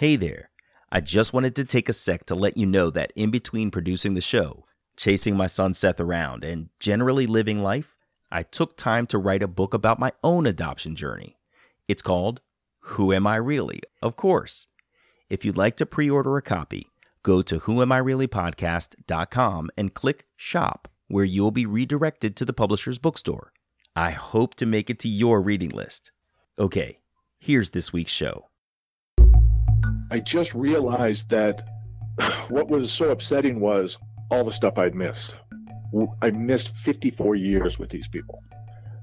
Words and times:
Hey 0.00 0.16
there. 0.16 0.48
I 0.90 1.02
just 1.02 1.34
wanted 1.34 1.54
to 1.56 1.64
take 1.66 1.90
a 1.90 1.92
sec 1.92 2.24
to 2.24 2.34
let 2.34 2.56
you 2.56 2.64
know 2.64 2.88
that 2.88 3.12
in 3.16 3.30
between 3.30 3.70
producing 3.70 4.14
the 4.14 4.22
show, 4.22 4.64
chasing 4.96 5.36
my 5.36 5.46
son 5.46 5.74
Seth 5.74 6.00
around, 6.00 6.42
and 6.42 6.70
generally 6.80 7.26
living 7.26 7.62
life, 7.62 7.94
I 8.32 8.44
took 8.44 8.78
time 8.78 9.06
to 9.08 9.18
write 9.18 9.42
a 9.42 9.46
book 9.46 9.74
about 9.74 9.98
my 9.98 10.12
own 10.24 10.46
adoption 10.46 10.96
journey. 10.96 11.36
It's 11.86 12.00
called 12.00 12.40
Who 12.78 13.12
Am 13.12 13.26
I 13.26 13.36
Really? 13.36 13.82
Of 14.00 14.16
course. 14.16 14.68
If 15.28 15.44
you'd 15.44 15.58
like 15.58 15.76
to 15.76 15.84
pre 15.84 16.08
order 16.08 16.38
a 16.38 16.40
copy, 16.40 16.86
go 17.22 17.42
to 17.42 17.60
whoamireallypodcast.com 17.60 19.70
and 19.76 19.92
click 19.92 20.24
Shop, 20.34 20.88
where 21.08 21.26
you'll 21.26 21.50
be 21.50 21.66
redirected 21.66 22.36
to 22.36 22.46
the 22.46 22.54
publisher's 22.54 22.98
bookstore. 22.98 23.52
I 23.94 24.12
hope 24.12 24.54
to 24.54 24.64
make 24.64 24.88
it 24.88 24.98
to 25.00 25.10
your 25.10 25.42
reading 25.42 25.68
list. 25.68 26.10
Okay, 26.58 27.00
here's 27.38 27.68
this 27.68 27.92
week's 27.92 28.12
show. 28.12 28.46
I 30.10 30.18
just 30.18 30.54
realized 30.54 31.30
that 31.30 31.62
what 32.48 32.68
was 32.68 32.92
so 32.92 33.10
upsetting 33.10 33.60
was 33.60 33.96
all 34.30 34.44
the 34.44 34.52
stuff 34.52 34.78
I'd 34.78 34.94
missed. 34.94 35.34
I 36.22 36.30
missed 36.30 36.74
54 36.76 37.36
years 37.36 37.78
with 37.78 37.90
these 37.90 38.08
people. 38.08 38.42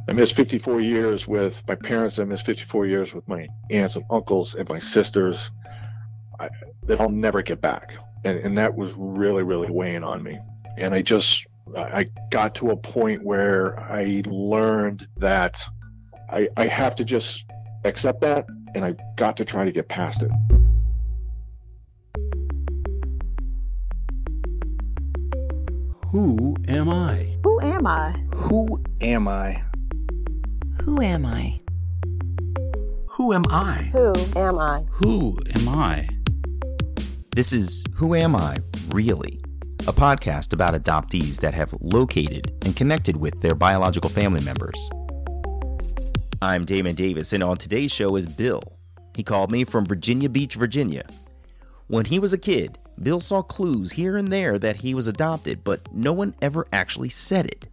I 0.10 0.14
missed 0.14 0.36
54 0.36 0.80
years 0.80 1.28
with 1.28 1.62
my 1.68 1.76
parents. 1.76 2.18
I 2.20 2.24
missed 2.24 2.46
54 2.46 2.86
years 2.86 3.14
with 3.14 3.28
my 3.28 3.48
aunts 3.70 3.96
and 3.96 4.06
uncles 4.10 4.56
and 4.56 4.68
my 4.70 4.80
sisters 4.80 5.52
I, 6.40 6.50
that 6.84 7.02
I'll 7.02 7.10
never 7.10 7.42
get 7.42 7.60
back. 7.60 7.94
And, 8.24 8.40
and 8.40 8.58
that 8.58 8.74
was 8.74 8.94
really, 8.96 9.44
really 9.44 9.70
weighing 9.70 10.04
on 10.04 10.24
me. 10.24 10.40
And 10.78 10.94
I 10.94 11.02
just, 11.02 11.46
I 11.76 12.08
got 12.32 12.56
to 12.56 12.72
a 12.72 12.78
point 12.78 13.24
where 13.24 13.80
I 13.80 14.24
learned 14.26 15.08
that 15.18 15.60
I, 16.30 16.48
I 16.56 16.68
have 16.68 16.96
to 16.98 17.04
just 17.04 17.44
accept 17.84 18.22
that 18.22 18.46
and 18.76 18.86
I 18.86 18.96
got 19.18 19.36
to 19.38 19.46
try 19.46 19.66
to 19.66 19.72
get 19.72 19.90
past 19.90 20.22
it. 20.22 20.32
Who 26.12 26.56
am 26.70 26.90
I? 26.90 27.36
Who 27.44 27.60
am 27.60 27.86
I? 27.86 28.12
Who 28.34 28.82
am 29.02 29.28
I? 29.28 29.62
Who 30.84 31.02
am 31.02 31.26
I? 31.26 31.60
Who 33.10 33.34
am 33.34 33.44
I? 33.50 33.90
Who 33.92 34.14
am 34.38 34.58
I? 34.58 34.84
Who 34.90 35.38
am 35.54 35.68
I? 35.68 36.08
This 37.36 37.52
is 37.52 37.84
Who 37.96 38.16
Am 38.16 38.38
I 38.38 38.56
Really? 38.92 39.42
A 39.82 39.92
podcast 39.92 40.54
about 40.54 40.82
adoptees 40.82 41.42
that 41.42 41.54
have 41.54 41.76
located 41.82 42.54
and 42.64 42.74
connected 42.74 43.18
with 43.18 43.42
their 43.42 43.54
biological 43.54 44.10
family 44.10 44.42
members. 44.46 44.90
I'm 46.42 46.64
Damon 46.64 46.96
Davis, 46.96 47.34
and 47.34 47.44
on 47.44 47.58
today's 47.58 47.92
show 47.92 48.16
is 48.16 48.28
Bill. 48.28 48.62
He 49.14 49.24
called 49.24 49.52
me 49.52 49.66
from 49.66 49.86
Virginia 49.86 50.30
Beach, 50.30 50.56
Virginia. 50.56 51.06
When 51.88 52.06
he 52.06 52.18
was 52.18 52.32
a 52.32 52.38
kid, 52.38 52.78
Bill 53.02 53.20
saw 53.20 53.42
clues 53.42 53.92
here 53.92 54.18
and 54.18 54.28
there 54.28 54.58
that 54.60 54.78
he 54.78 54.94
was 54.94 55.08
adopted, 55.08 55.64
but 55.64 55.82
no 55.94 56.14
one 56.14 56.36
ever 56.42 56.68
actually 56.74 57.10
said 57.10 57.46
it. 57.46 57.68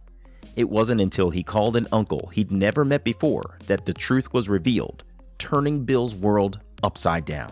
It 0.55 0.69
wasn't 0.69 1.01
until 1.01 1.29
he 1.29 1.43
called 1.43 1.75
an 1.75 1.87
uncle 1.91 2.27
he'd 2.27 2.51
never 2.51 2.85
met 2.85 3.03
before 3.03 3.57
that 3.67 3.85
the 3.85 3.93
truth 3.93 4.31
was 4.33 4.47
revealed, 4.47 5.03
turning 5.37 5.83
Bill's 5.83 6.15
world 6.15 6.59
upside 6.83 7.25
down. 7.25 7.51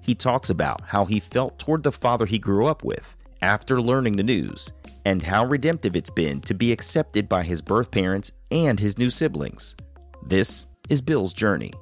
He 0.00 0.14
talks 0.14 0.50
about 0.50 0.80
how 0.82 1.04
he 1.04 1.20
felt 1.20 1.58
toward 1.58 1.82
the 1.82 1.92
father 1.92 2.26
he 2.26 2.38
grew 2.38 2.66
up 2.66 2.82
with 2.82 3.16
after 3.42 3.80
learning 3.80 4.16
the 4.16 4.22
news, 4.22 4.72
and 5.04 5.22
how 5.22 5.44
redemptive 5.44 5.94
it's 5.94 6.10
been 6.10 6.40
to 6.40 6.54
be 6.54 6.72
accepted 6.72 7.28
by 7.28 7.42
his 7.42 7.60
birth 7.60 7.90
parents 7.90 8.32
and 8.50 8.80
his 8.80 8.98
new 8.98 9.10
siblings. 9.10 9.76
This 10.24 10.66
is 10.88 11.00
Bill's 11.00 11.32
journey. 11.32 11.72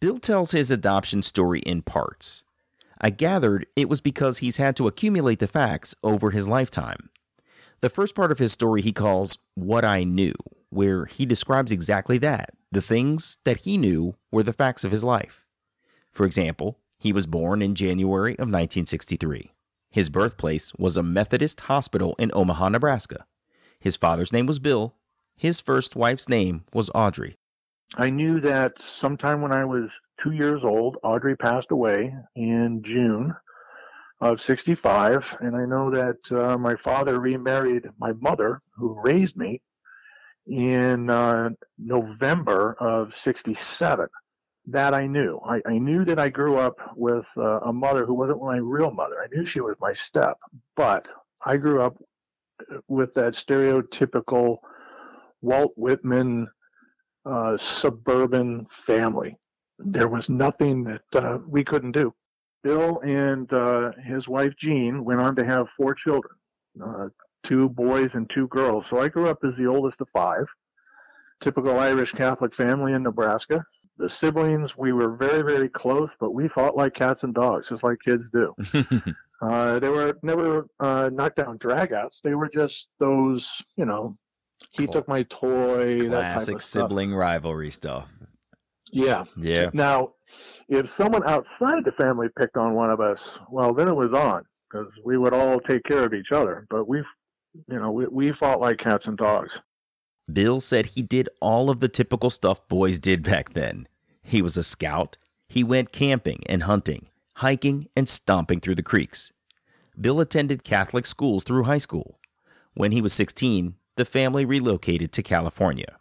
Bill 0.00 0.18
tells 0.18 0.50
his 0.50 0.70
adoption 0.70 1.22
story 1.22 1.60
in 1.60 1.82
parts. 1.82 2.44
I 3.00 3.10
gathered 3.10 3.66
it 3.76 3.88
was 3.88 4.00
because 4.00 4.38
he's 4.38 4.56
had 4.56 4.76
to 4.76 4.88
accumulate 4.88 5.38
the 5.38 5.46
facts 5.46 5.94
over 6.02 6.30
his 6.30 6.48
lifetime. 6.48 7.10
The 7.80 7.88
first 7.88 8.14
part 8.14 8.32
of 8.32 8.38
his 8.38 8.52
story 8.52 8.82
he 8.82 8.92
calls 8.92 9.38
What 9.54 9.84
I 9.84 10.02
Knew, 10.02 10.34
where 10.70 11.06
he 11.06 11.24
describes 11.24 11.70
exactly 11.70 12.18
that 12.18 12.50
the 12.72 12.82
things 12.82 13.38
that 13.44 13.58
he 13.58 13.78
knew 13.78 14.16
were 14.30 14.42
the 14.42 14.52
facts 14.52 14.84
of 14.84 14.90
his 14.90 15.04
life. 15.04 15.46
For 16.10 16.26
example, 16.26 16.78
he 16.98 17.12
was 17.12 17.26
born 17.26 17.62
in 17.62 17.76
January 17.76 18.32
of 18.32 18.48
1963. 18.48 19.52
His 19.90 20.08
birthplace 20.08 20.74
was 20.74 20.96
a 20.96 21.02
Methodist 21.02 21.60
hospital 21.60 22.14
in 22.18 22.30
Omaha, 22.34 22.70
Nebraska. 22.70 23.24
His 23.80 23.96
father's 23.96 24.32
name 24.32 24.46
was 24.46 24.58
Bill. 24.58 24.96
His 25.36 25.60
first 25.60 25.94
wife's 25.94 26.28
name 26.28 26.64
was 26.74 26.90
Audrey. 26.94 27.38
I 27.96 28.10
knew 28.10 28.40
that 28.40 28.78
sometime 28.78 29.40
when 29.40 29.52
I 29.52 29.64
was 29.64 29.90
two 30.20 30.32
years 30.32 30.64
old, 30.64 30.98
Audrey 31.02 31.36
passed 31.36 31.70
away 31.70 32.14
in 32.36 32.82
June 32.82 33.34
of 34.20 34.40
65. 34.40 35.38
And 35.40 35.56
I 35.56 35.64
know 35.64 35.90
that 35.90 36.32
uh, 36.32 36.58
my 36.58 36.76
father 36.76 37.18
remarried 37.18 37.88
my 37.98 38.12
mother, 38.12 38.60
who 38.76 39.00
raised 39.00 39.36
me, 39.36 39.62
in 40.46 41.10
uh, 41.10 41.50
November 41.78 42.76
of 42.78 43.14
67. 43.14 44.08
That 44.66 44.92
I 44.92 45.06
knew. 45.06 45.40
I, 45.46 45.62
I, 45.64 45.78
knew 45.78 46.04
that 46.04 46.18
I 46.18 46.28
grew 46.28 46.56
up 46.56 46.78
with 46.94 47.30
uh, 47.38 47.60
a 47.60 47.72
mother 47.72 48.04
who 48.04 48.14
wasn't 48.14 48.42
my 48.42 48.58
real 48.58 48.90
mother. 48.90 49.16
I 49.22 49.34
knew 49.34 49.46
she 49.46 49.60
was 49.60 49.76
my 49.80 49.94
step, 49.94 50.38
but 50.76 51.08
I 51.44 51.56
grew 51.56 51.80
up 51.80 51.96
with 52.86 53.14
that 53.14 53.32
stereotypical 53.32 54.58
Walt 55.40 55.72
Whitman 55.76 56.48
uh, 57.28 57.56
suburban 57.56 58.64
family. 58.66 59.36
There 59.78 60.08
was 60.08 60.28
nothing 60.28 60.82
that 60.84 61.14
uh, 61.14 61.38
we 61.48 61.62
couldn't 61.62 61.92
do. 61.92 62.14
Bill 62.64 63.00
and 63.00 63.52
uh, 63.52 63.92
his 64.04 64.26
wife 64.26 64.56
Jean 64.56 65.04
went 65.04 65.20
on 65.20 65.36
to 65.36 65.44
have 65.44 65.68
four 65.70 65.94
children, 65.94 66.34
uh, 66.82 67.08
two 67.42 67.68
boys 67.68 68.10
and 68.14 68.28
two 68.28 68.48
girls. 68.48 68.86
So 68.86 69.00
I 69.00 69.08
grew 69.08 69.28
up 69.28 69.44
as 69.44 69.56
the 69.56 69.66
oldest 69.66 70.00
of 70.00 70.08
five. 70.08 70.46
Typical 71.40 71.78
Irish 71.78 72.12
Catholic 72.12 72.52
family 72.52 72.94
in 72.94 73.04
Nebraska. 73.04 73.64
The 73.98 74.08
siblings, 74.08 74.76
we 74.76 74.92
were 74.92 75.16
very, 75.16 75.42
very 75.42 75.68
close, 75.68 76.16
but 76.18 76.32
we 76.32 76.48
fought 76.48 76.76
like 76.76 76.94
cats 76.94 77.22
and 77.22 77.34
dogs, 77.34 77.68
just 77.68 77.84
like 77.84 77.98
kids 78.04 78.30
do. 78.30 78.54
uh, 79.42 79.78
they 79.78 79.88
were 79.88 80.18
never 80.22 80.66
uh, 80.80 81.10
knockdown 81.12 81.58
dragouts. 81.58 82.22
They 82.22 82.34
were 82.34 82.48
just 82.48 82.88
those, 82.98 83.64
you 83.76 83.84
know, 83.84 84.16
he 84.72 84.84
cool. 84.84 84.92
took 84.92 85.08
my 85.08 85.22
toy. 85.24 86.06
Classic 86.06 86.60
sibling 86.60 87.10
stuff. 87.10 87.18
rivalry 87.18 87.70
stuff. 87.70 88.08
Yeah. 88.90 89.24
Yeah. 89.36 89.70
Now, 89.72 90.14
if 90.68 90.88
someone 90.88 91.28
outside 91.28 91.84
the 91.84 91.92
family 91.92 92.28
picked 92.36 92.56
on 92.56 92.74
one 92.74 92.90
of 92.90 93.00
us, 93.00 93.40
well, 93.50 93.74
then 93.74 93.88
it 93.88 93.94
was 93.94 94.12
on 94.12 94.44
because 94.70 94.92
we 95.04 95.16
would 95.16 95.32
all 95.32 95.60
take 95.60 95.84
care 95.84 96.04
of 96.04 96.14
each 96.14 96.32
other. 96.32 96.66
But 96.70 96.88
we, 96.88 96.98
you 97.68 97.78
know, 97.78 97.90
we, 97.90 98.06
we 98.06 98.32
fought 98.32 98.60
like 98.60 98.78
cats 98.78 99.06
and 99.06 99.16
dogs. 99.16 99.50
Bill 100.30 100.60
said 100.60 100.86
he 100.86 101.02
did 101.02 101.28
all 101.40 101.70
of 101.70 101.80
the 101.80 101.88
typical 101.88 102.28
stuff 102.28 102.66
boys 102.68 102.98
did 102.98 103.22
back 103.22 103.54
then. 103.54 103.88
He 104.22 104.42
was 104.42 104.56
a 104.56 104.62
scout. 104.62 105.16
He 105.48 105.64
went 105.64 105.92
camping 105.92 106.42
and 106.46 106.64
hunting, 106.64 107.08
hiking 107.36 107.88
and 107.96 108.06
stomping 108.06 108.60
through 108.60 108.74
the 108.74 108.82
creeks. 108.82 109.32
Bill 109.98 110.20
attended 110.20 110.64
Catholic 110.64 111.06
schools 111.06 111.42
through 111.42 111.64
high 111.64 111.78
school. 111.78 112.18
When 112.74 112.92
he 112.92 113.00
was 113.00 113.14
16, 113.14 113.74
the 113.98 114.06
family 114.06 114.46
relocated 114.46 115.12
to 115.12 115.22
California. 115.22 115.98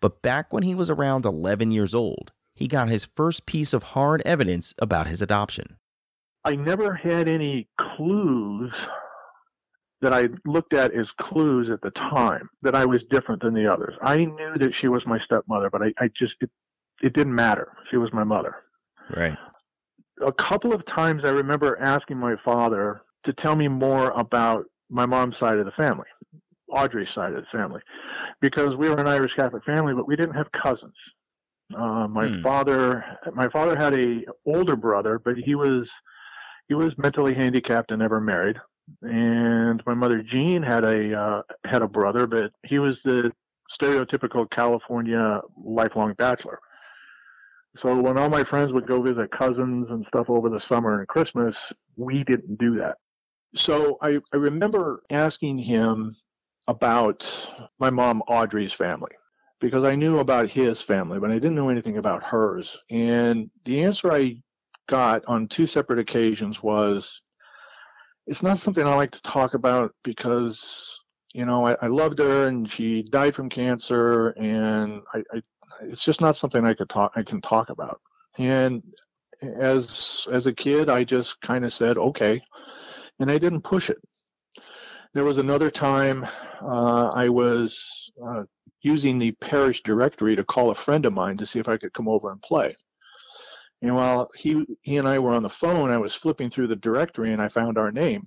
But 0.00 0.22
back 0.22 0.52
when 0.52 0.64
he 0.64 0.74
was 0.74 0.90
around 0.90 1.24
11 1.24 1.70
years 1.70 1.94
old, 1.94 2.32
he 2.54 2.66
got 2.66 2.88
his 2.88 3.04
first 3.04 3.46
piece 3.46 3.72
of 3.72 3.82
hard 3.82 4.22
evidence 4.24 4.74
about 4.80 5.06
his 5.06 5.22
adoption. 5.22 5.76
I 6.44 6.56
never 6.56 6.94
had 6.94 7.28
any 7.28 7.68
clues 7.78 8.88
that 10.00 10.12
I 10.12 10.28
looked 10.46 10.72
at 10.72 10.92
as 10.92 11.12
clues 11.12 11.70
at 11.70 11.82
the 11.82 11.90
time 11.90 12.48
that 12.62 12.74
I 12.74 12.84
was 12.84 13.04
different 13.04 13.42
than 13.42 13.54
the 13.54 13.66
others. 13.66 13.94
I 14.00 14.24
knew 14.24 14.54
that 14.56 14.72
she 14.72 14.88
was 14.88 15.04
my 15.06 15.18
stepmother, 15.18 15.70
but 15.70 15.82
I, 15.82 15.92
I 15.98 16.08
just, 16.08 16.42
it, 16.42 16.50
it 17.02 17.12
didn't 17.12 17.34
matter. 17.34 17.72
She 17.90 17.96
was 17.96 18.12
my 18.12 18.24
mother. 18.24 18.56
Right. 19.14 19.36
A 20.24 20.32
couple 20.32 20.72
of 20.72 20.84
times 20.86 21.24
I 21.24 21.30
remember 21.30 21.78
asking 21.80 22.18
my 22.18 22.36
father 22.36 23.02
to 23.24 23.32
tell 23.32 23.56
me 23.56 23.68
more 23.68 24.10
about 24.12 24.64
my 24.88 25.04
mom's 25.04 25.36
side 25.36 25.58
of 25.58 25.64
the 25.64 25.72
family. 25.72 26.06
Audrey's 26.70 27.10
side 27.10 27.32
of 27.34 27.44
the 27.44 27.58
family, 27.58 27.80
because 28.40 28.76
we 28.76 28.88
were 28.88 28.98
an 28.98 29.06
Irish 29.06 29.34
Catholic 29.34 29.64
family, 29.64 29.94
but 29.94 30.06
we 30.06 30.16
didn't 30.16 30.34
have 30.34 30.52
cousins. 30.52 30.96
Uh, 31.74 32.06
my 32.08 32.28
hmm. 32.28 32.40
father, 32.40 33.04
my 33.34 33.48
father 33.48 33.76
had 33.76 33.94
a 33.94 34.24
older 34.46 34.76
brother, 34.76 35.18
but 35.18 35.36
he 35.36 35.54
was 35.54 35.90
he 36.68 36.74
was 36.74 36.96
mentally 36.96 37.34
handicapped 37.34 37.90
and 37.90 38.00
never 38.00 38.20
married. 38.20 38.56
And 39.02 39.82
my 39.86 39.94
mother 39.94 40.22
Jean 40.22 40.62
had 40.62 40.84
a 40.84 41.18
uh, 41.18 41.42
had 41.64 41.82
a 41.82 41.88
brother, 41.88 42.26
but 42.26 42.52
he 42.62 42.78
was 42.78 43.02
the 43.02 43.32
stereotypical 43.70 44.50
California 44.50 45.42
lifelong 45.62 46.14
bachelor. 46.14 46.58
So 47.76 48.00
when 48.00 48.16
all 48.16 48.30
my 48.30 48.44
friends 48.44 48.72
would 48.72 48.86
go 48.86 49.02
visit 49.02 49.30
cousins 49.30 49.90
and 49.90 50.04
stuff 50.04 50.30
over 50.30 50.48
the 50.48 50.58
summer 50.58 50.98
and 50.98 51.08
Christmas, 51.08 51.72
we 51.96 52.24
didn't 52.24 52.58
do 52.58 52.76
that. 52.76 52.96
So 53.54 53.98
I, 54.00 54.18
I 54.32 54.36
remember 54.36 55.02
asking 55.10 55.58
him 55.58 56.16
about 56.68 57.26
my 57.80 57.90
mom 57.90 58.22
Audrey's 58.28 58.72
family. 58.72 59.12
because 59.60 59.84
I 59.84 59.96
knew 59.96 60.18
about 60.18 60.50
his 60.50 60.80
family, 60.82 61.18
but 61.18 61.30
I 61.30 61.34
didn't 61.34 61.56
know 61.56 61.68
anything 61.70 61.96
about 61.98 62.22
hers. 62.22 62.78
And 62.90 63.50
the 63.64 63.82
answer 63.84 64.12
I 64.12 64.36
got 64.88 65.24
on 65.26 65.48
two 65.48 65.66
separate 65.66 65.98
occasions 65.98 66.62
was 66.62 67.22
it's 68.26 68.42
not 68.42 68.58
something 68.58 68.86
I 68.86 68.94
like 68.94 69.10
to 69.12 69.22
talk 69.22 69.54
about 69.54 69.92
because, 70.04 71.00
you 71.34 71.44
know, 71.44 71.66
I, 71.66 71.76
I 71.82 71.86
loved 71.88 72.18
her 72.20 72.46
and 72.46 72.70
she 72.70 73.02
died 73.02 73.34
from 73.34 73.48
cancer 73.48 74.28
and 74.30 75.02
I, 75.14 75.22
I 75.34 75.42
it's 75.82 76.04
just 76.04 76.20
not 76.20 76.36
something 76.36 76.64
I 76.64 76.74
could 76.74 76.88
talk 76.88 77.12
I 77.16 77.22
can 77.22 77.40
talk 77.40 77.70
about. 77.70 78.00
And 78.38 78.82
as 79.42 80.26
as 80.32 80.46
a 80.46 80.52
kid 80.52 80.88
I 80.88 81.04
just 81.04 81.40
kind 81.40 81.64
of 81.64 81.72
said, 81.72 81.98
okay. 81.98 82.40
And 83.20 83.30
I 83.30 83.38
didn't 83.38 83.62
push 83.62 83.90
it. 83.90 83.98
There 85.14 85.24
was 85.24 85.38
another 85.38 85.70
time 85.70 86.26
uh, 86.60 87.08
I 87.08 87.28
was 87.28 88.10
uh, 88.24 88.44
using 88.82 89.18
the 89.18 89.32
parish 89.32 89.82
directory 89.82 90.36
to 90.36 90.44
call 90.44 90.70
a 90.70 90.74
friend 90.74 91.06
of 91.06 91.12
mine 91.12 91.36
to 91.38 91.46
see 91.46 91.58
if 91.58 91.68
I 91.68 91.76
could 91.76 91.92
come 91.92 92.08
over 92.08 92.30
and 92.30 92.40
play. 92.42 92.76
And 93.82 93.94
while 93.94 94.28
he 94.34 94.64
he 94.82 94.96
and 94.96 95.08
I 95.08 95.18
were 95.18 95.34
on 95.34 95.42
the 95.42 95.48
phone, 95.48 95.90
I 95.90 95.96
was 95.96 96.14
flipping 96.14 96.50
through 96.50 96.66
the 96.66 96.76
directory 96.76 97.32
and 97.32 97.40
I 97.40 97.48
found 97.48 97.78
our 97.78 97.92
name. 97.92 98.26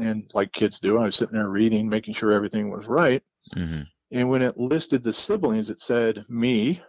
And 0.00 0.30
like 0.34 0.52
kids 0.52 0.80
do, 0.80 0.98
I 0.98 1.06
was 1.06 1.16
sitting 1.16 1.34
there 1.34 1.48
reading, 1.48 1.88
making 1.88 2.14
sure 2.14 2.32
everything 2.32 2.70
was 2.70 2.86
right. 2.86 3.22
Mm-hmm. 3.54 3.82
And 4.10 4.28
when 4.28 4.42
it 4.42 4.56
listed 4.56 5.02
the 5.02 5.12
siblings, 5.12 5.70
it 5.70 5.80
said 5.80 6.24
me 6.28 6.80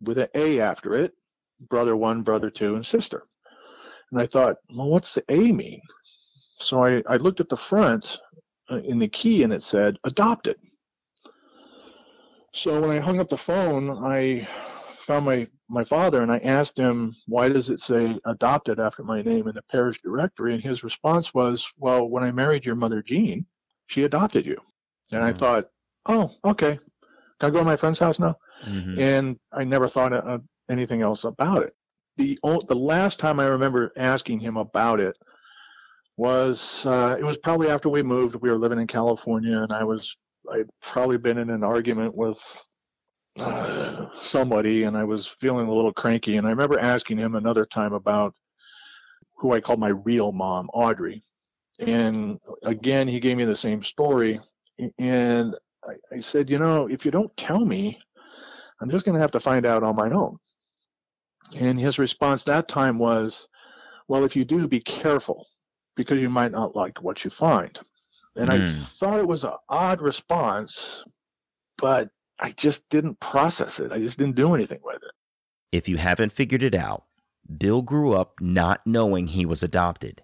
with 0.00 0.18
an 0.18 0.28
A 0.34 0.60
after 0.60 0.94
it, 0.94 1.12
brother 1.68 1.96
one, 1.96 2.22
brother 2.22 2.50
two, 2.50 2.74
and 2.74 2.84
sister. 2.84 3.24
And 4.10 4.20
I 4.20 4.26
thought, 4.26 4.56
well, 4.74 4.90
what's 4.90 5.14
the 5.14 5.24
A 5.28 5.52
mean? 5.52 5.80
So 6.60 6.84
I, 6.84 7.02
I 7.08 7.16
looked 7.16 7.40
at 7.40 7.48
the 7.48 7.56
front 7.56 8.18
in 8.70 8.98
the 8.98 9.08
key 9.08 9.42
and 9.42 9.52
it 9.52 9.62
said 9.62 9.98
adopted. 10.04 10.56
So 12.52 12.80
when 12.80 12.90
I 12.90 13.00
hung 13.00 13.20
up 13.20 13.28
the 13.28 13.36
phone, 13.36 13.90
I 13.90 14.48
found 14.98 15.26
my, 15.26 15.46
my 15.68 15.84
father 15.84 16.22
and 16.22 16.30
I 16.30 16.38
asked 16.38 16.78
him, 16.78 17.14
why 17.26 17.48
does 17.48 17.68
it 17.68 17.80
say 17.80 18.18
adopted 18.26 18.78
after 18.78 19.02
my 19.02 19.22
name 19.22 19.48
in 19.48 19.54
the 19.54 19.62
parish 19.62 20.00
directory? 20.02 20.54
And 20.54 20.62
his 20.62 20.84
response 20.84 21.34
was, 21.34 21.66
well, 21.78 22.08
when 22.08 22.22
I 22.22 22.30
married 22.30 22.64
your 22.64 22.76
mother, 22.76 23.02
Jean, 23.02 23.44
she 23.86 24.04
adopted 24.04 24.46
you. 24.46 24.56
And 25.10 25.22
mm-hmm. 25.22 25.36
I 25.36 25.38
thought, 25.38 25.68
oh, 26.06 26.30
okay. 26.44 26.78
Can 27.40 27.50
I 27.50 27.50
go 27.50 27.58
to 27.58 27.64
my 27.64 27.76
friend's 27.76 27.98
house 27.98 28.20
now? 28.20 28.36
Mm-hmm. 28.66 29.00
And 29.00 29.38
I 29.52 29.64
never 29.64 29.88
thought 29.88 30.12
of 30.12 30.42
anything 30.70 31.02
else 31.02 31.24
about 31.24 31.64
it. 31.64 31.74
The, 32.16 32.38
the 32.42 32.76
last 32.76 33.18
time 33.18 33.40
I 33.40 33.46
remember 33.46 33.92
asking 33.96 34.38
him 34.38 34.56
about 34.56 35.00
it 35.00 35.16
was, 36.16 36.86
uh, 36.86 37.16
it 37.18 37.24
was 37.24 37.38
probably 37.38 37.68
after 37.68 37.88
we 37.88 38.02
moved. 38.02 38.36
We 38.36 38.50
were 38.50 38.58
living 38.58 38.78
in 38.78 38.86
California 38.86 39.58
and 39.58 39.72
I 39.72 39.84
was, 39.84 40.16
I'd 40.52 40.68
probably 40.80 41.18
been 41.18 41.38
in 41.38 41.50
an 41.50 41.64
argument 41.64 42.16
with 42.16 42.38
uh, 43.38 44.06
somebody 44.20 44.84
and 44.84 44.96
I 44.96 45.04
was 45.04 45.26
feeling 45.26 45.66
a 45.66 45.72
little 45.72 45.92
cranky. 45.92 46.36
And 46.36 46.46
I 46.46 46.50
remember 46.50 46.78
asking 46.78 47.18
him 47.18 47.34
another 47.34 47.66
time 47.66 47.92
about 47.92 48.34
who 49.36 49.52
I 49.52 49.60
called 49.60 49.80
my 49.80 49.88
real 49.88 50.32
mom, 50.32 50.68
Audrey. 50.72 51.24
And 51.80 52.38
again, 52.62 53.08
he 53.08 53.18
gave 53.18 53.36
me 53.36 53.44
the 53.44 53.56
same 53.56 53.82
story. 53.82 54.40
And 54.98 55.56
I, 55.84 55.94
I 56.16 56.20
said, 56.20 56.48
you 56.48 56.58
know, 56.58 56.86
if 56.88 57.04
you 57.04 57.10
don't 57.10 57.36
tell 57.36 57.64
me, 57.64 57.98
I'm 58.80 58.90
just 58.90 59.04
going 59.04 59.14
to 59.14 59.20
have 59.20 59.32
to 59.32 59.40
find 59.40 59.66
out 59.66 59.82
on 59.82 59.96
my 59.96 60.10
own. 60.10 60.36
And 61.56 61.78
his 61.78 61.98
response 61.98 62.44
that 62.44 62.68
time 62.68 62.98
was, 62.98 63.48
well, 64.06 64.24
if 64.24 64.36
you 64.36 64.44
do, 64.44 64.68
be 64.68 64.80
careful 64.80 65.46
because 65.94 66.20
you 66.20 66.28
might 66.28 66.52
not 66.52 66.76
like 66.76 67.02
what 67.02 67.24
you 67.24 67.30
find. 67.30 67.78
And 68.36 68.50
mm. 68.50 68.52
I 68.52 68.58
hmm. 68.66 68.74
thought 68.98 69.20
it 69.20 69.28
was 69.28 69.44
an 69.44 69.52
odd 69.68 70.00
response, 70.00 71.04
but 71.78 72.10
I 72.38 72.50
just 72.52 72.88
didn't 72.88 73.20
process 73.20 73.78
it. 73.78 73.92
I 73.92 73.98
just 73.98 74.18
didn't 74.18 74.36
do 74.36 74.54
anything 74.54 74.80
with 74.82 74.96
it. 74.96 75.12
If 75.72 75.88
you 75.88 75.96
haven't 75.96 76.32
figured 76.32 76.62
it 76.62 76.74
out, 76.74 77.04
Bill 77.58 77.82
grew 77.82 78.12
up 78.12 78.40
not 78.40 78.86
knowing 78.86 79.28
he 79.28 79.46
was 79.46 79.62
adopted. 79.62 80.22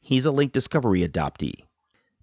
He's 0.00 0.26
a 0.26 0.30
late 0.30 0.52
discovery 0.52 1.06
adoptee. 1.06 1.64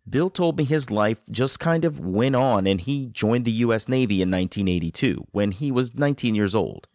Bill 0.09 0.29
told 0.29 0.57
me 0.57 0.63
his 0.63 0.89
life 0.89 1.21
just 1.29 1.59
kind 1.59 1.83
of 1.83 1.99
went 1.99 2.35
on 2.35 2.65
and 2.65 2.79
he 2.79 3.07
joined 3.07 3.43
the 3.43 3.51
U.S. 3.51 3.89
Navy 3.89 4.21
in 4.21 4.31
1982 4.31 5.27
when 5.31 5.51
he 5.51 5.71
was 5.71 5.95
19 5.95 6.33
years 6.33 6.55
old. 6.55 6.87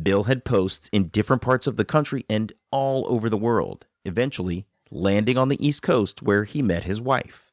Bill 0.00 0.24
had 0.24 0.44
posts 0.44 0.88
in 0.88 1.08
different 1.08 1.40
parts 1.40 1.66
of 1.66 1.76
the 1.76 1.84
country 1.84 2.24
and 2.28 2.52
all 2.70 3.06
over 3.08 3.30
the 3.30 3.36
world, 3.36 3.86
eventually 4.04 4.66
landing 4.94 5.36
on 5.36 5.48
the 5.48 5.66
East 5.66 5.82
Coast 5.82 6.22
where 6.22 6.44
he 6.44 6.62
met 6.62 6.84
his 6.84 7.00
wife. 7.00 7.50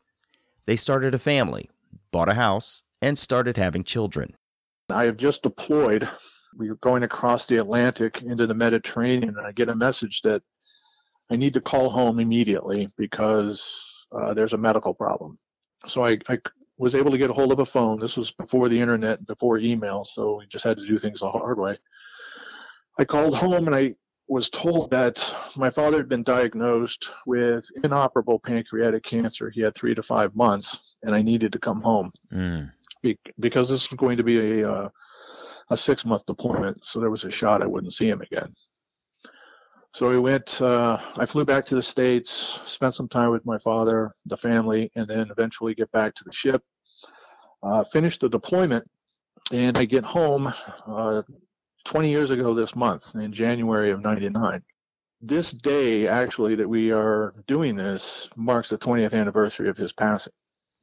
They 0.67 0.75
started 0.75 1.15
a 1.15 1.19
family, 1.19 1.69
bought 2.11 2.29
a 2.29 2.35
house, 2.35 2.83
and 3.01 3.17
started 3.17 3.57
having 3.57 3.83
children. 3.83 4.35
I 4.89 5.05
have 5.05 5.17
just 5.17 5.41
deployed. 5.41 6.07
We 6.55 6.69
were 6.69 6.75
going 6.75 7.03
across 7.03 7.47
the 7.47 7.57
Atlantic 7.57 8.21
into 8.21 8.45
the 8.45 8.53
Mediterranean, 8.53 9.38
and 9.38 9.47
I 9.47 9.51
get 9.51 9.69
a 9.69 9.75
message 9.75 10.21
that 10.21 10.43
I 11.31 11.35
need 11.35 11.53
to 11.55 11.61
call 11.61 11.89
home 11.89 12.19
immediately 12.19 12.89
because 12.97 14.07
uh, 14.11 14.33
there's 14.33 14.53
a 14.53 14.57
medical 14.57 14.94
problem. 14.94 15.39
So 15.87 16.05
I, 16.05 16.19
I 16.29 16.37
was 16.77 16.94
able 16.94 17.11
to 17.11 17.17
get 17.17 17.29
a 17.29 17.33
hold 17.33 17.51
of 17.51 17.59
a 17.59 17.65
phone. 17.65 17.99
This 17.99 18.17
was 18.17 18.31
before 18.31 18.69
the 18.69 18.79
internet, 18.79 19.25
before 19.25 19.57
email, 19.57 20.05
so 20.05 20.37
we 20.37 20.47
just 20.47 20.65
had 20.65 20.77
to 20.77 20.85
do 20.85 20.99
things 20.99 21.21
the 21.21 21.31
hard 21.31 21.57
way. 21.57 21.77
I 22.99 23.05
called 23.05 23.35
home 23.35 23.67
and 23.67 23.75
I 23.75 23.95
was 24.31 24.50
told 24.50 24.89
that 24.92 25.19
my 25.56 25.69
father 25.69 25.98
had 25.98 26.10
been 26.10 26.24
diagnosed 26.24 27.10
with 27.25 27.66
inoperable 27.83 28.39
pancreatic 28.39 29.04
cancer. 29.04 29.50
He 29.50 29.62
had 29.62 29.75
three 29.75 29.94
to 29.94 30.01
five 30.01 30.36
months, 30.36 30.95
and 31.04 31.13
I 31.13 31.22
needed 31.22 31.51
to 31.54 31.60
come 31.60 31.81
home. 31.81 32.12
Mm 32.31 32.72
because 33.39 33.69
this 33.69 33.89
was 33.89 33.98
going 33.98 34.18
to 34.18 34.24
be 34.24 34.62
a 34.62 34.72
uh, 34.72 34.89
a 35.69 35.78
six 35.78 36.06
month 36.06 36.25
deployment, 36.25 36.83
so 36.86 37.00
there 37.00 37.10
was 37.10 37.24
a 37.24 37.31
shot 37.31 37.62
I 37.62 37.68
wouldn't 37.68 37.94
see 37.94 38.10
him 38.10 38.22
again. 38.22 38.54
So 39.94 40.10
we 40.10 40.19
went. 40.19 40.62
Uh, 40.62 41.00
I 41.18 41.25
flew 41.25 41.45
back 41.45 41.66
to 41.66 41.75
the 41.75 41.83
states, 41.83 42.60
spent 42.66 42.94
some 42.94 43.07
time 43.07 43.31
with 43.31 43.45
my 43.45 43.57
father, 43.60 44.13
the 44.25 44.38
family, 44.38 44.92
and 44.95 45.07
then 45.07 45.30
eventually 45.31 45.74
get 45.74 45.92
back 45.92 46.13
to 46.16 46.24
the 46.24 46.31
ship. 46.31 46.63
Uh, 47.63 47.83
finished 47.86 48.22
the 48.22 48.30
deployment, 48.30 48.86
and 49.51 49.78
I 49.78 49.86
get 49.86 50.04
home 50.04 50.51
uh, 50.88 51.22
20 51.86 52.10
years 52.10 52.30
ago 52.30 52.54
this 52.54 52.75
month 52.75 53.16
in 53.16 53.31
January 53.31 53.92
of 53.92 54.01
'99. 54.01 54.63
This 55.22 55.51
day, 55.51 56.07
actually, 56.07 56.56
that 56.56 56.68
we 56.68 56.92
are 56.92 57.33
doing 57.48 57.75
this 57.75 58.30
marks 58.36 58.69
the 58.69 58.78
20th 58.78 59.13
anniversary 59.13 59.69
of 59.69 59.78
his 59.78 59.94
passing. 59.94 60.33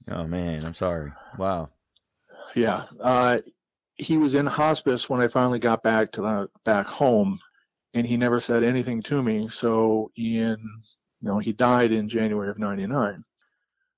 Oh 0.09 0.27
man, 0.27 0.65
I'm 0.65 0.75
sorry. 0.75 1.13
Wow 1.37 1.71
yeah. 2.55 2.85
Uh, 3.01 3.39
he 3.97 4.17
was 4.17 4.35
in 4.35 4.47
hospice 4.47 5.09
when 5.09 5.21
I 5.21 5.29
finally 5.29 5.59
got 5.59 5.83
back 5.83 6.13
to 6.13 6.23
the 6.23 6.49
back 6.65 6.87
home, 6.87 7.39
and 7.95 8.07
he 8.07 8.17
never 8.17 8.41
said 8.41 8.63
anything 8.63 9.03
to 9.05 9.23
me. 9.23 9.49
So 9.49 10.11
Ian, 10.19 10.61
you 11.21 11.29
know, 11.29 11.39
he 11.39 11.53
died 11.53 11.93
in 11.93 12.09
January 12.09 12.51
of 12.51 12.59
'99. 12.59 13.25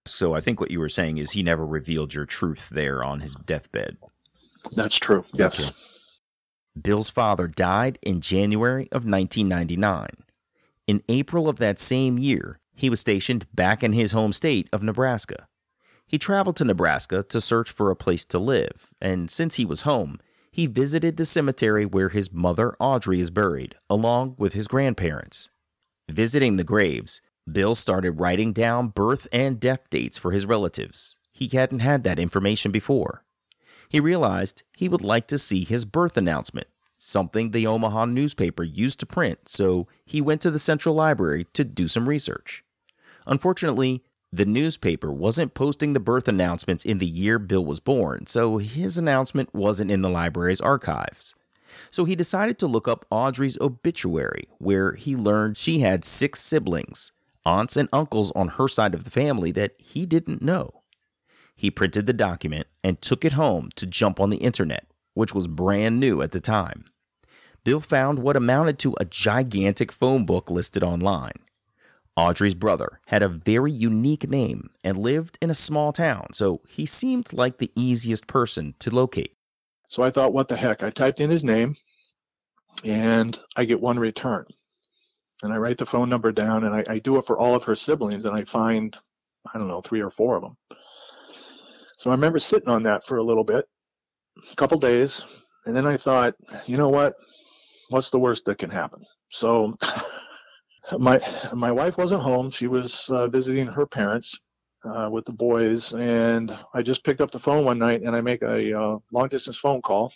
So 0.06 0.34
I 0.34 0.40
think 0.40 0.60
what 0.60 0.70
you 0.70 0.80
were 0.80 0.88
saying 0.88 1.18
is 1.18 1.32
he 1.32 1.42
never 1.42 1.66
revealed 1.66 2.14
your 2.14 2.26
truth 2.26 2.68
there 2.70 3.04
on 3.04 3.20
his 3.20 3.34
deathbed. 3.34 3.98
That's 4.72 4.98
true. 4.98 5.24
Yes. 5.32 5.60
Okay. 5.60 5.70
Bill's 6.80 7.10
father 7.10 7.46
died 7.46 7.98
in 8.02 8.20
January 8.20 8.84
of 8.92 9.04
1999. 9.04 10.08
In 10.86 11.02
April 11.08 11.48
of 11.48 11.58
that 11.58 11.78
same 11.78 12.18
year, 12.18 12.60
he 12.74 12.90
was 12.90 13.00
stationed 13.00 13.46
back 13.54 13.82
in 13.82 13.92
his 13.92 14.12
home 14.12 14.32
state 14.32 14.68
of 14.72 14.82
Nebraska. 14.82 15.46
He 16.06 16.18
traveled 16.18 16.56
to 16.56 16.64
Nebraska 16.64 17.22
to 17.24 17.40
search 17.40 17.70
for 17.70 17.90
a 17.90 17.96
place 17.96 18.24
to 18.26 18.38
live, 18.38 18.90
and 19.00 19.30
since 19.30 19.56
he 19.56 19.64
was 19.64 19.82
home, 19.82 20.18
he 20.50 20.66
visited 20.66 21.16
the 21.16 21.24
cemetery 21.24 21.86
where 21.86 22.08
his 22.08 22.32
mother 22.32 22.74
Audrey 22.80 23.20
is 23.20 23.30
buried, 23.30 23.76
along 23.88 24.34
with 24.36 24.52
his 24.52 24.66
grandparents. 24.66 25.50
Visiting 26.08 26.56
the 26.56 26.64
graves, 26.64 27.20
Bill 27.50 27.74
started 27.74 28.20
writing 28.20 28.52
down 28.52 28.88
birth 28.88 29.28
and 29.32 29.60
death 29.60 29.88
dates 29.90 30.18
for 30.18 30.32
his 30.32 30.46
relatives. 30.46 31.18
He 31.32 31.48
hadn't 31.48 31.80
had 31.80 32.02
that 32.04 32.18
information 32.18 32.72
before. 32.72 33.24
He 33.90 33.98
realized 33.98 34.62
he 34.76 34.88
would 34.88 35.02
like 35.02 35.26
to 35.26 35.36
see 35.36 35.64
his 35.64 35.84
birth 35.84 36.16
announcement, 36.16 36.68
something 36.96 37.50
the 37.50 37.66
Omaha 37.66 38.04
newspaper 38.04 38.62
used 38.62 39.00
to 39.00 39.06
print, 39.06 39.48
so 39.48 39.88
he 40.06 40.20
went 40.20 40.40
to 40.42 40.50
the 40.50 40.60
Central 40.60 40.94
Library 40.94 41.48
to 41.54 41.64
do 41.64 41.88
some 41.88 42.08
research. 42.08 42.62
Unfortunately, 43.26 44.04
the 44.32 44.44
newspaper 44.44 45.10
wasn't 45.10 45.54
posting 45.54 45.92
the 45.92 45.98
birth 45.98 46.28
announcements 46.28 46.84
in 46.84 46.98
the 46.98 47.06
year 47.06 47.40
Bill 47.40 47.64
was 47.64 47.80
born, 47.80 48.26
so 48.26 48.58
his 48.58 48.96
announcement 48.96 49.52
wasn't 49.52 49.90
in 49.90 50.02
the 50.02 50.08
library's 50.08 50.60
archives. 50.60 51.34
So 51.90 52.04
he 52.04 52.14
decided 52.14 52.60
to 52.60 52.68
look 52.68 52.86
up 52.86 53.04
Audrey's 53.10 53.58
obituary, 53.60 54.48
where 54.58 54.92
he 54.92 55.16
learned 55.16 55.56
she 55.56 55.80
had 55.80 56.04
six 56.04 56.40
siblings, 56.40 57.10
aunts 57.44 57.76
and 57.76 57.88
uncles 57.92 58.30
on 58.36 58.48
her 58.48 58.68
side 58.68 58.94
of 58.94 59.02
the 59.02 59.10
family 59.10 59.50
that 59.50 59.74
he 59.78 60.06
didn't 60.06 60.42
know. 60.42 60.79
He 61.60 61.70
printed 61.70 62.06
the 62.06 62.14
document 62.14 62.68
and 62.82 63.02
took 63.02 63.22
it 63.22 63.34
home 63.34 63.68
to 63.74 63.84
jump 63.84 64.18
on 64.18 64.30
the 64.30 64.38
internet, 64.38 64.86
which 65.12 65.34
was 65.34 65.46
brand 65.46 66.00
new 66.00 66.22
at 66.22 66.32
the 66.32 66.40
time. 66.40 66.86
Bill 67.64 67.80
found 67.80 68.20
what 68.20 68.34
amounted 68.34 68.78
to 68.78 68.96
a 68.98 69.04
gigantic 69.04 69.92
phone 69.92 70.24
book 70.24 70.50
listed 70.50 70.82
online. 70.82 71.34
Audrey's 72.16 72.54
brother 72.54 73.00
had 73.08 73.22
a 73.22 73.28
very 73.28 73.70
unique 73.70 74.26
name 74.26 74.70
and 74.82 74.96
lived 74.96 75.36
in 75.42 75.50
a 75.50 75.54
small 75.54 75.92
town, 75.92 76.28
so 76.32 76.62
he 76.66 76.86
seemed 76.86 77.30
like 77.30 77.58
the 77.58 77.70
easiest 77.76 78.26
person 78.26 78.74
to 78.78 78.88
locate. 78.88 79.36
So 79.88 80.02
I 80.02 80.10
thought, 80.10 80.32
what 80.32 80.48
the 80.48 80.56
heck? 80.56 80.82
I 80.82 80.88
typed 80.88 81.20
in 81.20 81.28
his 81.28 81.44
name 81.44 81.76
and 82.84 83.38
I 83.54 83.66
get 83.66 83.82
one 83.82 83.98
return. 83.98 84.46
And 85.42 85.52
I 85.52 85.58
write 85.58 85.76
the 85.76 85.84
phone 85.84 86.08
number 86.08 86.32
down 86.32 86.64
and 86.64 86.74
I, 86.74 86.84
I 86.88 86.98
do 87.00 87.18
it 87.18 87.26
for 87.26 87.38
all 87.38 87.54
of 87.54 87.64
her 87.64 87.76
siblings 87.76 88.24
and 88.24 88.34
I 88.34 88.44
find, 88.44 88.96
I 89.52 89.58
don't 89.58 89.68
know, 89.68 89.82
three 89.82 90.00
or 90.00 90.10
four 90.10 90.36
of 90.36 90.42
them. 90.42 90.56
So 92.00 92.08
I 92.08 92.14
remember 92.14 92.38
sitting 92.38 92.70
on 92.70 92.82
that 92.84 93.04
for 93.04 93.18
a 93.18 93.22
little 93.22 93.44
bit, 93.44 93.66
a 94.50 94.56
couple 94.56 94.78
days, 94.78 95.22
and 95.66 95.76
then 95.76 95.86
I 95.86 95.98
thought, 95.98 96.34
you 96.64 96.78
know 96.78 96.88
what? 96.88 97.12
What's 97.90 98.08
the 98.08 98.18
worst 98.18 98.46
that 98.46 98.56
can 98.56 98.70
happen? 98.70 99.04
So 99.28 99.76
my 100.98 101.20
my 101.52 101.70
wife 101.70 101.98
wasn't 101.98 102.22
home. 102.22 102.50
She 102.52 102.68
was 102.68 103.06
uh, 103.10 103.28
visiting 103.28 103.66
her 103.66 103.84
parents 103.84 104.40
uh, 104.82 105.10
with 105.12 105.26
the 105.26 105.34
boys, 105.34 105.92
and 105.92 106.56
I 106.72 106.80
just 106.80 107.04
picked 107.04 107.20
up 107.20 107.32
the 107.32 107.38
phone 107.38 107.66
one 107.66 107.78
night 107.78 108.00
and 108.00 108.16
I 108.16 108.22
make 108.22 108.40
a 108.40 108.80
uh, 108.80 108.96
long 109.12 109.28
distance 109.28 109.58
phone 109.58 109.82
call, 109.82 110.10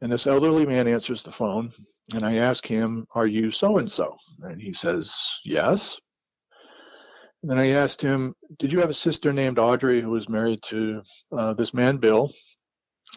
and 0.00 0.10
this 0.10 0.26
elderly 0.26 0.66
man 0.66 0.88
answers 0.88 1.22
the 1.22 1.30
phone, 1.30 1.70
and 2.12 2.24
I 2.24 2.38
ask 2.38 2.66
him, 2.66 3.06
"Are 3.14 3.28
you 3.28 3.52
so 3.52 3.78
and 3.78 3.88
so?" 3.88 4.16
And 4.40 4.60
he 4.60 4.72
says, 4.72 5.14
"Yes." 5.44 6.00
And 7.42 7.50
then 7.50 7.58
I 7.58 7.70
asked 7.70 8.00
him, 8.00 8.34
"Did 8.58 8.72
you 8.72 8.80
have 8.80 8.90
a 8.90 8.94
sister 8.94 9.32
named 9.32 9.58
Audrey 9.58 10.00
who 10.00 10.10
was 10.10 10.28
married 10.28 10.62
to 10.64 11.02
uh, 11.36 11.54
this 11.54 11.74
man 11.74 11.98
Bill?" 11.98 12.32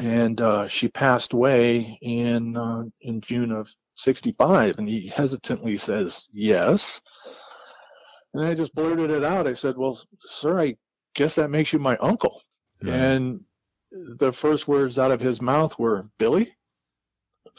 And 0.02 0.42
uh, 0.42 0.68
she 0.68 0.88
passed 0.90 1.34
away 1.34 1.98
in 2.02 2.58
uh, 2.58 2.84
in 3.02 3.22
June 3.22 3.52
of 3.52 3.70
'65, 3.96 4.80
and 4.80 4.90
he 4.90 5.08
hesitantly 5.08 5.78
says, 5.78 6.26
"Yes." 6.34 7.02
And 8.36 8.44
I 8.44 8.54
just 8.54 8.76
blurted 8.76 9.12
it 9.12 9.24
out. 9.24 9.48
I 9.48 9.54
said, 9.54 9.78
Well, 9.78 9.98
sir, 10.20 10.60
I 10.60 10.76
guess 11.14 11.36
that 11.36 11.50
makes 11.50 11.72
you 11.72 11.80
my 11.80 11.96
uncle. 11.98 12.42
Right. 12.84 12.94
And 12.94 13.46
the 13.92 14.34
first 14.34 14.68
words 14.68 15.00
out 15.00 15.12
of 15.12 15.22
his 15.22 15.42
mouth 15.42 15.80
were, 15.80 16.10
Billy? 16.18 16.54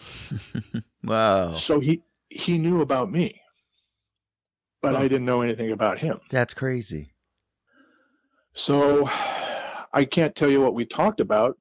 wow. 1.03 1.55
So 1.55 1.81
he, 1.81 2.03
he 2.29 2.59
knew 2.59 2.83
about 2.83 3.11
me, 3.11 3.41
but 4.93 5.00
I 5.00 5.09
didn't 5.09 5.25
know 5.25 5.43
anything 5.43 5.73
about 5.73 5.99
him. 5.99 6.21
That's 6.31 6.55
crazy. 6.55 7.11
So 8.55 9.09
I 9.93 10.07
can't 10.09 10.35
tell 10.35 10.49
you 10.50 10.61
what 10.61 10.75
we 10.75 10.85
talked 10.87 11.21
about, 11.21 11.59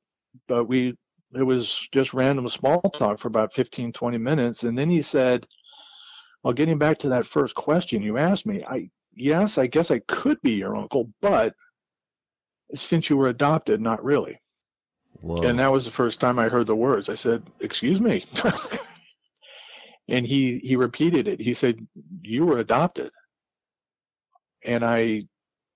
but 0.47 0.65
we, 0.65 0.95
it 1.33 1.43
was 1.43 1.87
just 1.91 2.13
random 2.13 2.47
small 2.49 2.81
talk 2.81 3.19
for 3.19 3.27
about 3.27 3.53
15, 3.53 3.91
20 3.91 4.17
minutes. 4.17 4.63
And 4.63 4.77
then 4.77 4.89
he 4.89 5.01
said, 5.01 5.47
well, 6.43 6.53
getting 6.53 6.77
back 6.77 6.99
to 6.99 7.09
that 7.09 7.25
first 7.25 7.55
question 7.55 8.03
you 8.03 8.17
asked 8.17 8.45
me, 8.45 8.63
I, 8.63 8.89
yes, 9.13 9.57
I 9.57 9.67
guess 9.67 9.89
I 9.89 9.99
could 10.07 10.39
be 10.41 10.51
your 10.51 10.75
uncle, 10.75 11.09
but 11.21 11.55
since 12.75 13.09
you 13.09 13.17
were 13.17 13.29
adopted, 13.29 13.81
not 13.81 14.03
really. 14.03 14.39
Whoa. 15.21 15.41
And 15.41 15.57
that 15.57 15.71
was 15.71 15.85
the 15.85 15.91
first 15.91 16.19
time 16.19 16.37
I 16.37 16.49
heard 16.49 16.67
the 16.67 16.75
words. 16.75 17.09
I 17.09 17.15
said, 17.15 17.41
"Excuse 17.61 18.01
me," 18.01 18.25
and 20.07 20.25
he 20.25 20.59
he 20.59 20.75
repeated 20.75 21.27
it. 21.27 21.39
He 21.39 21.53
said, 21.53 21.85
"You 22.21 22.45
were 22.45 22.59
adopted," 22.59 23.11
and 24.63 24.83
I 24.83 25.23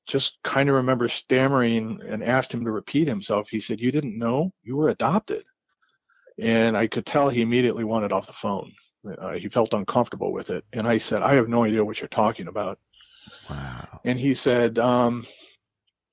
just 0.08 0.38
kind 0.44 0.70
of 0.70 0.76
remember 0.76 1.08
stammering 1.08 2.02
and 2.06 2.24
asked 2.24 2.54
him 2.54 2.66
to 2.66 2.72
repeat 2.72 3.08
himself. 3.08 3.50
He 3.50 3.60
said, 3.60 3.80
"You 3.80 3.92
didn't 3.92 4.18
know 4.18 4.52
you 4.64 4.76
were 4.76 4.90
adopted," 4.90 5.46
and 6.40 6.78
I 6.78 6.88
could 6.88 7.06
tell 7.06 7.30
he 7.30 7.42
immediately 7.42 7.84
wanted 7.84 8.12
off 8.12 8.28
the 8.28 8.34
phone. 8.34 8.72
Uh, 9.18 9.34
he 9.34 9.48
felt 9.48 9.74
uncomfortable 9.74 10.34
with 10.34 10.50
it, 10.50 10.66
and 10.74 10.88
I 10.88 10.98
said, 10.98 11.22
"I 11.22 11.36
have 11.36 11.48
no 11.48 11.64
idea 11.64 11.84
what 11.84 12.02
you're 12.02 12.10
talking 12.10 12.48
about." 12.48 12.80
Wow. 13.50 14.02
And 14.06 14.20
he 14.20 14.34
said, 14.36 14.78
um, 14.80 15.26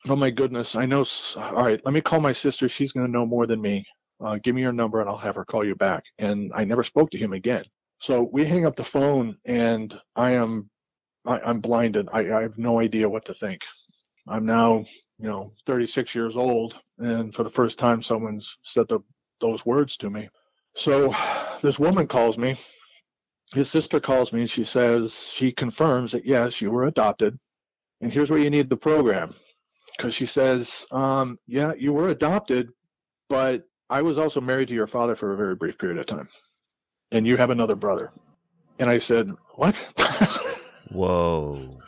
"Oh 0.09 0.17
my 0.17 0.31
goodness, 0.31 0.77
I 0.77 0.87
know. 0.87 1.05
All 1.37 1.65
right, 1.65 1.85
let 1.85 1.93
me 1.93 2.01
call 2.01 2.21
my 2.21 2.33
sister. 2.33 2.69
She's 2.69 2.93
going 2.93 3.07
to 3.07 3.13
know 3.13 3.27
more 3.27 3.47
than 3.47 3.61
me. 3.61 3.85
Uh, 4.21 4.39
give 4.43 4.55
me 4.55 4.63
your 4.63 4.73
number, 4.73 5.01
and 5.01 5.09
I'll 5.11 5.17
have 5.19 5.35
her 5.35 5.45
call 5.45 5.65
you 5.65 5.75
back." 5.75 6.05
And 6.19 6.53
I 6.55 6.65
never 6.65 6.83
spoke 6.83 7.11
to 7.11 7.19
him 7.19 7.33
again. 7.33 7.65
So 7.99 8.29
we 8.33 8.45
hang 8.45 8.67
up 8.67 8.77
the 8.77 8.85
phone, 8.85 9.37
and 9.45 9.99
I 10.15 10.33
am, 10.33 10.71
I, 11.25 11.51
am 11.51 11.61
blinded. 11.61 12.09
I, 12.13 12.21
I 12.33 12.43
have 12.43 12.59
no 12.59 12.81
idea 12.81 13.09
what 13.09 13.25
to 13.27 13.35
think. 13.35 13.63
I'm 14.29 14.45
now, 14.45 14.85
you 15.19 15.29
know, 15.29 15.53
36 15.67 16.15
years 16.15 16.37
old, 16.37 16.81
and 16.99 17.35
for 17.35 17.43
the 17.43 17.51
first 17.51 17.79
time, 17.79 18.03
someone's 18.03 18.59
said 18.63 18.89
the, 18.89 19.01
those 19.41 19.65
words 19.65 19.97
to 19.99 20.11
me. 20.11 20.29
So 20.75 21.15
this 21.63 21.79
woman 21.79 22.07
calls 22.07 22.37
me 22.37 22.59
his 23.55 23.71
sister 23.71 24.01
calls 24.01 24.33
me 24.33 24.41
and 24.41 24.51
she 24.51 24.65
says 24.65 25.15
she 25.15 25.53
confirms 25.53 26.13
that 26.13 26.25
yes, 26.25 26.61
you 26.61 26.71
were 26.71 26.87
adopted, 26.87 27.39
and 28.01 28.13
here's 28.13 28.31
where 28.31 28.41
you 28.41 28.51
need 28.51 28.69
the 28.69 28.77
program, 28.77 29.35
because 29.97 30.15
she 30.15 30.27
says, 30.27 30.87
um, 30.91 31.39
yeah, 31.47 31.73
you 31.79 31.93
were 31.93 32.09
adopted, 32.09 32.71
but 33.29 33.65
I 33.89 34.03
was 34.03 34.19
also 34.19 34.41
married 34.41 34.69
to 34.69 34.75
your 34.75 34.89
father 34.89 35.15
for 35.15 35.33
a 35.33 35.37
very 35.37 35.55
brief 35.55 35.79
period 35.79 35.99
of 35.99 36.07
time, 36.07 36.29
and 37.13 37.27
you 37.27 37.37
have 37.37 37.51
another 37.51 37.77
brother. 37.77 38.13
And 38.79 38.91
I 38.91 38.99
said, 38.99 39.31
what? 39.55 39.75
Whoa. 40.91 41.79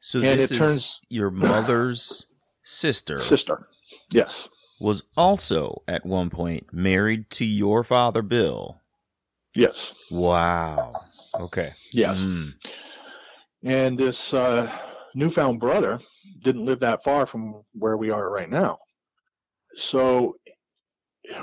So 0.00 0.18
and 0.18 0.38
this 0.38 0.50
is 0.50 0.58
turns, 0.58 1.00
your 1.08 1.30
mother's 1.30 2.26
sister. 2.64 3.20
Sister, 3.20 3.68
yes. 4.10 4.48
Was 4.80 5.02
also 5.16 5.82
at 5.86 6.04
one 6.04 6.28
point 6.28 6.66
married 6.72 7.30
to 7.30 7.44
your 7.44 7.84
father, 7.84 8.22
Bill. 8.22 8.80
Yes. 9.54 9.94
Wow. 10.10 10.94
Okay. 11.38 11.72
Yes. 11.92 12.18
Mm. 12.18 12.54
And 13.64 13.96
this 13.96 14.34
uh, 14.34 14.72
newfound 15.14 15.60
brother 15.60 16.00
didn't 16.42 16.64
live 16.64 16.80
that 16.80 17.04
far 17.04 17.26
from 17.26 17.62
where 17.72 17.96
we 17.96 18.10
are 18.10 18.30
right 18.30 18.50
now. 18.50 18.78
So 19.76 20.36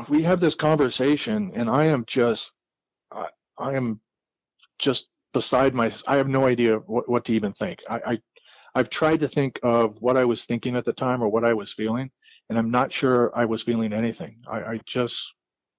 we 0.10 0.22
have 0.24 0.39
this 0.39 0.55
conversation, 0.55 1.51
and 1.55 1.69
I 1.69 1.86
am 1.86 2.03
just, 2.05 2.53
I, 3.11 3.27
I 3.57 3.75
am 3.75 3.99
just 4.77 5.07
beside 5.33 5.73
my. 5.73 5.91
I 6.07 6.17
have 6.17 6.27
no 6.27 6.45
idea 6.45 6.77
what, 6.77 7.09
what 7.09 7.25
to 7.25 7.33
even 7.33 7.53
think. 7.53 7.79
I, 7.89 8.01
I, 8.05 8.19
I've 8.75 8.89
tried 8.89 9.19
to 9.21 9.27
think 9.27 9.59
of 9.63 10.01
what 10.01 10.17
I 10.17 10.25
was 10.25 10.45
thinking 10.45 10.75
at 10.75 10.85
the 10.85 10.93
time 10.93 11.21
or 11.21 11.29
what 11.29 11.43
I 11.43 11.53
was 11.53 11.73
feeling, 11.73 12.11
and 12.49 12.57
I'm 12.57 12.71
not 12.71 12.91
sure 12.91 13.31
I 13.35 13.45
was 13.45 13.63
feeling 13.63 13.93
anything. 13.93 14.37
I, 14.47 14.59
I 14.59 14.79
just 14.85 15.33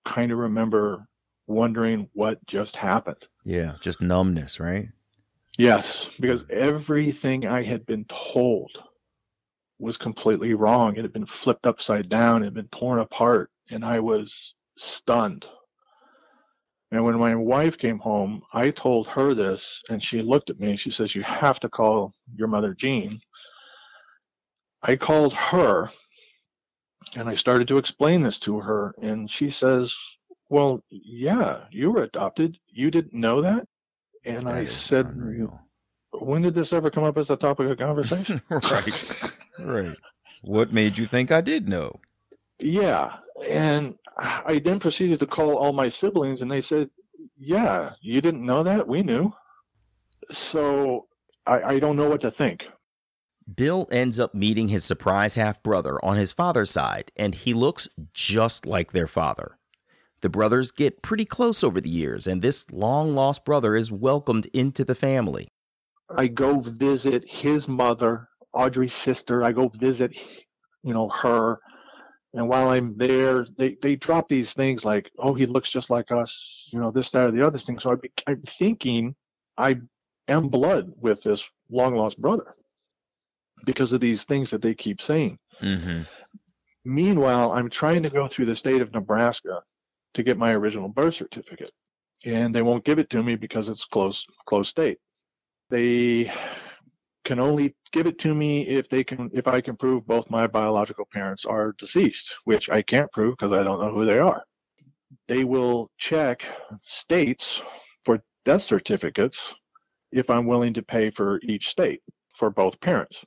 kind 0.04 0.32
of 0.32 0.38
remember 0.38 1.06
wondering 1.46 2.08
what 2.12 2.44
just 2.46 2.76
happened. 2.76 3.26
Yeah, 3.44 3.74
just 3.80 4.00
numbness, 4.00 4.60
right? 4.60 4.88
Yes, 5.58 6.10
because 6.20 6.44
everything 6.48 7.46
I 7.46 7.62
had 7.62 7.84
been 7.86 8.04
told 8.06 8.70
was 9.78 9.96
completely 9.96 10.54
wrong. 10.54 10.96
It 10.96 11.02
had 11.02 11.12
been 11.12 11.26
flipped 11.26 11.66
upside 11.66 12.08
down, 12.08 12.42
it 12.42 12.46
had 12.46 12.54
been 12.54 12.68
torn 12.68 13.00
apart, 13.00 13.50
and 13.70 13.84
I 13.84 14.00
was 14.00 14.54
stunned. 14.76 15.48
And 16.92 17.04
when 17.04 17.18
my 17.18 17.34
wife 17.36 17.78
came 17.78 17.98
home, 17.98 18.42
I 18.52 18.70
told 18.70 19.06
her 19.08 19.32
this, 19.32 19.82
and 19.88 20.02
she 20.02 20.22
looked 20.22 20.50
at 20.50 20.58
me 20.58 20.70
and 20.70 20.80
she 20.80 20.90
says, 20.90 21.14
You 21.14 21.22
have 21.22 21.60
to 21.60 21.68
call 21.68 22.12
your 22.34 22.48
mother 22.48 22.74
Jean. 22.74 23.20
I 24.82 24.96
called 24.96 25.34
her 25.34 25.90
and 27.16 27.28
I 27.28 27.34
started 27.34 27.68
to 27.68 27.78
explain 27.78 28.22
this 28.22 28.38
to 28.40 28.60
her, 28.60 28.94
and 29.00 29.30
she 29.30 29.50
says, 29.50 29.96
well, 30.48 30.82
yeah, 30.90 31.64
you 31.70 31.90
were 31.90 32.02
adopted. 32.02 32.58
You 32.68 32.90
didn't 32.90 33.14
know 33.14 33.42
that? 33.42 33.66
And 34.24 34.46
that 34.46 34.54
I 34.54 34.64
said, 34.64 35.06
unreal. 35.06 35.60
when 36.12 36.42
did 36.42 36.54
this 36.54 36.72
ever 36.72 36.90
come 36.90 37.04
up 37.04 37.16
as 37.18 37.30
a 37.30 37.36
topic 37.36 37.70
of 37.70 37.78
conversation? 37.78 38.42
right. 38.50 39.32
right. 39.58 39.96
What 40.42 40.72
made 40.72 40.98
you 40.98 41.06
think 41.06 41.30
I 41.30 41.40
did 41.40 41.68
know? 41.68 42.00
Yeah. 42.60 43.16
And 43.48 43.96
I 44.16 44.60
then 44.62 44.78
proceeded 44.78 45.20
to 45.20 45.26
call 45.26 45.56
all 45.56 45.72
my 45.72 45.88
siblings, 45.88 46.42
and 46.42 46.50
they 46.50 46.60
said, 46.60 46.90
yeah, 47.38 47.92
you 48.00 48.20
didn't 48.20 48.44
know 48.44 48.62
that? 48.62 48.86
We 48.86 49.02
knew. 49.02 49.32
So 50.30 51.06
I, 51.46 51.62
I 51.62 51.78
don't 51.78 51.96
know 51.96 52.08
what 52.08 52.20
to 52.20 52.30
think. 52.30 52.68
Bill 53.52 53.88
ends 53.90 54.20
up 54.20 54.34
meeting 54.34 54.68
his 54.68 54.84
surprise 54.84 55.34
half 55.34 55.62
brother 55.62 56.02
on 56.04 56.16
his 56.16 56.32
father's 56.32 56.70
side, 56.70 57.10
and 57.16 57.34
he 57.34 57.54
looks 57.54 57.88
just 58.12 58.66
like 58.66 58.92
their 58.92 59.08
father. 59.08 59.56
The 60.20 60.28
brothers 60.28 60.70
get 60.70 61.02
pretty 61.02 61.24
close 61.24 61.64
over 61.64 61.80
the 61.80 61.88
years, 61.88 62.26
and 62.26 62.42
this 62.42 62.66
long 62.70 63.14
lost 63.14 63.44
brother 63.44 63.74
is 63.74 63.90
welcomed 63.90 64.46
into 64.52 64.84
the 64.84 64.94
family. 64.94 65.48
I 66.14 66.28
go 66.28 66.60
visit 66.60 67.24
his 67.26 67.66
mother, 67.66 68.28
Audrey's 68.52 68.94
sister. 68.94 69.42
I 69.42 69.52
go 69.52 69.68
visit, 69.68 70.16
you 70.82 70.92
know, 70.92 71.08
her. 71.08 71.58
And 72.34 72.48
while 72.48 72.68
I'm 72.68 72.96
there, 72.96 73.46
they, 73.58 73.76
they 73.82 73.96
drop 73.96 74.28
these 74.28 74.52
things 74.52 74.84
like, 74.84 75.10
oh, 75.18 75.34
he 75.34 75.46
looks 75.46 75.70
just 75.70 75.90
like 75.90 76.12
us, 76.12 76.68
you 76.72 76.80
know, 76.80 76.92
this, 76.92 77.10
that, 77.10 77.24
or 77.24 77.30
the 77.32 77.44
other 77.44 77.58
thing. 77.58 77.78
So 77.80 77.92
I, 77.92 78.30
I'm 78.30 78.42
thinking 78.42 79.16
I 79.58 79.80
am 80.28 80.48
blood 80.48 80.92
with 80.96 81.22
this 81.22 81.48
long 81.70 81.94
lost 81.94 82.20
brother 82.20 82.54
because 83.64 83.92
of 83.92 84.00
these 84.00 84.24
things 84.24 84.50
that 84.50 84.62
they 84.62 84.74
keep 84.74 85.00
saying. 85.00 85.38
Mm-hmm. 85.60 86.02
Meanwhile, 86.84 87.52
I'm 87.52 87.68
trying 87.68 88.02
to 88.04 88.10
go 88.10 88.28
through 88.28 88.46
the 88.46 88.56
state 88.56 88.80
of 88.80 88.92
Nebraska 88.94 89.62
to 90.14 90.22
get 90.22 90.38
my 90.38 90.52
original 90.52 90.88
birth 90.88 91.14
certificate. 91.14 91.72
And 92.24 92.54
they 92.54 92.62
won't 92.62 92.84
give 92.84 92.98
it 92.98 93.10
to 93.10 93.22
me 93.22 93.34
because 93.34 93.68
it's 93.68 93.84
closed 93.84 94.26
closed 94.46 94.70
state. 94.70 94.98
They 95.70 96.30
can 97.24 97.38
only 97.38 97.74
give 97.92 98.06
it 98.06 98.18
to 98.18 98.34
me 98.34 98.66
if 98.66 98.88
they 98.88 99.04
can 99.04 99.30
if 99.32 99.46
I 99.46 99.60
can 99.60 99.76
prove 99.76 100.06
both 100.06 100.30
my 100.30 100.46
biological 100.46 101.06
parents 101.12 101.44
are 101.44 101.74
deceased, 101.78 102.34
which 102.44 102.70
I 102.70 102.82
can't 102.82 103.12
prove 103.12 103.36
because 103.36 103.52
I 103.52 103.62
don't 103.62 103.80
know 103.80 103.92
who 103.92 104.04
they 104.04 104.18
are. 104.18 104.42
They 105.28 105.44
will 105.44 105.90
check 105.98 106.44
states 106.80 107.62
for 108.04 108.22
death 108.44 108.62
certificates 108.62 109.54
if 110.12 110.30
I'm 110.30 110.46
willing 110.46 110.74
to 110.74 110.82
pay 110.82 111.10
for 111.10 111.40
each 111.42 111.68
state 111.68 112.02
for 112.36 112.50
both 112.50 112.80
parents. 112.80 113.24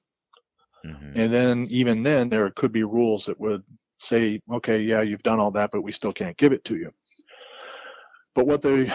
Mm-hmm. 0.86 1.20
And 1.20 1.34
then 1.34 1.68
even 1.70 2.04
then 2.04 2.30
there 2.30 2.50
could 2.52 2.72
be 2.72 2.84
rules 2.84 3.26
that 3.26 3.40
would 3.40 3.64
say, 4.00 4.42
okay, 4.52 4.80
yeah, 4.82 5.02
you've 5.02 5.24
done 5.24 5.40
all 5.40 5.52
that, 5.52 5.70
but 5.72 5.82
we 5.82 5.92
still 5.92 6.12
can't 6.12 6.38
give 6.38 6.52
it 6.52 6.64
to 6.66 6.76
you. 6.76 6.92
But 8.36 8.48
what 8.48 8.62
the 8.62 8.92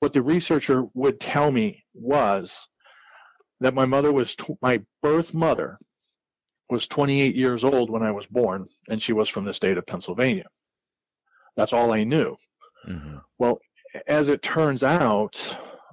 what 0.00 0.12
the 0.12 0.22
researcher 0.22 0.84
would 0.94 1.20
tell 1.20 1.50
me 1.50 1.84
was 1.94 2.56
that 3.60 3.74
my 3.74 3.84
mother 3.84 4.12
was 4.12 4.36
my 4.62 4.82
birth 5.02 5.34
mother 5.34 5.78
was 6.70 6.86
28 6.86 7.34
years 7.34 7.64
old 7.64 7.90
when 7.90 8.02
I 8.02 8.12
was 8.12 8.26
born, 8.26 8.66
and 8.88 9.02
she 9.02 9.12
was 9.12 9.28
from 9.28 9.44
the 9.44 9.54
state 9.54 9.76
of 9.76 9.86
Pennsylvania. 9.86 10.46
That's 11.56 11.72
all 11.72 11.92
I 11.92 12.04
knew. 12.04 12.36
Mm-hmm. 12.88 13.18
Well, 13.38 13.60
as 14.06 14.28
it 14.28 14.42
turns 14.42 14.82
out, 14.82 15.36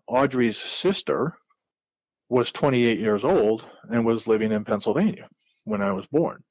Audrey's 0.07 0.57
sister 0.57 1.33
was 2.29 2.51
28 2.51 2.99
years 2.99 3.23
old 3.23 3.65
and 3.89 4.05
was 4.05 4.27
living 4.27 4.51
in 4.51 4.63
Pennsylvania 4.63 5.27
when 5.63 5.81
I 5.81 5.91
was 5.91 6.05
born. 6.07 6.43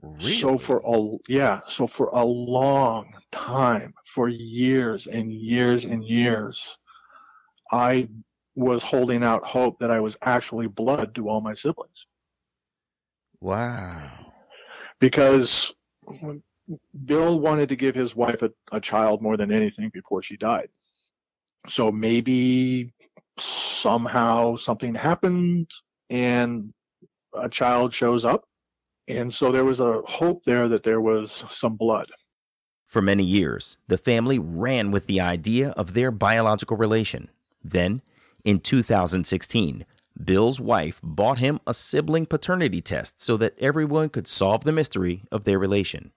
Really? 0.00 0.34
So 0.34 0.58
for 0.58 0.82
a 0.84 1.16
yeah, 1.28 1.60
so 1.66 1.86
for 1.86 2.08
a 2.08 2.24
long 2.24 3.14
time, 3.30 3.94
for 4.06 4.28
years 4.28 5.06
and 5.06 5.32
years 5.32 5.84
and 5.84 6.04
years, 6.04 6.76
I 7.70 8.08
was 8.54 8.82
holding 8.82 9.22
out 9.22 9.44
hope 9.44 9.78
that 9.78 9.90
I 9.90 10.00
was 10.00 10.16
actually 10.22 10.66
blood 10.66 11.14
to 11.14 11.28
all 11.28 11.40
my 11.40 11.54
siblings. 11.54 12.06
Wow. 13.40 14.10
Because 15.00 15.74
Bill 17.04 17.40
wanted 17.40 17.68
to 17.70 17.76
give 17.76 17.94
his 17.94 18.14
wife 18.14 18.42
a, 18.42 18.50
a 18.70 18.80
child 18.80 19.22
more 19.22 19.36
than 19.36 19.50
anything 19.50 19.90
before 19.92 20.22
she 20.22 20.36
died. 20.36 20.68
So 21.68 21.90
maybe 21.90 22.92
somehow 23.38 24.56
something 24.56 24.94
happened 24.94 25.70
and 26.10 26.72
a 27.34 27.48
child 27.48 27.92
shows 27.92 28.24
up. 28.24 28.44
And 29.08 29.32
so 29.32 29.50
there 29.50 29.64
was 29.64 29.80
a 29.80 30.02
hope 30.02 30.44
there 30.44 30.68
that 30.68 30.84
there 30.84 31.00
was 31.00 31.44
some 31.50 31.76
blood. 31.76 32.06
For 32.86 33.02
many 33.02 33.24
years, 33.24 33.78
the 33.88 33.98
family 33.98 34.38
ran 34.38 34.90
with 34.90 35.06
the 35.06 35.20
idea 35.20 35.70
of 35.70 35.94
their 35.94 36.10
biological 36.10 36.76
relation. 36.76 37.30
Then, 37.64 38.02
in 38.44 38.60
2016, 38.60 39.84
Bill's 40.24 40.60
wife 40.60 41.00
bought 41.02 41.38
him 41.38 41.58
a 41.66 41.74
sibling 41.74 42.26
paternity 42.26 42.80
test 42.80 43.20
so 43.20 43.36
that 43.38 43.58
everyone 43.58 44.08
could 44.08 44.26
solve 44.26 44.64
the 44.64 44.72
mystery 44.72 45.24
of 45.32 45.44
their 45.44 45.58
relation. 45.58 46.12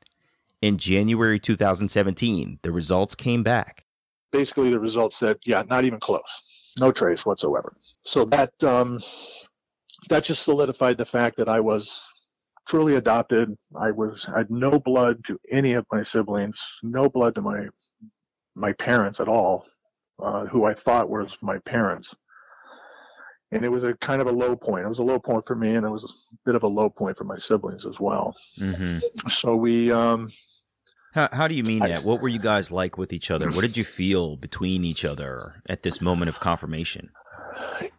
In 0.62 0.78
January 0.78 1.40
2017, 1.40 2.60
the 2.62 2.72
results 2.72 3.16
came 3.16 3.44
back. 3.44 3.86
Basically, 4.32 4.70
the 4.70 4.80
results 4.80 5.18
said, 5.18 5.38
yeah, 5.46 5.64
not 5.70 5.86
even 5.86 6.00
close. 6.00 6.42
No 6.78 6.92
trace 6.92 7.26
whatsoever. 7.26 7.78
So 8.04 8.26
that 8.26 8.52
um, 8.64 9.02
that 10.10 10.26
just 10.26 10.44
solidified 10.44 10.98
the 10.98 11.06
fact 11.06 11.38
that 11.38 11.48
I 11.48 11.62
was 11.62 12.12
truly 12.68 12.96
adopted. 12.96 13.56
I 13.80 13.92
was 13.92 14.28
I 14.28 14.40
had 14.40 14.52
no 14.52 14.80
blood 14.80 15.24
to 15.26 15.40
any 15.50 15.74
of 15.74 15.86
my 15.92 16.04
siblings, 16.04 16.62
no 16.84 17.10
blood 17.10 17.36
to 17.36 17.42
my 17.42 17.68
my 18.56 18.74
parents 18.74 19.22
at 19.22 19.30
all 19.30 19.66
uh, 20.20 20.46
who 20.46 20.66
I 20.66 20.74
thought 20.74 21.10
was 21.10 21.38
my 21.42 21.60
parents. 21.60 22.16
And 23.52 23.64
it 23.64 23.70
was 23.70 23.84
a 23.84 23.94
kind 23.96 24.22
of 24.22 24.28
a 24.28 24.32
low 24.32 24.56
point. 24.56 24.86
It 24.86 24.90
was 24.90 25.00
a 25.00 25.04
low 25.04 25.20
point 25.20 25.46
for 25.46 25.56
me, 25.56 25.76
and 25.76 25.86
it 25.86 25.90
was 25.90 26.04
a 26.04 26.36
bit 26.46 26.56
of 26.56 26.64
a 26.64 26.68
low 26.68 26.90
point 26.90 27.16
for 27.16 27.24
my 27.24 27.38
siblings 27.38 27.86
as 27.86 28.00
well. 28.00 28.36
Mm-hmm. 28.60 29.30
So 29.30 29.56
we. 29.56 29.92
Um, 29.92 30.32
how, 31.14 31.30
how 31.32 31.48
do 31.48 31.56
you 31.56 31.64
mean 31.64 31.82
I, 31.82 31.90
that? 31.90 32.04
What 32.04 32.22
were 32.22 32.28
you 32.28 32.40
guys 32.40 32.72
like 32.72 32.98
with 32.98 33.14
each 33.14 33.32
other? 33.32 33.50
What 33.52 33.62
did 33.62 33.78
you 33.78 33.86
feel 33.86 34.36
between 34.36 34.84
each 34.84 35.06
other 35.06 35.62
at 35.70 35.84
this 35.84 36.02
moment 36.02 36.30
of 36.30 36.40
confirmation? 36.42 37.12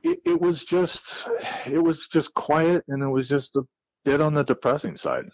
It, 0.03 0.21
it 0.27 0.41
was 0.41 0.65
just, 0.65 1.27
it 1.65 1.83
was 1.83 2.07
just 2.09 2.35
quiet, 2.35 2.85
and 2.89 3.03
it 3.03 3.09
was 3.09 3.27
just 3.29 3.57
a 3.57 3.63
bit 4.05 4.21
on 4.21 4.35
the 4.35 4.43
depressing 4.43 4.97
side. 4.97 5.25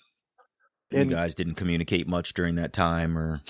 And, 0.92 1.10
you 1.10 1.16
guys 1.16 1.34
didn't 1.34 1.54
communicate 1.54 2.06
much 2.06 2.34
during 2.34 2.54
that 2.56 2.72
time, 2.72 3.18
or 3.18 3.40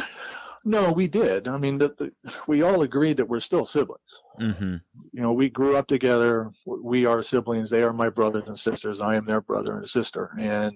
no, 0.64 0.92
we 0.92 1.08
did. 1.08 1.48
I 1.48 1.58
mean, 1.58 1.78
the, 1.78 1.88
the, 1.98 2.12
we 2.46 2.62
all 2.62 2.82
agreed 2.82 3.16
that 3.16 3.28
we're 3.28 3.40
still 3.40 3.66
siblings. 3.66 4.22
Mm-hmm. 4.40 4.76
You 5.12 5.22
know, 5.22 5.32
we 5.32 5.48
grew 5.48 5.76
up 5.76 5.86
together. 5.86 6.50
We 6.66 7.06
are 7.06 7.22
siblings. 7.22 7.68
They 7.68 7.82
are 7.82 7.92
my 7.92 8.08
brothers 8.08 8.48
and 8.48 8.58
sisters. 8.58 9.00
I 9.00 9.16
am 9.16 9.26
their 9.26 9.40
brother 9.40 9.76
and 9.76 9.88
sister, 9.88 10.30
and 10.38 10.72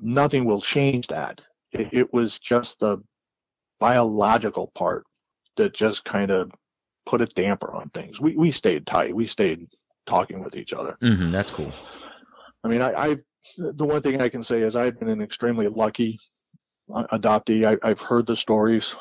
nothing 0.00 0.44
will 0.44 0.60
change 0.60 1.06
that. 1.08 1.40
It, 1.72 1.92
it 1.92 2.12
was 2.12 2.38
just 2.38 2.80
the 2.80 2.98
biological 3.78 4.72
part 4.74 5.04
that 5.56 5.74
just 5.74 6.04
kind 6.04 6.30
of 6.30 6.50
put 7.06 7.22
a 7.22 7.26
damper 7.26 7.72
on 7.72 7.88
things. 7.90 8.20
We 8.20 8.36
we 8.36 8.50
stayed 8.50 8.86
tight. 8.86 9.14
We 9.14 9.26
stayed 9.26 9.66
talking 10.06 10.42
with 10.42 10.56
each 10.56 10.72
other. 10.72 10.98
Mm-hmm, 11.02 11.30
that's 11.30 11.50
cool. 11.50 11.72
I 12.64 12.68
mean, 12.68 12.82
I, 12.82 12.92
I 12.92 13.16
the 13.56 13.84
one 13.84 14.02
thing 14.02 14.20
I 14.20 14.28
can 14.28 14.42
say 14.42 14.58
is 14.58 14.76
I've 14.76 14.98
been 14.98 15.08
an 15.08 15.22
extremely 15.22 15.68
lucky 15.68 16.18
adoptee. 16.90 17.78
I, 17.82 17.88
have 17.88 18.00
heard 18.00 18.26
the 18.26 18.36
stories 18.36 18.96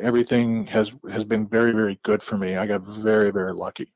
everything 0.00 0.66
has 0.66 0.92
has 1.10 1.24
been 1.24 1.46
very 1.46 1.72
very 1.72 1.98
good 2.02 2.22
for 2.22 2.36
me. 2.36 2.56
I 2.56 2.66
got 2.66 2.82
very 2.82 3.30
very 3.30 3.52
lucky, 3.52 3.92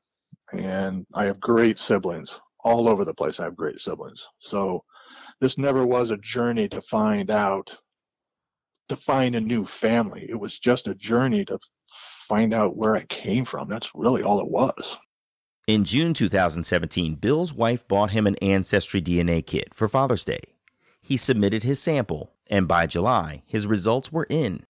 and 0.51 1.05
I 1.13 1.25
have 1.25 1.39
great 1.39 1.79
siblings 1.79 2.39
all 2.63 2.89
over 2.89 3.05
the 3.05 3.13
place. 3.13 3.39
I 3.39 3.45
have 3.45 3.55
great 3.55 3.79
siblings. 3.79 4.27
So 4.39 4.83
this 5.39 5.57
never 5.57 5.85
was 5.85 6.09
a 6.09 6.17
journey 6.17 6.67
to 6.69 6.81
find 6.81 7.29
out 7.29 7.75
to 8.89 8.95
find 8.95 9.35
a 9.35 9.41
new 9.41 9.65
family. 9.65 10.27
It 10.29 10.39
was 10.39 10.59
just 10.59 10.87
a 10.87 10.95
journey 10.95 11.45
to 11.45 11.57
find 12.27 12.53
out 12.53 12.75
where 12.75 12.95
I 12.95 13.03
came 13.05 13.45
from. 13.45 13.67
That's 13.67 13.91
really 13.95 14.23
all 14.23 14.39
it 14.39 14.47
was. 14.47 14.97
In 15.67 15.83
June 15.83 16.13
2017, 16.13 17.15
Bill's 17.15 17.53
wife 17.53 17.87
bought 17.87 18.11
him 18.11 18.27
an 18.27 18.35
Ancestry 18.35 19.01
DNA 19.01 19.45
kit 19.45 19.73
for 19.73 19.87
Father's 19.87 20.23
Day. 20.23 20.41
He 21.01 21.17
submitted 21.17 21.63
his 21.63 21.81
sample, 21.81 22.33
and 22.47 22.67
by 22.67 22.85
July, 22.85 23.41
his 23.47 23.65
results 23.65 24.11
were 24.11 24.27
in. 24.29 24.65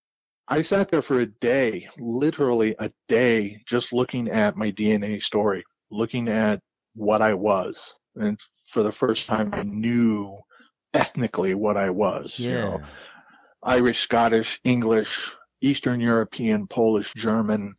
I 0.47 0.61
sat 0.61 0.89
there 0.91 1.01
for 1.01 1.21
a 1.21 1.25
day, 1.25 1.89
literally 1.97 2.75
a 2.77 2.91
day, 3.07 3.61
just 3.65 3.91
looking 3.91 4.29
at 4.29 4.55
my 4.55 4.71
DNA 4.71 5.21
story, 5.21 5.63
looking 5.89 6.27
at 6.29 6.59
what 6.95 7.21
I 7.21 7.33
was. 7.33 7.95
And 8.15 8.39
for 8.71 8.83
the 8.83 8.91
first 8.91 9.25
time, 9.25 9.53
I 9.53 9.63
knew 9.63 10.37
ethnically 10.93 11.55
what 11.55 11.77
I 11.77 11.89
was. 11.89 12.39
Yeah. 12.39 12.49
You 12.49 12.55
know, 12.55 12.81
Irish, 13.63 13.99
Scottish, 13.99 14.59
English, 14.63 15.31
Eastern 15.61 15.99
European, 15.99 16.67
Polish, 16.67 17.11
German. 17.15 17.73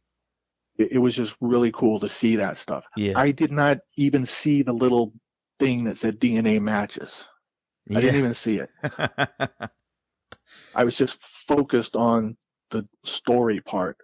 It, 0.76 0.92
it 0.92 0.98
was 0.98 1.14
just 1.14 1.36
really 1.40 1.70
cool 1.70 2.00
to 2.00 2.08
see 2.08 2.36
that 2.36 2.58
stuff. 2.58 2.84
Yeah. 2.96 3.12
I 3.16 3.30
did 3.30 3.52
not 3.52 3.78
even 3.96 4.26
see 4.26 4.62
the 4.62 4.72
little 4.72 5.12
thing 5.60 5.84
that 5.84 5.98
said 5.98 6.18
DNA 6.18 6.60
matches. 6.60 7.24
Yeah. 7.86 7.98
I 7.98 8.00
didn't 8.00 8.18
even 8.18 8.34
see 8.34 8.58
it. 8.58 8.70
I 10.74 10.84
was 10.84 10.96
just 10.96 11.18
focused 11.46 11.94
on 11.94 12.36
the 12.70 12.86
story 13.04 13.60
part. 13.60 13.96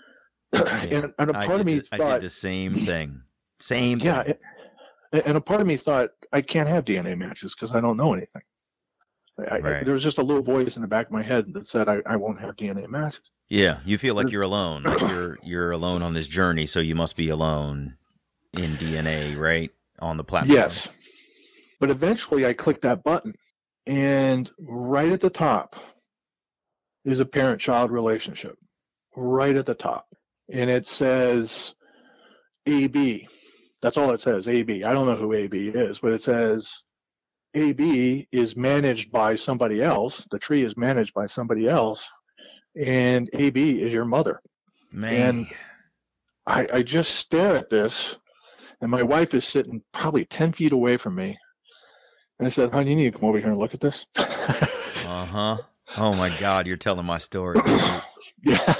and, 0.52 1.12
and, 1.18 1.30
a 1.30 1.34
part 1.34 1.60
of 1.60 1.66
me 1.66 1.78
the, 1.78 1.96
thought 1.96 2.00
I 2.00 2.14
did 2.14 2.22
the 2.22 2.30
same 2.30 2.74
thing. 2.74 3.22
Same. 3.60 3.98
Yeah, 3.98 4.22
thing. 4.22 4.34
and 5.12 5.36
a 5.36 5.40
part 5.40 5.60
of 5.60 5.66
me 5.66 5.76
thought 5.76 6.10
I 6.32 6.40
can't 6.40 6.68
have 6.68 6.84
DNA 6.84 7.18
matches 7.18 7.54
because 7.54 7.74
I 7.74 7.80
don't 7.80 7.96
know 7.96 8.14
anything. 8.14 8.42
I, 9.38 9.58
right. 9.58 9.76
I, 9.76 9.84
there 9.84 9.92
was 9.92 10.02
just 10.02 10.18
a 10.18 10.22
little 10.22 10.42
voice 10.42 10.76
in 10.76 10.82
the 10.82 10.88
back 10.88 11.06
of 11.06 11.12
my 11.12 11.22
head 11.22 11.52
that 11.54 11.66
said 11.66 11.88
I, 11.88 12.00
I 12.06 12.16
won't 12.16 12.40
have 12.40 12.56
DNA 12.56 12.88
matches. 12.88 13.20
Yeah, 13.48 13.78
you 13.84 13.96
feel 13.98 14.14
like 14.14 14.30
you're 14.30 14.42
alone, 14.42 14.82
like 14.82 15.00
you're 15.10 15.38
you're 15.42 15.70
alone 15.70 16.02
on 16.02 16.14
this 16.14 16.28
journey, 16.28 16.66
so 16.66 16.80
you 16.80 16.94
must 16.94 17.16
be 17.16 17.28
alone 17.28 17.96
in 18.54 18.76
DNA, 18.76 19.38
right, 19.38 19.70
on 20.00 20.16
the 20.16 20.24
platform. 20.24 20.56
Yes, 20.56 20.88
but 21.80 21.90
eventually 21.90 22.46
I 22.46 22.52
clicked 22.52 22.82
that 22.82 23.02
button, 23.02 23.34
and 23.86 24.50
right 24.60 25.12
at 25.12 25.20
the 25.20 25.30
top 25.30 25.76
is 27.08 27.20
a 27.20 27.24
parent 27.24 27.60
child 27.60 27.90
relationship 27.90 28.56
right 29.16 29.56
at 29.56 29.66
the 29.66 29.74
top. 29.74 30.06
And 30.50 30.70
it 30.70 30.86
says 30.86 31.74
AB. 32.66 33.26
That's 33.80 33.96
all 33.96 34.10
it 34.10 34.20
says, 34.20 34.48
AB. 34.48 34.84
I 34.84 34.92
don't 34.92 35.06
know 35.06 35.16
who 35.16 35.32
AB 35.34 35.68
is, 35.68 36.00
but 36.00 36.12
it 36.12 36.22
says 36.22 36.70
AB 37.54 38.28
is 38.32 38.56
managed 38.56 39.10
by 39.10 39.34
somebody 39.34 39.82
else. 39.82 40.26
The 40.30 40.38
tree 40.38 40.64
is 40.64 40.76
managed 40.76 41.14
by 41.14 41.26
somebody 41.26 41.68
else. 41.68 42.08
And 42.76 43.28
AB 43.32 43.82
is 43.82 43.92
your 43.92 44.04
mother. 44.04 44.40
Man. 44.92 45.28
And 45.28 45.46
I, 46.46 46.66
I 46.72 46.82
just 46.82 47.16
stare 47.16 47.54
at 47.54 47.70
this, 47.70 48.16
and 48.80 48.90
my 48.90 49.02
wife 49.02 49.34
is 49.34 49.46
sitting 49.46 49.82
probably 49.92 50.24
10 50.24 50.52
feet 50.52 50.72
away 50.72 50.96
from 50.96 51.14
me. 51.14 51.38
And 52.38 52.46
I 52.46 52.50
said, 52.50 52.72
honey, 52.72 52.90
you 52.90 52.96
need 52.96 53.12
to 53.12 53.18
come 53.18 53.28
over 53.28 53.38
here 53.38 53.48
and 53.48 53.58
look 53.58 53.74
at 53.74 53.80
this. 53.80 54.06
uh 54.16 55.26
huh. 55.26 55.58
Oh 55.96 56.14
my 56.14 56.36
God, 56.38 56.66
you're 56.66 56.76
telling 56.76 57.06
my 57.06 57.18
story. 57.18 57.58
yeah. 58.42 58.74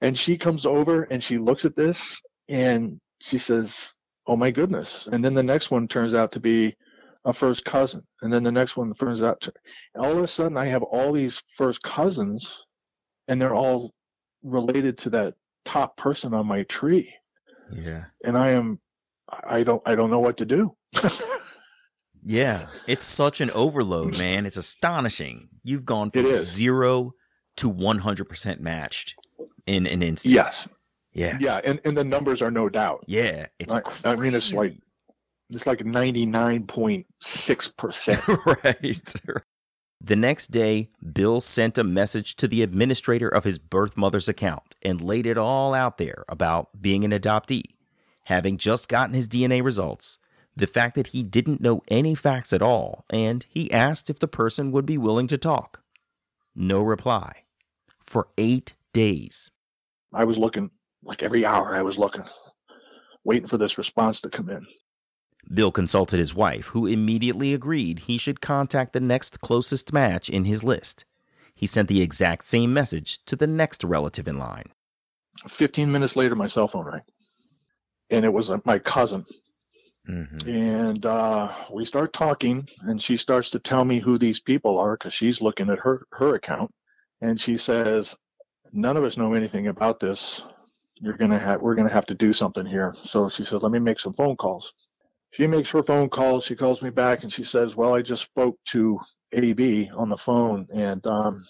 And 0.00 0.18
she 0.18 0.36
comes 0.36 0.66
over 0.66 1.04
and 1.04 1.22
she 1.22 1.38
looks 1.38 1.64
at 1.64 1.76
this 1.76 2.20
and 2.48 3.00
she 3.20 3.38
says, 3.38 3.94
oh 4.26 4.36
my 4.36 4.50
goodness. 4.50 5.08
And 5.10 5.24
then 5.24 5.34
the 5.34 5.42
next 5.42 5.70
one 5.70 5.88
turns 5.88 6.14
out 6.14 6.32
to 6.32 6.40
be 6.40 6.76
a 7.24 7.32
first 7.32 7.64
cousin. 7.64 8.02
And 8.22 8.32
then 8.32 8.42
the 8.42 8.52
next 8.52 8.76
one 8.76 8.92
turns 8.94 9.22
out 9.22 9.40
to, 9.42 9.52
all 9.98 10.16
of 10.16 10.22
a 10.22 10.28
sudden 10.28 10.56
I 10.56 10.66
have 10.66 10.82
all 10.82 11.12
these 11.12 11.42
first 11.56 11.82
cousins 11.82 12.64
and 13.28 13.40
they're 13.40 13.54
all 13.54 13.92
related 14.42 14.98
to 14.98 15.10
that 15.10 15.34
top 15.64 15.96
person 15.96 16.34
on 16.34 16.46
my 16.46 16.62
tree. 16.64 17.12
Yeah. 17.72 18.04
And 18.24 18.36
I 18.36 18.50
am, 18.50 18.80
I 19.28 19.62
don't, 19.62 19.82
I 19.86 19.94
don't 19.94 20.10
know 20.10 20.20
what 20.20 20.36
to 20.38 20.44
do. 20.44 20.76
Yeah, 22.28 22.66
it's 22.88 23.04
such 23.04 23.40
an 23.40 23.50
overload, 23.52 24.18
man. 24.18 24.46
It's 24.46 24.56
astonishing. 24.56 25.48
You've 25.62 25.84
gone 25.86 26.10
from 26.10 26.28
zero 26.32 27.12
to 27.58 27.72
100% 27.72 28.58
matched 28.60 29.14
in 29.66 29.86
an 29.86 30.02
instant. 30.02 30.34
yes. 30.34 30.68
Yeah. 31.12 31.38
Yeah. 31.40 31.60
And, 31.64 31.80
and 31.84 31.96
the 31.96 32.02
numbers 32.04 32.42
are 32.42 32.50
no 32.50 32.68
doubt. 32.68 33.04
Yeah. 33.06 33.46
It's 33.60 33.72
I- 33.72 33.82
I 34.04 34.16
mean, 34.16 34.34
it's 34.34 34.52
like- 34.52 34.76
It's 35.50 35.66
like 35.66 35.78
99.6%. 35.78 38.56
right. 38.64 39.14
The 40.02 40.16
next 40.16 40.50
day, 40.50 40.88
Bill 41.12 41.40
sent 41.40 41.78
a 41.78 41.84
message 41.84 42.34
to 42.36 42.46
the 42.48 42.62
administrator 42.62 43.28
of 43.28 43.44
his 43.44 43.58
birth 43.58 43.96
mother's 43.96 44.28
account 44.28 44.74
and 44.82 45.00
laid 45.00 45.26
it 45.26 45.38
all 45.38 45.72
out 45.74 45.96
there 45.98 46.24
about 46.28 46.68
being 46.82 47.04
an 47.04 47.12
adoptee, 47.12 47.62
having 48.24 48.58
just 48.58 48.88
gotten 48.88 49.14
his 49.14 49.28
DNA 49.28 49.62
results, 49.64 50.18
the 50.56 50.66
fact 50.66 50.94
that 50.94 51.08
he 51.08 51.22
didn't 51.22 51.60
know 51.60 51.82
any 51.88 52.14
facts 52.14 52.52
at 52.52 52.62
all, 52.62 53.04
and 53.10 53.44
he 53.48 53.70
asked 53.70 54.08
if 54.08 54.18
the 54.18 54.28
person 54.28 54.72
would 54.72 54.86
be 54.86 54.98
willing 54.98 55.26
to 55.26 55.38
talk. 55.38 55.82
No 56.54 56.80
reply. 56.80 57.44
For 58.00 58.28
eight 58.38 58.74
days. 58.94 59.50
I 60.14 60.24
was 60.24 60.38
looking 60.38 60.70
like 61.04 61.22
every 61.22 61.44
hour 61.44 61.74
I 61.74 61.82
was 61.82 61.98
looking, 61.98 62.24
waiting 63.24 63.48
for 63.48 63.58
this 63.58 63.76
response 63.76 64.20
to 64.22 64.30
come 64.30 64.48
in. 64.48 64.66
Bill 65.52 65.70
consulted 65.70 66.18
his 66.18 66.34
wife, 66.34 66.68
who 66.68 66.86
immediately 66.86 67.52
agreed 67.52 68.00
he 68.00 68.18
should 68.18 68.40
contact 68.40 68.92
the 68.92 69.00
next 69.00 69.40
closest 69.40 69.92
match 69.92 70.28
in 70.28 70.44
his 70.44 70.64
list. 70.64 71.04
He 71.54 71.66
sent 71.66 71.88
the 71.88 72.02
exact 72.02 72.46
same 72.46 72.72
message 72.72 73.24
to 73.26 73.36
the 73.36 73.46
next 73.46 73.84
relative 73.84 74.26
in 74.26 74.38
line. 74.38 74.70
15 75.48 75.92
minutes 75.92 76.16
later, 76.16 76.34
my 76.34 76.46
cell 76.46 76.68
phone 76.68 76.86
rang. 76.86 77.02
And 78.10 78.24
it 78.24 78.32
was 78.32 78.50
uh, 78.50 78.58
my 78.64 78.78
cousin. 78.78 79.24
Mm-hmm. 80.08 80.48
And 80.48 81.06
uh, 81.06 81.52
we 81.72 81.84
start 81.84 82.12
talking, 82.12 82.68
and 82.82 83.00
she 83.00 83.16
starts 83.16 83.50
to 83.50 83.58
tell 83.58 83.84
me 83.84 83.98
who 83.98 84.18
these 84.18 84.40
people 84.40 84.78
are 84.78 84.96
because 84.96 85.12
she's 85.12 85.40
looking 85.40 85.68
at 85.68 85.80
her, 85.80 86.06
her 86.12 86.34
account. 86.34 86.72
And 87.20 87.40
she 87.40 87.56
says, 87.56 88.16
None 88.72 88.96
of 88.96 89.04
us 89.04 89.16
know 89.16 89.34
anything 89.34 89.68
about 89.68 90.00
this. 90.00 90.42
You're 91.00 91.16
gonna 91.16 91.38
have 91.38 91.60
we're 91.60 91.74
gonna 91.74 91.92
have 91.92 92.06
to 92.06 92.14
do 92.14 92.32
something 92.32 92.66
here. 92.66 92.94
So 93.00 93.28
she 93.28 93.44
says, 93.44 93.62
Let 93.62 93.72
me 93.72 93.78
make 93.78 94.00
some 94.00 94.12
phone 94.12 94.36
calls. 94.36 94.72
She 95.30 95.46
makes 95.46 95.70
her 95.70 95.82
phone 95.82 96.08
calls. 96.08 96.44
She 96.44 96.56
calls 96.56 96.82
me 96.82 96.90
back 96.90 97.22
and 97.22 97.32
she 97.32 97.44
says, 97.44 97.76
Well, 97.76 97.94
I 97.94 98.02
just 98.02 98.22
spoke 98.22 98.58
to 98.68 98.98
AB 99.32 99.90
on 99.94 100.08
the 100.08 100.16
phone, 100.16 100.66
and 100.72 101.04
um, 101.06 101.44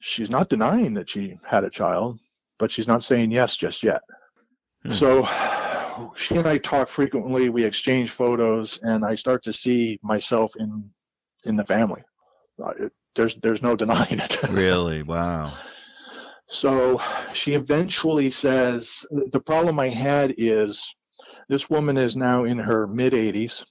she's 0.00 0.30
not 0.30 0.48
denying 0.48 0.94
that 0.94 1.08
she 1.08 1.38
had 1.46 1.64
a 1.64 1.70
child, 1.70 2.18
but 2.58 2.70
she's 2.70 2.88
not 2.88 3.04
saying 3.04 3.30
yes 3.30 3.56
just 3.56 3.82
yet. 3.82 4.02
Hmm. 4.84 4.92
So 4.92 5.22
she 6.16 6.36
and 6.36 6.46
I 6.46 6.58
talk 6.58 6.88
frequently. 6.88 7.48
We 7.48 7.64
exchange 7.64 8.10
photos, 8.10 8.78
and 8.82 9.04
I 9.04 9.14
start 9.14 9.42
to 9.44 9.52
see 9.52 9.98
myself 10.02 10.52
in 10.56 10.90
in 11.44 11.56
the 11.56 11.64
family. 11.64 12.02
Uh, 12.62 12.72
it, 12.78 12.92
there's 13.14 13.34
there's 13.36 13.62
no 13.62 13.76
denying 13.76 14.20
it. 14.20 14.42
Really? 14.50 15.02
Wow. 15.02 15.52
So 16.46 17.00
she 17.32 17.54
eventually 17.54 18.30
says, 18.30 19.06
The 19.32 19.40
problem 19.40 19.80
I 19.80 19.88
had 19.88 20.34
is 20.36 20.94
this 21.48 21.70
woman 21.70 21.96
is 21.96 22.16
now 22.16 22.44
in 22.44 22.58
her 22.58 22.86
mid 22.86 23.12
80s 23.12 23.64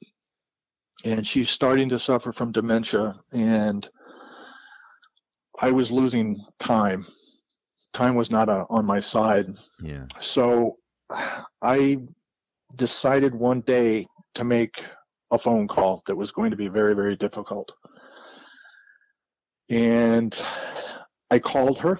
and 1.03 1.25
she's 1.25 1.49
starting 1.49 1.89
to 1.89 1.99
suffer 1.99 2.31
from 2.31 2.51
dementia. 2.51 3.19
And 3.31 3.87
I 5.59 5.71
was 5.71 5.91
losing 5.91 6.43
time. 6.59 7.05
Time 7.93 8.15
was 8.15 8.31
not 8.31 8.49
uh 8.49 8.65
on 8.69 8.85
my 8.85 8.99
side. 8.99 9.47
Yeah. 9.81 10.05
So 10.19 10.77
I 11.61 11.97
decided 12.75 13.35
one 13.35 13.61
day 13.61 14.07
to 14.35 14.43
make 14.43 14.83
a 15.31 15.37
phone 15.37 15.67
call 15.67 16.03
that 16.05 16.15
was 16.15 16.31
going 16.31 16.51
to 16.51 16.57
be 16.57 16.67
very, 16.67 16.95
very 16.95 17.15
difficult. 17.15 17.71
And 19.69 20.39
I 21.31 21.39
called 21.39 21.79
her 21.79 21.99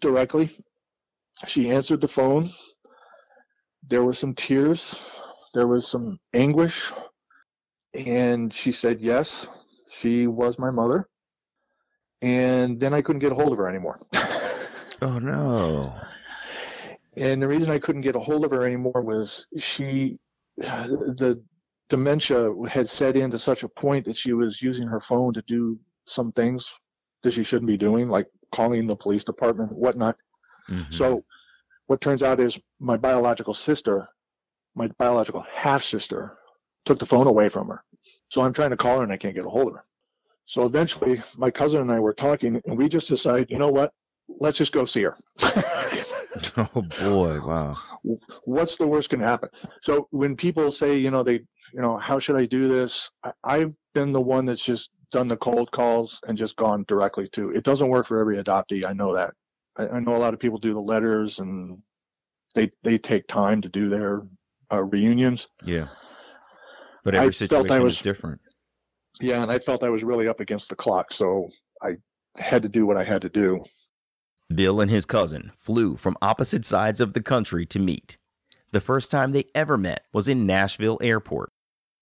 directly. 0.00 0.56
She 1.46 1.70
answered 1.70 2.00
the 2.00 2.08
phone. 2.08 2.50
There 3.88 4.04
were 4.04 4.14
some 4.14 4.34
tears. 4.34 5.00
There 5.54 5.66
was 5.66 5.86
some 5.86 6.18
anguish. 6.34 6.90
And 7.94 8.52
she 8.52 8.72
said 8.72 9.00
yes, 9.00 9.48
she 9.90 10.26
was 10.26 10.58
my 10.58 10.70
mother. 10.70 11.08
And 12.22 12.80
then 12.80 12.94
I 12.94 13.02
couldn't 13.02 13.20
get 13.20 13.32
a 13.32 13.34
hold 13.34 13.52
of 13.52 13.58
her 13.58 13.68
anymore. 13.68 14.00
Oh 15.02 15.18
no. 15.18 15.94
And 17.16 17.42
the 17.42 17.48
reason 17.48 17.70
I 17.70 17.78
couldn't 17.78 18.00
get 18.02 18.16
a 18.16 18.20
hold 18.20 18.44
of 18.44 18.50
her 18.52 18.66
anymore 18.66 19.02
was 19.02 19.46
she, 19.58 20.18
the 20.56 21.42
dementia 21.88 22.52
had 22.68 22.88
set 22.88 23.16
in 23.16 23.30
to 23.30 23.38
such 23.38 23.62
a 23.62 23.68
point 23.68 24.06
that 24.06 24.16
she 24.16 24.32
was 24.32 24.62
using 24.62 24.86
her 24.86 25.00
phone 25.00 25.34
to 25.34 25.42
do 25.42 25.78
some 26.06 26.32
things 26.32 26.72
that 27.22 27.32
she 27.32 27.42
shouldn't 27.42 27.68
be 27.68 27.76
doing, 27.76 28.08
like 28.08 28.28
calling 28.50 28.86
the 28.86 28.96
police 28.96 29.24
department, 29.24 29.76
whatnot. 29.76 30.16
Mhm. 30.68 30.92
So 30.92 31.24
what 31.86 32.00
turns 32.00 32.22
out 32.22 32.40
is 32.40 32.58
my 32.80 32.96
biological 32.96 33.54
sister, 33.54 34.08
my 34.74 34.88
biological 34.98 35.42
half 35.52 35.82
sister, 35.82 36.38
took 36.84 36.98
the 36.98 37.06
phone 37.06 37.26
away 37.26 37.48
from 37.48 37.68
her. 37.68 37.84
So 38.28 38.40
I'm 38.42 38.52
trying 38.52 38.70
to 38.70 38.76
call 38.76 38.98
her 38.98 39.02
and 39.04 39.12
I 39.12 39.18
can't 39.18 39.34
get 39.34 39.44
a 39.44 39.50
hold 39.50 39.68
of 39.68 39.74
her. 39.74 39.84
So 40.46 40.64
eventually 40.64 41.22
my 41.36 41.50
cousin 41.50 41.80
and 41.82 41.92
I 41.92 42.00
were 42.00 42.14
talking 42.14 42.60
and 42.64 42.78
we 42.78 42.88
just 42.88 43.08
decided, 43.08 43.50
you 43.50 43.58
know 43.58 43.70
what? 43.70 43.92
Let's 44.28 44.58
just 44.58 44.72
go 44.72 44.84
see 44.84 45.02
her. 45.02 45.16
oh 46.56 46.82
boy. 47.00 47.40
Wow. 47.44 47.76
what's 48.44 48.76
the 48.76 48.86
worst 48.86 49.10
can 49.10 49.20
happen? 49.20 49.48
So 49.82 50.08
when 50.10 50.36
people 50.36 50.70
say, 50.70 50.96
you 50.96 51.10
know, 51.10 51.22
they, 51.22 51.40
you 51.72 51.80
know, 51.80 51.98
how 51.98 52.18
should 52.18 52.36
I 52.36 52.46
do 52.46 52.68
this? 52.68 53.10
I, 53.24 53.32
I've 53.44 53.74
been 53.94 54.12
the 54.12 54.20
one 54.20 54.46
that's 54.46 54.64
just 54.64 54.90
done 55.10 55.28
the 55.28 55.36
cold 55.36 55.70
calls 55.70 56.20
and 56.26 56.36
just 56.36 56.56
gone 56.56 56.84
directly 56.88 57.28
to. 57.30 57.50
It 57.50 57.64
doesn't 57.64 57.88
work 57.88 58.06
for 58.06 58.18
every 58.18 58.42
adoptee. 58.42 58.84
I 58.84 58.92
know 58.92 59.14
that. 59.14 59.34
I, 59.76 59.88
I 59.88 60.00
know 60.00 60.16
a 60.16 60.18
lot 60.18 60.34
of 60.34 60.40
people 60.40 60.58
do 60.58 60.72
the 60.72 60.80
letters 60.80 61.38
and 61.38 61.82
they 62.54 62.70
they 62.82 62.98
take 62.98 63.26
time 63.28 63.60
to 63.62 63.68
do 63.68 63.88
their 63.88 64.22
uh, 64.72 64.82
reunions. 64.84 65.48
Yeah. 65.66 65.88
But 67.04 67.14
I 67.14 67.18
every 67.18 67.32
felt 67.32 67.50
situation 67.66 67.82
I 67.82 67.86
is 67.86 67.98
different. 67.98 68.40
Yeah, 69.20 69.42
and 69.42 69.50
I 69.50 69.58
felt 69.58 69.82
I 69.82 69.88
was 69.88 70.02
really 70.02 70.28
up 70.28 70.40
against 70.40 70.68
the 70.68 70.76
clock, 70.76 71.12
so 71.12 71.48
I 71.82 71.96
had 72.36 72.62
to 72.62 72.68
do 72.68 72.86
what 72.86 72.96
I 72.96 73.04
had 73.04 73.22
to 73.22 73.28
do. 73.28 73.62
Bill 74.52 74.80
and 74.80 74.90
his 74.90 75.04
cousin 75.06 75.52
flew 75.56 75.96
from 75.96 76.16
opposite 76.22 76.64
sides 76.64 77.00
of 77.00 77.12
the 77.12 77.22
country 77.22 77.66
to 77.66 77.78
meet. 77.78 78.16
The 78.72 78.80
first 78.80 79.10
time 79.10 79.32
they 79.32 79.44
ever 79.54 79.76
met 79.76 80.04
was 80.12 80.28
in 80.28 80.46
Nashville 80.46 80.98
Airport. 81.02 81.50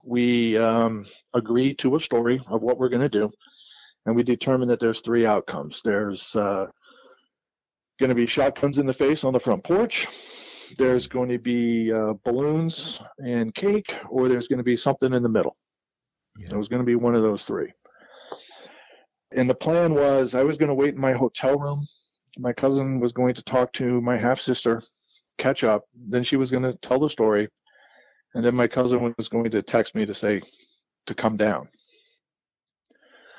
we 0.05 0.57
um, 0.57 1.07
agree 1.35 1.75
to 1.75 1.97
a 1.97 2.01
story 2.01 2.41
of 2.49 2.63
what 2.63 2.79
we're 2.79 2.89
going 2.89 3.03
to 3.03 3.09
do, 3.09 3.31
and 4.07 4.17
we 4.17 4.23
determine 4.23 4.69
that 4.69 4.81
there's 4.81 5.01
three 5.01 5.27
outcomes. 5.27 5.83
There's 5.83 6.35
uh, 6.37 6.67
going 7.99 8.09
to 8.09 8.15
be 8.15 8.27
shotguns 8.27 8.79
in 8.79 8.87
the 8.87 8.95
face 8.95 9.25
on 9.25 9.33
the 9.33 9.41
front 9.41 9.65
porch. 9.65 10.07
There's 10.79 11.07
going 11.09 11.29
to 11.31 11.39
be 11.39 11.93
uh, 11.93 12.15
balloons 12.25 13.01
and 13.19 13.55
cake, 13.55 13.95
or 14.09 14.29
there's 14.29 14.49
going 14.49 14.59
to 14.59 14.65
be 14.65 14.77
something 14.77 15.13
in 15.13 15.23
the 15.23 15.29
middle. 15.29 15.57
Yeah. 16.39 16.55
It 16.55 16.57
was 16.57 16.69
going 16.69 16.81
to 16.81 16.87
be 16.87 16.95
one 16.95 17.15
of 17.15 17.23
those 17.23 17.45
three. 17.45 17.73
And 19.33 19.51
the 19.51 19.55
plan 19.55 19.95
was 19.95 20.35
I 20.35 20.45
was 20.45 20.57
going 20.59 20.69
to 20.69 20.75
wait 20.75 20.95
in 20.95 21.01
my 21.01 21.13
hotel 21.13 21.59
room. 21.59 21.85
My 22.39 22.53
cousin 22.53 23.01
was 23.01 23.13
going 23.13 23.35
to 23.35 23.43
talk 23.43 23.73
to 23.75 24.01
my 24.01 24.17
half 24.17 24.41
sister, 24.41 24.83
catch 25.39 25.65
up. 25.65 25.85
Then 25.95 26.23
she 26.23 26.37
was 26.37 26.51
going 26.51 26.63
to 26.63 26.75
tell 26.75 27.01
the 27.01 27.11
story. 27.11 27.49
And 28.35 28.45
then 28.45 28.55
my 28.55 28.69
cousin 28.69 29.15
was 29.17 29.29
going 29.29 29.51
to 29.51 29.63
text 29.63 29.95
me 29.95 30.07
to 30.07 30.15
say 30.15 30.43
to 31.07 31.15
come 31.15 31.37
down. 31.37 31.69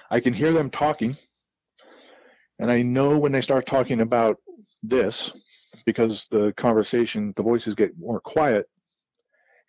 I 0.09 0.19
can 0.19 0.33
hear 0.33 0.51
them 0.51 0.69
talking. 0.69 1.15
And 2.59 2.69
I 2.69 2.81
know 2.81 3.17
when 3.17 3.31
they 3.31 3.41
start 3.41 3.65
talking 3.65 4.01
about 4.01 4.37
this 4.83 5.31
because 5.85 6.27
the 6.29 6.53
conversation, 6.57 7.33
the 7.35 7.43
voices 7.43 7.75
get 7.75 7.97
more 7.97 8.19
quiet. 8.19 8.65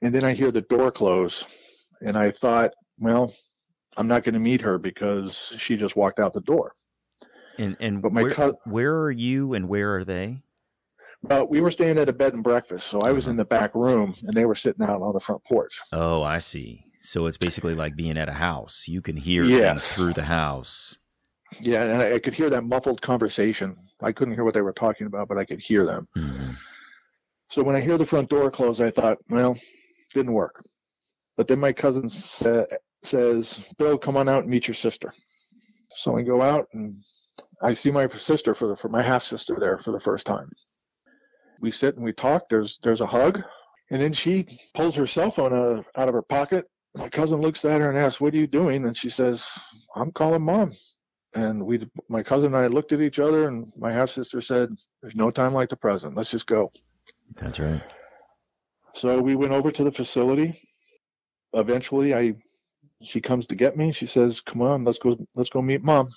And 0.02 0.12
then 0.12 0.24
I 0.24 0.32
hear 0.32 0.50
the 0.50 0.62
door 0.62 0.90
close. 0.90 1.46
And 2.00 2.18
I 2.18 2.32
thought, 2.32 2.72
well, 2.98 3.32
I'm 3.96 4.08
not 4.08 4.24
going 4.24 4.34
to 4.34 4.40
meet 4.40 4.62
her 4.62 4.78
because 4.78 5.54
she 5.58 5.76
just 5.76 5.96
walked 5.96 6.18
out 6.18 6.32
the 6.32 6.40
door. 6.40 6.72
And 7.58 7.76
and 7.80 8.00
But 8.02 8.12
my 8.12 8.22
where, 8.22 8.32
cou- 8.34 8.58
where 8.64 8.96
are 9.00 9.10
you 9.10 9.54
and 9.54 9.68
where 9.68 9.96
are 9.96 10.04
they? 10.04 10.42
Well, 11.22 11.46
we 11.46 11.60
were 11.60 11.70
staying 11.70 11.98
at 11.98 12.08
a 12.08 12.12
bed 12.12 12.34
and 12.34 12.42
breakfast, 12.42 12.88
so 12.88 13.00
I 13.02 13.12
was 13.12 13.28
in 13.28 13.36
the 13.36 13.44
back 13.44 13.74
room 13.74 14.14
and 14.22 14.34
they 14.34 14.44
were 14.44 14.56
sitting 14.56 14.84
out 14.84 15.02
on 15.02 15.12
the 15.12 15.20
front 15.20 15.44
porch. 15.44 15.80
Oh, 15.92 16.22
I 16.22 16.40
see. 16.40 16.82
So 17.00 17.26
it's 17.26 17.36
basically 17.36 17.74
like 17.74 17.94
being 17.94 18.18
at 18.18 18.28
a 18.28 18.32
house. 18.32 18.86
You 18.88 19.02
can 19.02 19.16
hear 19.16 19.44
Yes. 19.44 19.86
things 19.86 19.92
through 19.94 20.12
the 20.14 20.24
house. 20.24 20.98
Yeah, 21.60 21.82
and 21.82 22.02
I, 22.02 22.14
I 22.14 22.18
could 22.18 22.34
hear 22.34 22.50
that 22.50 22.62
muffled 22.64 23.02
conversation. 23.02 23.76
I 24.02 24.10
couldn't 24.10 24.34
hear 24.34 24.42
what 24.44 24.54
they 24.54 24.62
were 24.62 24.72
talking 24.72 25.06
about, 25.06 25.28
but 25.28 25.38
I 25.38 25.44
could 25.44 25.60
hear 25.60 25.84
them. 25.84 26.08
Mhm. 26.16 26.56
So 27.50 27.62
when 27.62 27.76
I 27.76 27.80
hear 27.80 27.98
the 27.98 28.06
front 28.06 28.30
door 28.30 28.50
close, 28.50 28.80
I 28.80 28.90
thought, 28.90 29.18
well, 29.28 29.56
Didn't 30.14 30.32
work. 30.32 30.62
But 31.36 31.48
then 31.48 31.58
my 31.60 31.72
cousin 31.72 32.08
sa- 32.08 32.66
says, 33.02 33.60
Bill, 33.78 33.96
come 33.96 34.16
on 34.16 34.28
out 34.28 34.42
and 34.42 34.50
meet 34.50 34.66
your 34.68 34.74
sister. 34.74 35.10
So 35.90 36.18
I 36.18 36.22
go 36.22 36.42
out 36.42 36.68
and 36.74 36.96
I 37.62 37.74
see 37.74 37.90
my 37.90 38.06
sister 38.08 38.54
for 38.54 38.66
the, 38.66 38.76
for 38.76 38.88
my 38.88 39.02
half 39.02 39.22
sister 39.22 39.56
there 39.58 39.78
for 39.78 39.92
the 39.92 40.00
first 40.00 40.26
time. 40.26 40.50
We 41.60 41.70
sit 41.70 41.94
and 41.94 42.04
we 42.04 42.12
talk. 42.12 42.48
There's 42.48 42.80
there's 42.82 43.00
a 43.00 43.06
hug, 43.06 43.40
and 43.90 44.02
then 44.02 44.12
she 44.12 44.58
pulls 44.74 44.96
her 44.96 45.06
cell 45.06 45.30
phone 45.30 45.52
out 45.52 45.78
of, 45.78 45.88
out 45.96 46.08
of 46.08 46.14
her 46.14 46.22
pocket. 46.22 46.66
My 46.96 47.08
cousin 47.08 47.40
looks 47.40 47.64
at 47.64 47.80
her 47.80 47.88
and 47.88 47.96
asks, 47.96 48.20
"What 48.20 48.34
are 48.34 48.38
you 48.38 48.48
doing?" 48.48 48.84
And 48.84 48.96
she 48.96 49.08
says, 49.08 49.46
"I'm 49.94 50.10
calling 50.10 50.42
mom." 50.42 50.72
And 51.34 51.64
we, 51.64 51.88
my 52.08 52.22
cousin 52.22 52.48
and 52.48 52.56
I, 52.56 52.66
looked 52.66 52.92
at 52.92 53.00
each 53.00 53.18
other, 53.18 53.46
and 53.46 53.72
my 53.76 53.92
half 53.92 54.10
sister 54.10 54.40
said, 54.40 54.70
"There's 55.00 55.14
no 55.14 55.30
time 55.30 55.54
like 55.54 55.68
the 55.68 55.76
present. 55.76 56.16
Let's 56.16 56.32
just 56.32 56.46
go." 56.46 56.72
That's 57.36 57.60
right. 57.60 57.80
So 58.94 59.22
we 59.22 59.36
went 59.36 59.52
over 59.52 59.70
to 59.70 59.84
the 59.84 59.92
facility. 59.92 60.60
Eventually, 61.54 62.12
I 62.12 62.34
she 63.02 63.20
comes 63.20 63.46
to 63.46 63.54
get 63.54 63.76
me. 63.76 63.92
She 63.92 64.06
says, 64.06 64.40
"Come 64.40 64.62
on, 64.62 64.84
let's 64.84 64.98
go. 64.98 65.16
Let's 65.36 65.50
go 65.50 65.62
meet 65.62 65.84
mom." 65.84 66.08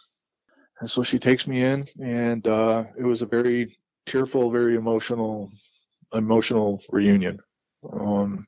And 0.80 0.90
so 0.90 1.04
she 1.04 1.20
takes 1.20 1.48
me 1.48 1.64
in, 1.64 1.88
and 2.02 2.46
uh, 2.48 2.84
it 2.98 3.04
was 3.04 3.22
a 3.22 3.26
very 3.26 3.78
tearful, 4.06 4.52
very 4.52 4.76
emotional, 4.76 5.50
emotional 6.14 6.82
reunion. 6.92 7.40
Um, 7.94 8.46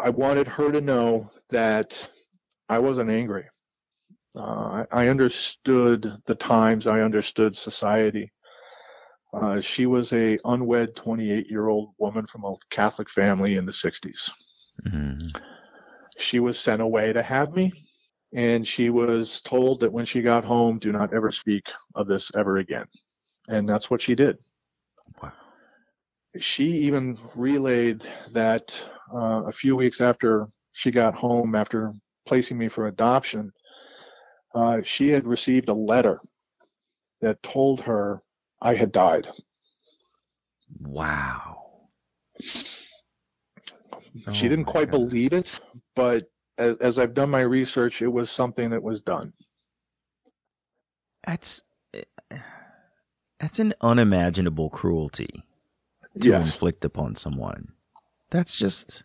I 0.00 0.10
wanted 0.10 0.48
her 0.48 0.72
to 0.72 0.80
know 0.80 1.30
that 1.50 2.08
I 2.68 2.78
wasn't 2.78 3.10
angry. 3.10 3.44
Uh, 4.36 4.42
I, 4.42 4.86
I 4.90 5.08
understood 5.08 6.10
the 6.26 6.34
times. 6.34 6.86
I 6.86 7.02
understood 7.02 7.54
society. 7.54 8.32
Uh, 9.32 9.60
she 9.60 9.86
was 9.86 10.12
a 10.12 10.38
unwed 10.44 10.94
28 10.96 11.50
year 11.50 11.68
old 11.68 11.90
woman 11.98 12.26
from 12.26 12.44
a 12.44 12.54
Catholic 12.70 13.10
family 13.10 13.56
in 13.56 13.66
the 13.66 13.72
60s. 13.72 14.30
Mm-hmm. 14.86 15.28
She 16.18 16.40
was 16.40 16.58
sent 16.58 16.80
away 16.80 17.12
to 17.12 17.22
have 17.22 17.52
me, 17.52 17.72
and 18.34 18.66
she 18.66 18.90
was 18.90 19.40
told 19.42 19.80
that 19.80 19.92
when 19.92 20.04
she 20.04 20.20
got 20.20 20.44
home, 20.44 20.78
do 20.78 20.90
not 20.90 21.14
ever 21.14 21.30
speak 21.30 21.64
of 21.94 22.08
this 22.08 22.30
ever 22.34 22.58
again. 22.58 22.86
And 23.48 23.68
that's 23.68 23.90
what 23.90 24.00
she 24.00 24.14
did. 24.16 24.38
Wow. 25.22 25.32
She 26.38 26.64
even 26.64 27.16
relayed 27.36 28.04
that 28.32 28.88
uh, 29.14 29.44
a 29.46 29.52
few 29.52 29.76
weeks 29.76 30.00
after 30.00 30.48
she 30.72 30.90
got 30.90 31.14
home, 31.14 31.54
after 31.54 31.92
placing 32.26 32.58
me 32.58 32.68
for 32.68 32.88
adoption, 32.88 33.52
uh, 34.54 34.80
she 34.82 35.10
had 35.10 35.26
received 35.26 35.68
a 35.68 35.74
letter 35.74 36.20
that 37.20 37.40
told 37.42 37.80
her 37.82 38.20
I 38.60 38.74
had 38.74 38.90
died. 38.90 39.28
Wow. 40.80 41.60
she 44.32 44.46
Oh 44.46 44.48
didn't 44.48 44.64
quite 44.64 44.90
God. 44.90 44.98
believe 44.98 45.32
it, 45.32 45.60
but 45.94 46.24
as, 46.58 46.76
as 46.76 46.98
I've 46.98 47.14
done 47.14 47.30
my 47.30 47.40
research, 47.40 48.02
it 48.02 48.08
was 48.08 48.30
something 48.30 48.70
that 48.70 48.82
was 48.82 49.02
done. 49.02 49.32
That's 51.26 51.62
that's 53.40 53.58
an 53.58 53.72
unimaginable 53.80 54.70
cruelty 54.70 55.42
to 56.20 56.28
Yes. 56.28 56.46
inflict 56.48 56.84
upon 56.84 57.14
someone. 57.16 57.72
That's 58.30 58.54
just 58.56 59.04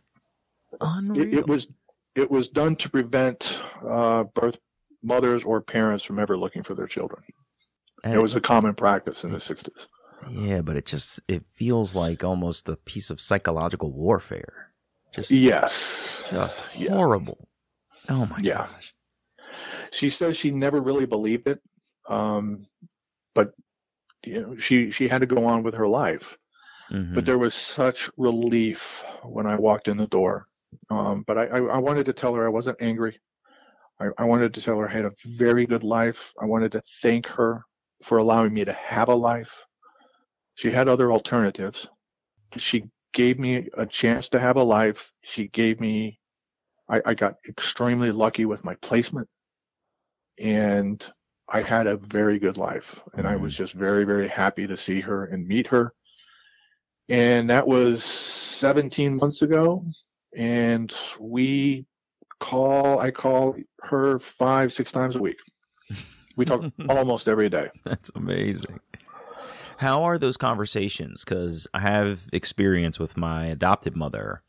unreal. 0.81 1.27
It, 1.27 1.33
it 1.39 1.47
was 1.47 1.67
it 2.15 2.29
was 2.29 2.49
done 2.49 2.75
to 2.77 2.89
prevent 2.89 3.59
uh, 3.88 4.23
birth 4.23 4.59
mothers 5.01 5.43
or 5.43 5.62
parents 5.62 6.03
from 6.03 6.19
ever 6.19 6.38
looking 6.38 6.63
for 6.63 6.75
their 6.75 6.88
children. 6.88 7.23
And- 8.03 8.15
It 8.15 8.19
was 8.19 8.35
a 8.35 8.41
common 8.41 8.73
practice 8.75 9.23
in 9.23 9.31
the 9.31 9.38
60s. 9.39 9.88
yeah, 10.29 10.62
but 10.62 10.75
it 10.75 10.85
just 10.85 11.21
it 11.27 11.45
feels 11.53 11.95
like 11.95 12.23
almost 12.23 12.67
a 12.69 12.75
piece 12.75 13.09
of 13.09 13.21
psychological 13.21 13.91
warfare. 13.93 14.68
Just 15.12 15.32
Yes. 15.32 16.24
just 16.30 16.63
Yeah. 16.76 16.91
horrible. 16.91 17.48
Oh 18.10 18.26
my 18.28 18.39
Yeah. 18.41 18.67
gosh. 18.67 18.93
She 19.91 20.10
says 20.10 20.38
she 20.38 20.52
never 20.52 20.80
really 20.80 21.06
believed 21.06 21.48
it, 21.48 21.62
um, 22.08 22.67
but 23.34 23.54
you 24.24 24.41
know 24.41 24.56
she 24.56 24.91
she 24.91 25.08
had 25.08 25.22
to 25.22 25.28
go 25.28 25.45
on 25.45 25.63
with 25.63 25.74
her 25.74 25.88
life. 25.88 26.38
Mhm. 26.91 27.15
But 27.15 27.26
there 27.26 27.38
was 27.38 27.54
such 27.56 28.10
relief 28.17 29.04
when 29.24 29.45
I 29.45 29.56
walked 29.56 29.88
in 29.88 29.98
the 29.98 30.08
door. 30.08 30.45
Um, 30.89 31.24
but 31.24 31.38
I, 31.38 31.45
I, 31.48 31.58
I 31.58 31.78
wanted 31.80 32.06
to 32.06 32.13
tell 32.13 32.34
her 32.36 32.45
I 32.45 32.50
wasn't 32.50 32.82
angry. 32.82 33.19
I, 34.00 34.08
I 34.17 34.26
wanted 34.26 34.54
to 34.54 34.62
tell 34.62 34.78
her 34.78 34.88
I 34.88 34.91
had 34.91 35.06
a 35.06 35.13
very 35.26 35.65
good 35.65 35.84
life. 35.84 36.34
I 36.39 36.45
wanted 36.45 36.72
to 36.74 36.82
thank 37.02 37.26
her 37.28 37.63
for 38.04 38.17
allowing 38.19 38.54
me 38.54 38.63
to 38.65 38.74
have 38.74 39.10
a 39.10 39.15
life. 39.15 39.65
She 40.56 40.72
had 40.72 40.88
other 40.88 41.12
alternatives. 41.12 41.88
She 42.58 42.86
gave 43.13 43.39
me 43.39 43.69
a 43.74 43.86
chance 43.86 44.30
to 44.30 44.39
have 44.39 44.58
a 44.58 44.63
life. 44.63 45.12
She 45.22 45.48
gave 45.48 45.80
me, 45.80 46.19
I, 46.89 47.02
I 47.06 47.13
got 47.13 47.36
extremely 47.48 48.12
lucky 48.12 48.45
with 48.45 48.63
my 48.63 48.76
placement 48.76 49.28
and 50.39 51.06
I 51.48 51.62
had 51.62 51.88
a 51.88 51.98
very 51.98 52.39
good 52.39 52.58
life. 52.58 53.02
And 53.13 53.28
I 53.28 53.36
was 53.36 53.54
mm-hmm. 53.54 53.63
just 53.63 53.74
very, 53.74 54.04
very 54.06 54.28
happy 54.28 54.67
to 54.67 54.78
see 54.78 55.02
her 55.02 55.26
and 55.26 55.48
meet 55.48 55.67
her 55.67 55.93
and 57.10 57.50
that 57.50 57.67
was 57.67 58.04
17 58.04 59.17
months 59.17 59.41
ago 59.41 59.84
and 60.36 60.93
we 61.19 61.86
call 62.39 63.00
i 63.00 63.12
call 63.12 63.56
her 63.82 64.19
five 64.19 64.72
six 64.72 64.91
times 64.91 65.15
a 65.15 65.19
week 65.19 65.38
we 66.38 66.45
talk 66.45 66.63
almost 66.89 67.28
every 67.28 67.50
day 67.50 67.69
That's 67.84 68.12
amazing. 68.15 68.80
How 69.80 70.04
are 70.04 70.18
those 70.18 70.36
conversations? 70.38 71.24
Because 71.24 71.65
I 71.74 71.80
have 71.80 72.28
experience 72.34 73.00
with 73.00 73.15
my 73.15 73.46
adopted 73.46 73.96
mother. 73.96 74.44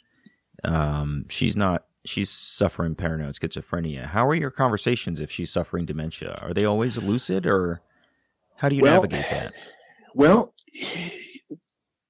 Um, 0.65 1.27
she's 1.29 1.57
not. 1.57 1.87
She's 2.05 2.31
suffering 2.31 2.95
paranoid 2.95 3.35
schizophrenia. 3.35 4.07
How 4.07 4.27
are 4.27 4.35
your 4.35 4.51
conversations 4.51 5.21
if 5.21 5.31
she's 5.31 5.51
suffering 5.51 5.85
dementia? 5.87 6.39
Are 6.43 6.53
they 6.55 6.65
always 6.65 6.97
lucid, 6.99 7.47
or 7.47 7.81
how 8.57 8.69
do 8.69 8.75
you 8.75 8.83
Well, 8.83 8.95
navigate 9.03 9.27
that? 9.31 9.53
well 10.15 10.53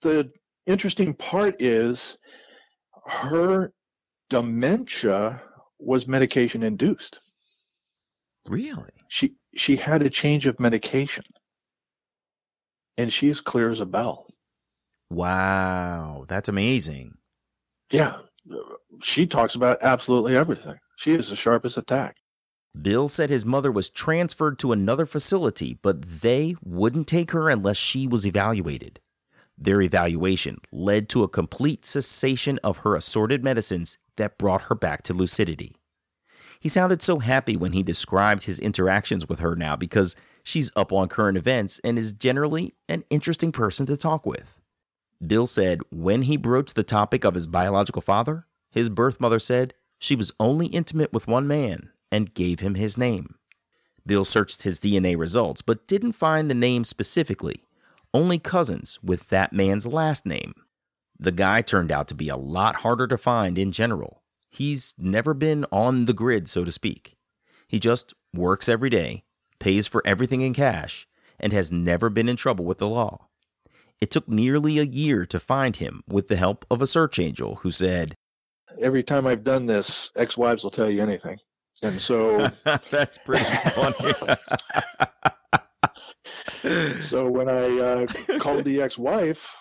the 0.02 0.30
interesting 0.66 1.12
part 1.12 1.60
is 1.60 2.16
her 3.06 3.72
dementia 4.30 5.42
was 5.78 6.06
medication 6.08 6.62
induced 6.62 7.20
Really? 8.46 8.88
she 9.08 9.34
she 9.54 9.76
had 9.76 10.02
a 10.02 10.08
change 10.10 10.46
of 10.46 10.58
medication 10.58 11.24
and 13.00 13.12
she's 13.12 13.40
clear 13.40 13.70
as 13.70 13.80
a 13.80 13.86
bell 13.86 14.26
Wow, 15.10 16.24
that's 16.28 16.48
amazing. 16.48 17.16
yeah 17.90 18.18
she 19.02 19.26
talks 19.26 19.54
about 19.54 19.78
absolutely 19.82 20.36
everything 20.36 20.76
she 20.96 21.12
is 21.14 21.30
the 21.30 21.36
sharpest 21.36 21.76
attack 21.76 22.16
Bill 22.80 23.08
said 23.08 23.30
his 23.30 23.44
mother 23.44 23.72
was 23.72 23.90
transferred 23.90 24.60
to 24.60 24.70
another 24.70 25.04
facility, 25.04 25.76
but 25.82 26.02
they 26.02 26.54
wouldn't 26.62 27.08
take 27.08 27.32
her 27.32 27.50
unless 27.50 27.76
she 27.76 28.06
was 28.06 28.24
evaluated. 28.24 29.00
Their 29.58 29.80
evaluation 29.82 30.58
led 30.70 31.08
to 31.08 31.24
a 31.24 31.28
complete 31.28 31.84
cessation 31.84 32.60
of 32.62 32.78
her 32.78 32.94
assorted 32.94 33.42
medicines 33.42 33.98
that 34.18 34.38
brought 34.38 34.62
her 34.68 34.76
back 34.76 35.02
to 35.02 35.12
lucidity. 35.14 35.74
He 36.60 36.68
sounded 36.68 37.02
so 37.02 37.18
happy 37.18 37.56
when 37.56 37.72
he 37.72 37.82
described 37.82 38.44
his 38.44 38.60
interactions 38.60 39.28
with 39.28 39.40
her 39.40 39.56
now 39.56 39.74
because 39.74 40.14
she's 40.42 40.70
up 40.76 40.92
on 40.92 41.08
current 41.08 41.36
events 41.36 41.80
and 41.84 41.98
is 41.98 42.12
generally 42.12 42.74
an 42.88 43.04
interesting 43.10 43.52
person 43.52 43.86
to 43.86 43.96
talk 43.96 44.26
with. 44.26 44.60
Bill 45.24 45.46
said 45.46 45.80
when 45.90 46.22
he 46.22 46.36
broached 46.36 46.74
the 46.74 46.82
topic 46.82 47.24
of 47.24 47.34
his 47.34 47.46
biological 47.46 48.02
father, 48.02 48.46
his 48.70 48.88
birth 48.88 49.20
mother 49.20 49.38
said 49.38 49.74
she 49.98 50.16
was 50.16 50.32
only 50.40 50.66
intimate 50.66 51.12
with 51.12 51.28
one 51.28 51.46
man 51.46 51.90
and 52.10 52.34
gave 52.34 52.60
him 52.60 52.74
his 52.74 52.96
name. 52.96 53.34
Bill 54.06 54.24
searched 54.24 54.62
his 54.62 54.80
DNA 54.80 55.16
results 55.16 55.62
but 55.62 55.86
didn't 55.86 56.12
find 56.12 56.50
the 56.50 56.54
name 56.54 56.84
specifically, 56.84 57.62
only 58.14 58.38
cousins 58.38 58.98
with 59.02 59.28
that 59.28 59.52
man's 59.52 59.86
last 59.86 60.24
name. 60.24 60.54
The 61.18 61.32
guy 61.32 61.60
turned 61.60 61.92
out 61.92 62.08
to 62.08 62.14
be 62.14 62.30
a 62.30 62.36
lot 62.36 62.76
harder 62.76 63.06
to 63.06 63.18
find 63.18 63.58
in 63.58 63.72
general. 63.72 64.22
He's 64.48 64.94
never 64.98 65.34
been 65.34 65.66
on 65.70 66.06
the 66.06 66.14
grid, 66.14 66.48
so 66.48 66.64
to 66.64 66.72
speak. 66.72 67.16
He 67.68 67.78
just 67.78 68.14
works 68.34 68.68
every 68.68 68.90
day, 68.90 69.22
pays 69.60 69.86
for 69.86 70.02
everything 70.04 70.40
in 70.40 70.54
cash, 70.54 71.06
and 71.38 71.52
has 71.52 71.70
never 71.70 72.10
been 72.10 72.28
in 72.28 72.36
trouble 72.36 72.64
with 72.64 72.78
the 72.78 72.88
law. 72.88 73.28
It 74.00 74.10
took 74.10 74.28
nearly 74.28 74.78
a 74.78 74.84
year 74.84 75.26
to 75.26 75.38
find 75.38 75.76
him 75.76 76.02
with 76.08 76.28
the 76.28 76.36
help 76.36 76.64
of 76.70 76.82
a 76.82 76.86
search 76.86 77.18
angel 77.18 77.56
who 77.56 77.70
said, 77.70 78.14
every 78.80 79.02
time 79.02 79.26
i've 79.26 79.42
done 79.42 79.66
this 79.66 80.12
ex-wives 80.14 80.62
will 80.62 80.70
tell 80.70 80.88
you 80.88 81.02
anything 81.02 81.36
and 81.82 82.00
so 82.00 82.50
That's 82.90 83.18
pretty 83.18 83.44
funny. 83.44 84.12
so 87.00 87.28
when 87.28 87.48
I 87.48 87.78
uh, 87.78 88.06
called 88.38 88.64
the 88.64 88.82
ex-wife, 88.82 89.54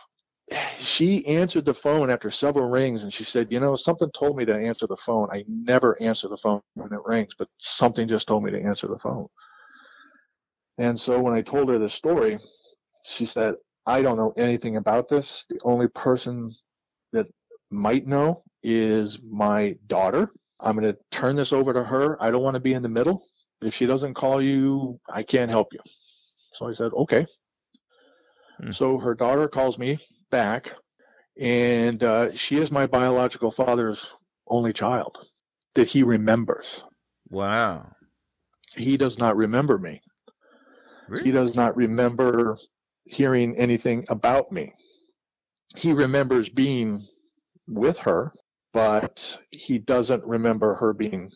she 0.78 1.26
answered 1.26 1.66
the 1.66 1.74
phone 1.74 2.10
after 2.10 2.32
several 2.32 2.70
rings, 2.70 3.04
and 3.04 3.14
she 3.14 3.24
said, 3.24 3.52
"You 3.52 3.60
know, 3.60 3.76
something 3.76 4.10
told 4.12 4.36
me 4.36 4.46
to 4.46 4.56
answer 4.56 4.88
the 4.88 4.98
phone. 4.98 5.30
I 5.32 5.46
never 5.48 6.02
answer 6.02 6.28
the 6.28 6.38
phone 6.38 6.62
when 6.74 6.92
it 6.92 7.00
rings, 7.06 7.36
but 7.38 7.48
something 7.58 8.08
just 8.08 8.28
told 8.28 8.44
me 8.44 8.52
to 8.52 8.62
answer 8.62 8.88
the 8.88 8.98
phone." 8.98 9.28
And 10.80 11.00
so 11.00 11.20
when 11.20 11.34
I 11.34 11.42
told 11.42 11.70
her 11.70 11.78
the 11.78 11.90
story, 11.90 12.40
she 13.04 13.26
said, 13.26 13.56
"I 13.86 14.02
don't 14.02 14.18
know 14.18 14.34
anything 14.38 14.78
about 14.78 15.10
this. 15.10 15.46
The 15.50 15.60
only 15.64 15.90
person 15.90 16.52
that 17.12 17.28
might 17.70 18.08
know 18.08 18.44
is 18.64 19.20
my 19.22 19.76
daughter. 19.88 20.32
I'm 20.60 20.78
going 20.78 20.92
to 20.92 21.00
turn 21.12 21.36
this 21.36 21.54
over 21.54 21.74
to 21.74 21.84
her. 21.84 22.22
I 22.22 22.32
don't 22.32 22.44
want 22.44 22.56
to 22.56 22.62
be 22.62 22.74
in 22.74 22.82
the 22.82 22.90
middle. 22.90 23.26
If 23.62 23.74
she 23.74 23.86
doesn't 23.86 24.14
call 24.14 24.42
you, 24.42 25.00
I 25.10 25.24
can't 25.24 25.52
help 25.52 25.74
you. 25.74 25.80
So 26.54 26.68
I 26.68 26.72
said, 26.72 26.92
okay. 26.94 27.26
Hmm. 28.58 28.72
So 28.72 28.98
her 28.98 29.16
daughter 29.16 29.48
calls 29.48 29.78
me 29.78 30.00
back, 30.32 30.72
and 31.38 32.02
uh, 32.04 32.34
she 32.34 32.58
is 32.58 32.72
my 32.72 32.88
biological 32.88 33.52
father's 33.52 34.16
only 34.48 34.74
child 34.74 35.28
that 35.76 35.88
he 35.88 36.04
remembers. 36.04 36.84
Wow. 37.30 37.92
He 38.76 38.98
does 38.98 39.18
not 39.18 39.36
remember 39.36 39.78
me. 39.78 40.02
He 41.18 41.32
does 41.32 41.56
not 41.56 41.76
remember 41.76 42.58
hearing 43.06 43.58
anything 43.58 44.06
about 44.10 44.52
me. 44.52 44.74
He 45.76 45.94
remembers 45.94 46.50
being 46.50 47.06
with 47.68 47.98
her, 48.00 48.34
but 48.74 49.40
he 49.52 49.80
doesn't 49.80 50.24
remember 50.26 50.76
her 50.76 50.94
being 50.94 51.32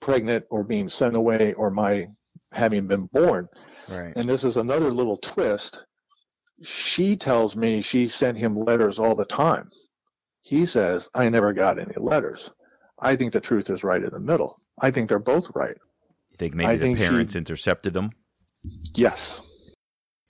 pregnant 0.00 0.44
or 0.50 0.64
being 0.64 0.88
sent 0.88 1.16
away 1.16 1.52
or 1.54 1.70
my 1.70 2.08
having 2.52 2.86
been 2.86 3.06
born. 3.06 3.48
Right. 3.88 4.12
And 4.16 4.28
this 4.28 4.44
is 4.44 4.56
another 4.56 4.90
little 4.90 5.16
twist. 5.16 5.84
She 6.62 7.16
tells 7.16 7.56
me 7.56 7.80
she 7.82 8.08
sent 8.08 8.38
him 8.38 8.56
letters 8.56 8.98
all 8.98 9.14
the 9.14 9.24
time. 9.24 9.70
He 10.42 10.66
says, 10.66 11.08
I 11.14 11.28
never 11.28 11.52
got 11.52 11.78
any 11.78 11.94
letters. 11.96 12.50
I 12.98 13.16
think 13.16 13.32
the 13.32 13.40
truth 13.40 13.70
is 13.70 13.84
right 13.84 14.02
in 14.02 14.10
the 14.10 14.20
middle. 14.20 14.58
I 14.80 14.90
think 14.90 15.08
they're 15.08 15.18
both 15.18 15.50
right. 15.54 15.76
You 16.30 16.36
think 16.36 16.54
maybe 16.54 16.68
I 16.68 16.76
the 16.76 16.82
think 16.82 16.98
parents 16.98 17.34
intercepted 17.34 17.94
them? 17.94 18.10
Yes. 18.94 19.40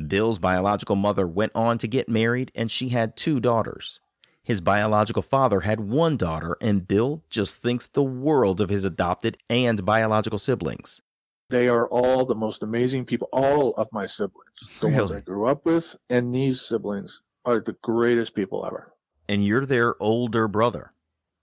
Bill's 0.07 0.39
biological 0.39 0.97
mother 0.97 1.27
went 1.27 1.53
on 1.55 1.79
to 1.79 1.87
get 1.87 2.09
married 2.09 2.51
and 2.55 2.71
she 2.71 2.91
had 2.91 3.17
two 3.17 3.41
daughters. 3.41 4.01
His 4.45 4.61
biological 4.61 5.23
father 5.23 5.61
had 5.61 5.79
one 5.79 6.17
daughter, 6.17 6.57
and 6.61 6.89
Bill 6.89 7.23
just 7.31 7.59
thinks 7.59 7.87
the 7.87 8.03
world 8.03 8.61
of 8.61 8.71
his 8.71 8.85
adopted 8.85 9.39
and 9.49 9.85
biological 9.85 10.39
siblings. 10.39 11.01
They 11.49 11.69
are 11.69 11.87
all 11.87 12.27
the 12.27 12.35
most 12.35 12.65
amazing 12.65 13.05
people, 13.05 13.29
all 13.33 13.73
of 13.75 13.87
my 13.93 14.07
siblings. 14.07 14.81
The 14.81 14.89
ones 14.89 15.13
I 15.13 15.21
grew 15.21 15.47
up 15.47 15.65
with 15.65 15.95
and 16.11 16.35
these 16.35 16.61
siblings 16.61 17.21
are 17.45 17.61
the 17.61 17.77
greatest 17.83 18.35
people 18.35 18.67
ever. 18.67 18.93
And 19.29 19.45
you're 19.45 19.67
their 19.67 20.03
older 20.03 20.49
brother. 20.49 20.93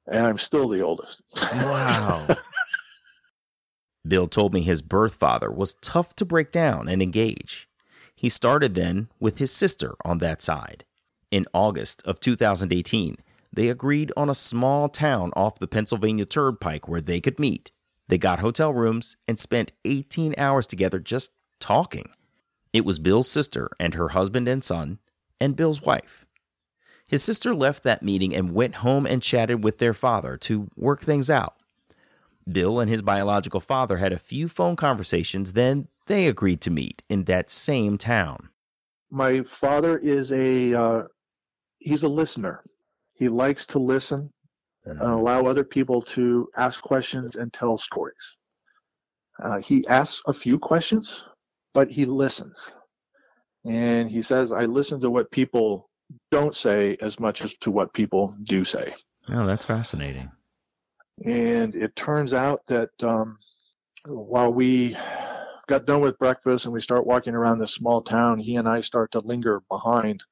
And 0.08 0.26
I'm 0.26 0.38
still 0.38 0.68
the 0.68 0.82
oldest. 0.82 1.22
Wow. 1.54 2.36
Bill 4.08 4.28
told 4.28 4.54
me 4.54 4.62
his 4.62 4.82
birth 4.82 5.16
father 5.16 5.52
was 5.52 5.76
tough 5.76 6.16
to 6.16 6.26
break 6.26 6.52
down 6.52 6.88
and 6.88 7.02
engage. 7.02 7.68
He 8.16 8.30
started 8.30 8.74
then 8.74 9.10
with 9.20 9.38
his 9.38 9.52
sister 9.52 9.96
on 10.04 10.18
that 10.20 10.42
side. 10.42 10.86
In 11.32 11.46
August 11.54 12.02
of 12.06 12.20
2018, 12.20 13.18
they 13.52 13.70
agreed 13.70 14.12
on 14.16 14.30
a 14.30 14.36
small 14.36 14.90
town 14.90 15.32
off 15.36 15.60
the 15.60 15.68
Pennsylvania 15.68 16.26
Turnpike 16.26 16.88
where 16.88 17.02
they 17.02 17.22
could 17.22 17.40
meet. 17.40 17.72
They 18.08 18.18
got 18.18 18.40
hotel 18.40 18.74
rooms 18.74 19.18
and 19.28 19.38
spent 19.38 19.74
18 19.86 20.36
hours 20.38 20.68
together 20.68 21.00
just 21.00 21.32
talking. 21.60 22.10
It 22.74 22.86
was 22.86 23.00
Bill's 23.00 23.30
sister 23.30 23.70
and 23.80 23.94
her 23.94 24.10
husband 24.10 24.48
and 24.48 24.64
son, 24.64 25.00
and 25.40 25.56
Bill's 25.56 25.82
wife. 25.82 26.26
His 27.08 27.24
sister 27.24 27.56
left 27.56 27.84
that 27.84 28.04
meeting 28.04 28.36
and 28.36 28.54
went 28.54 28.76
home 28.76 29.06
and 29.08 29.22
chatted 29.22 29.64
with 29.64 29.80
their 29.80 29.94
father 29.94 30.38
to 30.38 30.70
work 30.76 31.02
things 31.02 31.30
out. 31.30 31.56
Bill 32.54 32.80
and 32.80 32.90
his 32.90 33.02
biological 33.02 33.60
father 33.60 33.98
had 33.98 34.14
a 34.14 34.18
few 34.18 34.48
phone 34.48 34.76
conversations, 34.76 35.54
then 35.54 35.88
they 36.08 36.28
agreed 36.28 36.62
to 36.62 36.72
meet 36.72 37.04
in 37.10 37.26
that 37.26 37.50
same 37.50 37.98
town. 37.98 38.50
my 39.12 39.42
father 39.44 39.98
is 39.98 40.32
a 40.32 40.74
uh, 40.74 41.04
he's 41.80 42.04
a 42.04 42.08
listener. 42.08 42.64
He 43.16 43.30
likes 43.30 43.66
to 43.68 43.80
listen 43.80 44.32
and 44.86 45.02
allow 45.02 45.46
other 45.46 45.64
people 45.64 46.02
to 46.02 46.50
ask 46.56 46.82
questions 46.82 47.36
and 47.36 47.52
tell 47.52 47.78
stories. 47.78 48.38
Uh, 49.42 49.60
he 49.60 49.86
asks 49.88 50.22
a 50.26 50.34
few 50.34 50.58
questions, 50.58 51.26
but 51.74 51.90
he 51.90 52.06
listens. 52.06 52.74
And 53.66 54.10
he 54.10 54.22
says, 54.22 54.52
I 54.52 54.66
listen 54.66 55.02
to 55.02 55.10
what 55.10 55.32
people 55.32 55.90
don't 56.32 56.56
say 56.56 56.98
as 57.02 57.20
much 57.20 57.44
as 57.44 57.54
to 57.58 57.72
what 57.72 57.94
people 57.94 58.36
do 58.44 58.64
say. 58.64 58.96
Oh, 59.28 59.46
that's 59.46 59.66
fascinating. 59.66 60.32
And 61.26 61.76
it 61.76 61.96
turns 61.96 62.34
out 62.34 62.66
that 62.68 62.92
um, 63.04 63.38
while 64.06 64.54
we 64.54 64.98
got 65.68 65.86
done 65.86 66.02
with 66.02 66.18
breakfast 66.18 66.66
and 66.66 66.74
we 66.74 66.82
start 66.82 67.06
walking 67.06 67.36
around 67.36 67.60
this 67.60 67.74
small 67.74 68.02
town, 68.02 68.40
he 68.40 68.56
and 68.56 68.68
I 68.68 68.82
start 68.82 69.12
to 69.12 69.20
linger 69.20 69.62
behind. 69.70 70.24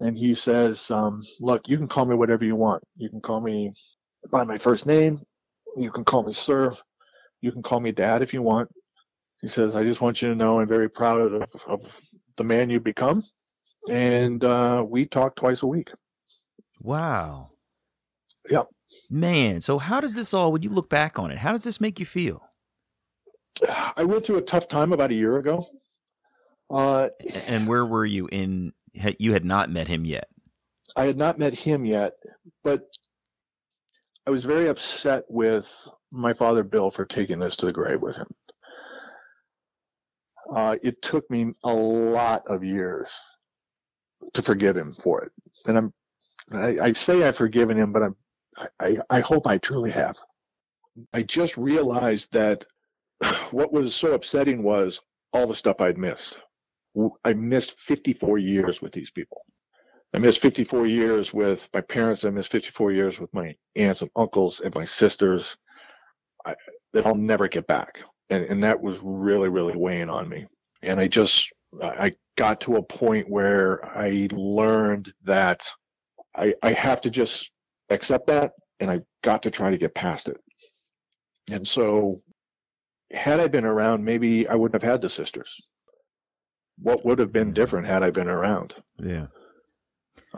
And 0.00 0.16
he 0.16 0.34
says, 0.34 0.90
um, 0.90 1.22
Look, 1.40 1.68
you 1.68 1.76
can 1.76 1.88
call 1.88 2.06
me 2.06 2.14
whatever 2.14 2.44
you 2.44 2.56
want. 2.56 2.82
You 2.96 3.10
can 3.10 3.20
call 3.20 3.40
me 3.40 3.72
by 4.30 4.44
my 4.44 4.58
first 4.58 4.86
name. 4.86 5.20
You 5.76 5.90
can 5.90 6.04
call 6.04 6.24
me 6.24 6.32
sir. 6.32 6.74
You 7.40 7.52
can 7.52 7.62
call 7.62 7.80
me 7.80 7.92
dad 7.92 8.22
if 8.22 8.32
you 8.32 8.42
want. 8.42 8.70
He 9.42 9.48
says, 9.48 9.76
I 9.76 9.84
just 9.84 10.00
want 10.00 10.22
you 10.22 10.28
to 10.28 10.34
know 10.34 10.60
I'm 10.60 10.68
very 10.68 10.88
proud 10.88 11.20
of, 11.20 11.44
of 11.66 12.02
the 12.36 12.44
man 12.44 12.70
you've 12.70 12.84
become. 12.84 13.22
And 13.90 14.42
uh, 14.42 14.84
we 14.88 15.04
talk 15.04 15.36
twice 15.36 15.62
a 15.62 15.66
week. 15.66 15.90
Wow. 16.80 17.50
Yep. 18.48 18.66
Man, 19.10 19.60
so 19.60 19.78
how 19.78 20.00
does 20.00 20.14
this 20.14 20.34
all, 20.34 20.52
when 20.52 20.62
you 20.62 20.70
look 20.70 20.88
back 20.88 21.18
on 21.18 21.30
it, 21.30 21.38
how 21.38 21.52
does 21.52 21.64
this 21.64 21.80
make 21.80 22.00
you 22.00 22.06
feel? 22.06 22.42
I 23.96 24.04
went 24.04 24.24
through 24.26 24.38
a 24.38 24.42
tough 24.42 24.68
time 24.68 24.92
about 24.92 25.10
a 25.10 25.14
year 25.14 25.36
ago. 25.36 25.66
Uh, 26.70 27.08
And 27.46 27.68
where 27.68 27.84
were 27.84 28.04
you 28.04 28.28
in, 28.32 28.72
you 29.18 29.32
had 29.32 29.44
not 29.44 29.70
met 29.70 29.86
him 29.86 30.04
yet. 30.04 30.28
I 30.96 31.06
had 31.06 31.16
not 31.16 31.38
met 31.38 31.54
him 31.54 31.84
yet, 31.84 32.14
but 32.62 32.82
I 34.26 34.30
was 34.30 34.44
very 34.44 34.68
upset 34.68 35.24
with 35.28 35.70
my 36.10 36.32
father 36.32 36.62
Bill 36.62 36.90
for 36.90 37.04
taking 37.04 37.38
this 37.38 37.56
to 37.56 37.66
the 37.66 37.72
grave 37.72 38.00
with 38.00 38.16
him. 38.16 38.28
Uh, 40.54 40.76
it 40.82 41.00
took 41.02 41.28
me 41.30 41.54
a 41.64 41.72
lot 41.72 42.42
of 42.48 42.64
years 42.64 43.10
to 44.34 44.42
forgive 44.42 44.76
him 44.76 44.94
for 45.02 45.22
it, 45.24 45.32
and 45.66 45.78
I'm 45.78 45.92
I, 46.52 46.76
I 46.80 46.92
say 46.92 47.22
I've 47.22 47.36
forgiven 47.36 47.78
him, 47.78 47.92
but 47.92 48.02
I'm 48.02 48.16
I, 48.80 48.98
I, 49.10 49.20
hope 49.20 49.46
I 49.46 49.58
truly 49.58 49.90
have. 49.90 50.16
I 51.12 51.22
just 51.22 51.56
realized 51.56 52.32
that 52.32 52.64
what 53.50 53.72
was 53.72 53.94
so 53.94 54.12
upsetting 54.12 54.62
was 54.62 55.00
all 55.32 55.46
the 55.46 55.54
stuff 55.54 55.80
I'd 55.80 55.98
missed. 55.98 56.38
I 57.24 57.32
missed 57.32 57.78
54 57.80 58.38
years 58.38 58.80
with 58.80 58.92
these 58.92 59.10
people. 59.10 59.42
I 60.14 60.18
missed 60.18 60.38
54 60.38 60.86
years 60.86 61.34
with 61.34 61.68
my 61.74 61.80
parents. 61.80 62.24
I 62.24 62.30
missed 62.30 62.52
54 62.52 62.92
years 62.92 63.18
with 63.18 63.34
my 63.34 63.56
aunts 63.74 64.02
and 64.02 64.10
uncles 64.14 64.60
and 64.60 64.72
my 64.74 64.84
sisters 64.84 65.56
I, 66.46 66.54
that 66.92 67.04
I'll 67.04 67.16
never 67.16 67.48
get 67.48 67.66
back. 67.66 67.98
And, 68.30 68.44
and 68.44 68.62
that 68.62 68.80
was 68.80 69.00
really, 69.02 69.48
really 69.48 69.76
weighing 69.76 70.08
on 70.08 70.28
me. 70.28 70.46
And 70.82 71.00
I 71.00 71.08
just, 71.08 71.50
I 71.82 72.12
got 72.36 72.60
to 72.62 72.76
a 72.76 72.82
point 72.82 73.28
where 73.28 73.84
I 73.84 74.28
learned 74.30 75.12
that 75.24 75.66
I, 76.36 76.54
I 76.62 76.72
have 76.72 77.00
to 77.02 77.10
just 77.10 77.50
accept 77.94 78.26
that 78.28 78.52
and 78.80 78.90
I 78.90 79.00
got 79.22 79.42
to 79.44 79.50
try 79.50 79.70
to 79.70 79.78
get 79.78 79.94
past 79.94 80.28
it. 80.28 80.36
And 81.50 81.66
so 81.66 82.22
had 83.12 83.40
I 83.40 83.48
been 83.48 83.64
around, 83.64 84.04
maybe 84.04 84.48
I 84.48 84.54
wouldn't 84.54 84.80
have 84.82 84.90
had 84.90 85.00
the 85.02 85.10
sisters. 85.10 85.60
What 86.78 87.04
would 87.04 87.18
have 87.18 87.32
been 87.32 87.52
different 87.52 87.86
had 87.86 88.02
I 88.02 88.10
been 88.10 88.28
around? 88.28 88.74
Yeah. 88.98 89.26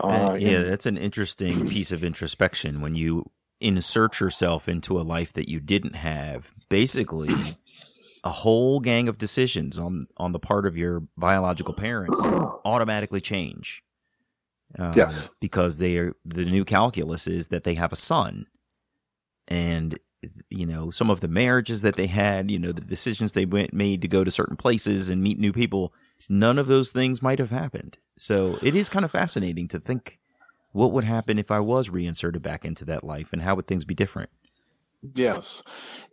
Uh, 0.01 0.31
And, 0.33 0.41
yeah, 0.41 0.59
and- 0.59 0.69
that's 0.69 0.85
an 0.85 0.97
interesting 0.97 1.69
piece 1.69 1.91
of 1.91 2.03
introspection 2.03 2.81
when 2.81 2.95
you 2.95 3.31
insert 3.59 4.19
yourself 4.19 4.69
into 4.69 4.99
a 4.99 5.01
life 5.01 5.33
that 5.33 5.49
you 5.49 5.59
didn't 5.59 5.95
have. 5.95 6.51
Basically, 6.69 7.29
a 8.23 8.29
whole 8.29 8.79
gang 8.79 9.07
of 9.07 9.17
decisions 9.17 9.77
on 9.79 10.07
on 10.17 10.31
the 10.31 10.39
part 10.39 10.67
of 10.67 10.77
your 10.77 11.03
biological 11.17 11.73
parents 11.73 12.21
automatically 12.65 13.21
change. 13.21 13.81
Um, 14.77 14.93
Yes. 14.95 15.29
because 15.39 15.77
they 15.77 15.97
are 15.97 16.13
the 16.25 16.45
new 16.45 16.65
calculus 16.65 17.25
is 17.27 17.47
that 17.47 17.63
they 17.63 17.75
have 17.75 17.93
a 17.93 17.97
son, 17.97 18.47
and 19.47 19.97
you 20.49 20.65
know 20.65 20.91
some 20.91 21.09
of 21.09 21.21
the 21.21 21.27
marriages 21.27 21.81
that 21.83 21.95
they 21.95 22.07
had, 22.07 22.51
you 22.51 22.59
know 22.59 22.71
the 22.71 22.81
decisions 22.81 23.31
they 23.31 23.45
went 23.45 23.73
made 23.73 24.01
to 24.01 24.07
go 24.07 24.23
to 24.23 24.31
certain 24.31 24.57
places 24.57 25.09
and 25.09 25.23
meet 25.23 25.39
new 25.39 25.53
people. 25.53 25.93
None 26.29 26.59
of 26.59 26.67
those 26.67 26.91
things 26.91 27.21
might 27.21 27.39
have 27.39 27.51
happened. 27.51 27.97
So 28.19 28.57
it 28.61 28.75
is 28.75 28.89
kind 28.89 29.05
of 29.05 29.11
fascinating 29.11 29.69
to 29.69 29.79
think 29.79 30.19
what 30.73 30.91
would 30.91 31.05
happen 31.05 31.39
if 31.39 31.49
I 31.49 31.61
was 31.61 31.89
reinserted 31.89 32.41
back 32.43 32.65
into 32.65 32.83
that 32.85 33.03
life 33.05 33.31
and 33.31 33.41
how 33.41 33.55
would 33.55 33.67
things 33.67 33.85
be 33.85 33.95
different? 33.95 34.29
Yes. 35.15 35.63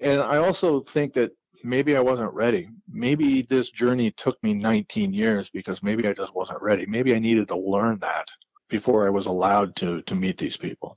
And 0.00 0.20
I 0.20 0.36
also 0.36 0.80
think 0.80 1.14
that 1.14 1.32
maybe 1.64 1.96
I 1.96 2.00
wasn't 2.00 2.32
ready. 2.32 2.68
Maybe 2.88 3.42
this 3.42 3.70
journey 3.70 4.12
took 4.12 4.40
me 4.42 4.54
19 4.54 5.12
years 5.12 5.50
because 5.50 5.82
maybe 5.82 6.06
I 6.06 6.12
just 6.12 6.34
wasn't 6.34 6.62
ready. 6.62 6.86
Maybe 6.86 7.14
I 7.14 7.18
needed 7.18 7.48
to 7.48 7.56
learn 7.56 7.98
that 8.00 8.28
before 8.68 9.06
I 9.06 9.10
was 9.10 9.26
allowed 9.26 9.76
to 9.76 10.02
to 10.02 10.14
meet 10.14 10.38
these 10.38 10.56
people. 10.56 10.96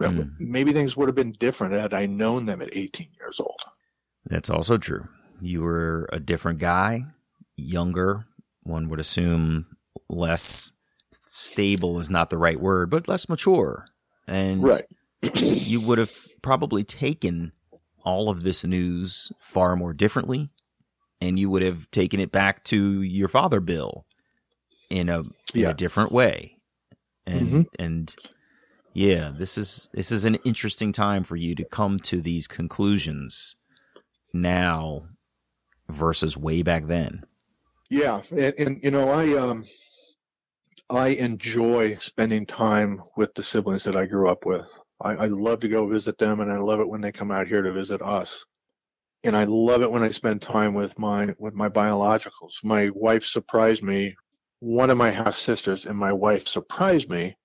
Mm. 0.00 0.32
Maybe 0.40 0.72
things 0.72 0.96
would 0.96 1.08
have 1.08 1.14
been 1.14 1.32
different 1.32 1.74
had 1.74 1.94
I 1.94 2.06
known 2.06 2.46
them 2.46 2.60
at 2.60 2.70
18 2.76 3.08
years 3.20 3.38
old. 3.38 3.60
That's 4.26 4.50
also 4.50 4.76
true. 4.78 5.06
You 5.40 5.62
were 5.62 6.08
a 6.12 6.18
different 6.18 6.58
guy, 6.58 7.04
younger, 7.56 8.24
one 8.62 8.88
would 8.88 8.98
assume 8.98 9.66
less 10.08 10.72
stable 11.30 11.98
is 12.00 12.10
not 12.10 12.30
the 12.30 12.38
right 12.38 12.60
word, 12.60 12.90
but 12.90 13.08
less 13.08 13.28
mature 13.28 13.86
And 14.26 14.62
Right. 14.62 14.84
you 15.34 15.80
would 15.80 15.98
have 15.98 16.12
probably 16.42 16.82
taken 16.84 17.52
all 18.04 18.28
of 18.28 18.42
this 18.42 18.64
news 18.64 19.30
far 19.38 19.76
more 19.76 19.92
differently 19.92 20.50
and 21.20 21.38
you 21.38 21.48
would 21.48 21.62
have 21.62 21.88
taken 21.92 22.18
it 22.18 22.32
back 22.32 22.64
to 22.64 23.02
your 23.02 23.28
father 23.28 23.60
bill 23.60 24.04
in 24.90 25.08
a 25.08 25.20
in 25.20 25.32
Yeah. 25.54 25.70
a 25.70 25.74
different 25.74 26.10
way 26.10 26.56
and 27.26 27.52
Mhm. 27.52 27.66
and 27.78 28.16
yeah 28.94 29.32
this 29.36 29.56
is 29.56 29.88
this 29.92 30.12
is 30.12 30.24
an 30.24 30.36
interesting 30.44 30.92
time 30.92 31.24
for 31.24 31.36
you 31.36 31.54
to 31.54 31.64
come 31.64 31.98
to 31.98 32.20
these 32.20 32.46
conclusions 32.48 33.56
now 34.32 35.08
versus 35.88 36.36
way 36.36 36.62
back 36.62 36.86
then 36.86 37.24
Yeah, 37.90 38.22
and, 38.30 38.54
and 38.58 38.80
you 38.82 38.90
know, 38.90 39.10
I 39.10 39.36
um, 39.38 39.66
I 40.90 41.08
enjoy 41.08 41.96
spending 41.98 42.46
time 42.46 43.02
with 43.16 43.34
the 43.34 43.42
siblings 43.42 43.84
that 43.84 43.96
I 43.96 44.06
grew 44.06 44.28
up 44.28 44.46
with. 44.46 44.70
I, 45.00 45.12
I 45.12 45.26
love 45.26 45.60
to 45.60 45.68
go 45.68 45.88
visit 45.88 46.18
them, 46.18 46.40
and 46.40 46.52
I 46.52 46.58
love 46.58 46.80
it 46.80 46.88
when 46.88 47.00
they 47.00 47.12
come 47.12 47.30
out 47.30 47.46
here 47.48 47.62
to 47.62 47.72
visit 47.72 48.00
us. 48.02 48.44
And 49.24 49.36
I 49.36 49.44
love 49.44 49.82
it 49.82 49.90
when 49.90 50.02
I 50.02 50.10
spend 50.10 50.42
time 50.42 50.74
with 50.74 50.98
my 50.98 51.34
with 51.38 51.54
my 51.54 51.68
biologicals. 51.68 52.64
My 52.64 52.90
wife 52.94 53.24
surprised 53.24 53.82
me. 53.82 54.14
One 54.62 54.90
of 54.90 54.96
my 54.96 55.10
half 55.10 55.34
sisters 55.34 55.86
and 55.86 55.98
my 55.98 56.12
wife 56.12 56.46
surprised 56.46 57.10
me 57.10 57.36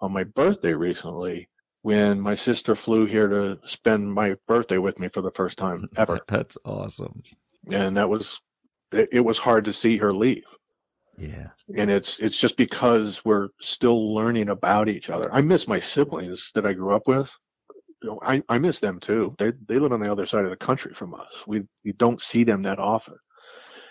on 0.00 0.12
my 0.12 0.24
birthday 0.24 0.72
recently 0.72 1.48
when 1.82 2.18
my 2.18 2.34
sister 2.34 2.74
flew 2.74 3.04
here 3.04 3.28
to 3.28 3.58
spend 3.64 4.10
my 4.10 4.34
birthday 4.48 4.78
with 4.78 4.98
me 4.98 5.08
for 5.08 5.20
the 5.20 5.30
first 5.30 5.58
time 5.58 5.86
ever, 5.98 6.18
that's 6.26 6.56
awesome 6.64 7.22
and 7.70 7.96
that 7.98 8.08
was 8.08 8.40
it, 8.92 9.10
it 9.12 9.20
was 9.20 9.38
hard 9.38 9.66
to 9.66 9.72
see 9.74 9.98
her 9.98 10.10
leave 10.12 10.44
yeah 11.18 11.48
and 11.76 11.90
it's 11.90 12.18
it's 12.18 12.38
just 12.38 12.56
because 12.56 13.22
we're 13.24 13.48
still 13.60 14.14
learning 14.14 14.48
about 14.48 14.88
each 14.88 15.10
other. 15.10 15.32
I 15.32 15.40
miss 15.40 15.68
my 15.68 15.78
siblings 15.78 16.50
that 16.54 16.66
I 16.66 16.72
grew 16.72 16.94
up 16.94 17.06
with. 17.06 17.30
You 18.02 18.10
know, 18.10 18.20
I, 18.22 18.42
I 18.48 18.58
miss 18.58 18.80
them 18.80 19.00
too. 19.00 19.34
They 19.38 19.52
they 19.68 19.78
live 19.78 19.92
on 19.92 20.00
the 20.00 20.10
other 20.10 20.26
side 20.26 20.44
of 20.44 20.50
the 20.50 20.56
country 20.56 20.94
from 20.94 21.14
us. 21.14 21.44
We 21.46 21.62
we 21.84 21.92
don't 21.92 22.20
see 22.20 22.44
them 22.44 22.62
that 22.62 22.78
often. 22.78 23.16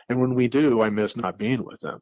And 0.10 0.20
when 0.20 0.36
we 0.36 0.48
do, 0.48 0.82
I 0.82 0.90
miss 0.90 1.16
not 1.16 1.38
being 1.38 1.64
with 1.64 1.80
them. 1.80 2.00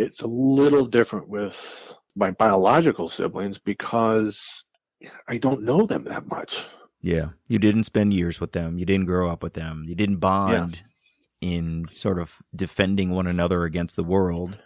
It's 0.00 0.22
a 0.22 0.26
little 0.26 0.86
different 0.86 1.28
with 1.28 1.94
my 2.16 2.30
biological 2.30 3.08
siblings 3.08 3.58
because 3.58 4.64
I 5.28 5.36
don't 5.36 5.62
know 5.62 5.86
them 5.86 6.04
that 6.04 6.26
much. 6.26 6.64
Yeah. 7.02 7.30
You 7.48 7.58
didn't 7.58 7.84
spend 7.84 8.12
years 8.12 8.40
with 8.40 8.52
them. 8.52 8.78
You 8.78 8.86
didn't 8.86 9.06
grow 9.06 9.30
up 9.30 9.42
with 9.42 9.54
them. 9.54 9.84
You 9.86 9.94
didn't 9.94 10.16
bond 10.16 10.82
in 11.40 11.86
sort 11.92 12.18
of 12.18 12.42
defending 12.54 13.10
one 13.10 13.26
another 13.26 13.64
against 13.64 13.96
the 13.96 14.04
world. 14.04 14.58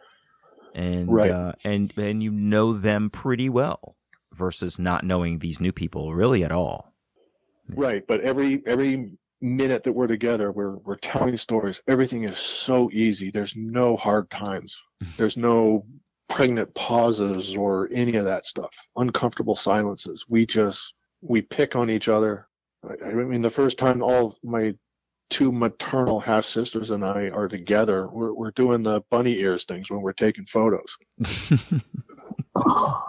And 0.75 1.13
Right. 1.13 1.31
uh, 1.31 1.53
and 1.65 1.93
and 1.97 2.23
you 2.23 2.33
know 2.33 2.73
them 2.73 3.11
pretty 3.11 3.49
well 3.49 3.97
versus 4.33 4.79
not 4.79 5.05
knowing 5.05 5.39
these 5.39 5.61
new 5.61 5.73
people 5.73 6.15
really 6.15 6.43
at 6.43 6.51
all. 6.51 6.93
Right, 7.69 8.05
but 8.07 8.21
every 8.21 8.63
every 8.67 9.13
minute 9.45 9.83
that 9.85 9.93
we're 9.93 10.07
together, 10.07 10.51
we're 10.51 10.77
we're 10.79 10.97
telling 10.97 11.37
stories. 11.37 11.83
Everything 11.87 12.25
is 12.25 12.39
so 12.39 12.91
easy. 12.93 13.31
There's 13.31 13.55
no 13.55 13.97
hard 13.97 14.31
times. 14.31 14.83
There's 15.17 15.37
no 15.37 15.87
pregnant 16.29 16.75
pauses 16.75 17.55
or 17.57 17.89
any 17.93 18.17
of 18.17 18.25
that 18.25 18.47
stuff. 18.47 18.75
Uncomfortable 18.97 19.57
silences. 19.57 20.25
We 20.29 20.47
just 20.47 20.95
we 21.21 21.43
pick 21.43 21.77
on 21.77 21.91
each 21.91 22.09
other. 22.09 22.49
I, 22.83 22.95
I 23.07 23.13
mean, 23.13 23.43
the 23.43 23.51
first 23.51 23.79
time 23.79 24.03
all 24.03 24.37
my 24.43 24.75
two 25.31 25.53
maternal 25.53 26.21
half 26.21 26.45
sisters 26.45 26.91
and 26.91 27.05
I 27.05 27.29
are 27.29 27.49
together, 27.49 28.09
we're 28.09 28.33
we're 28.33 28.51
doing 28.53 28.83
the 28.83 29.03
bunny 29.11 29.39
ears 29.39 29.65
things 29.67 29.91
when 29.91 30.01
we're 30.01 30.13
taking 30.13 30.47
photos. 30.47 30.97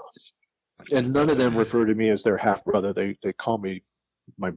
and 0.91 1.13
none 1.13 1.29
of 1.29 1.37
them 1.37 1.55
refer 1.57 1.85
to 1.85 1.95
me 1.95 2.09
as 2.09 2.23
their 2.23 2.37
half 2.37 2.63
brother. 2.65 2.93
They 2.93 3.17
they 3.23 3.33
call 3.33 3.57
me 3.57 3.83
my 4.37 4.51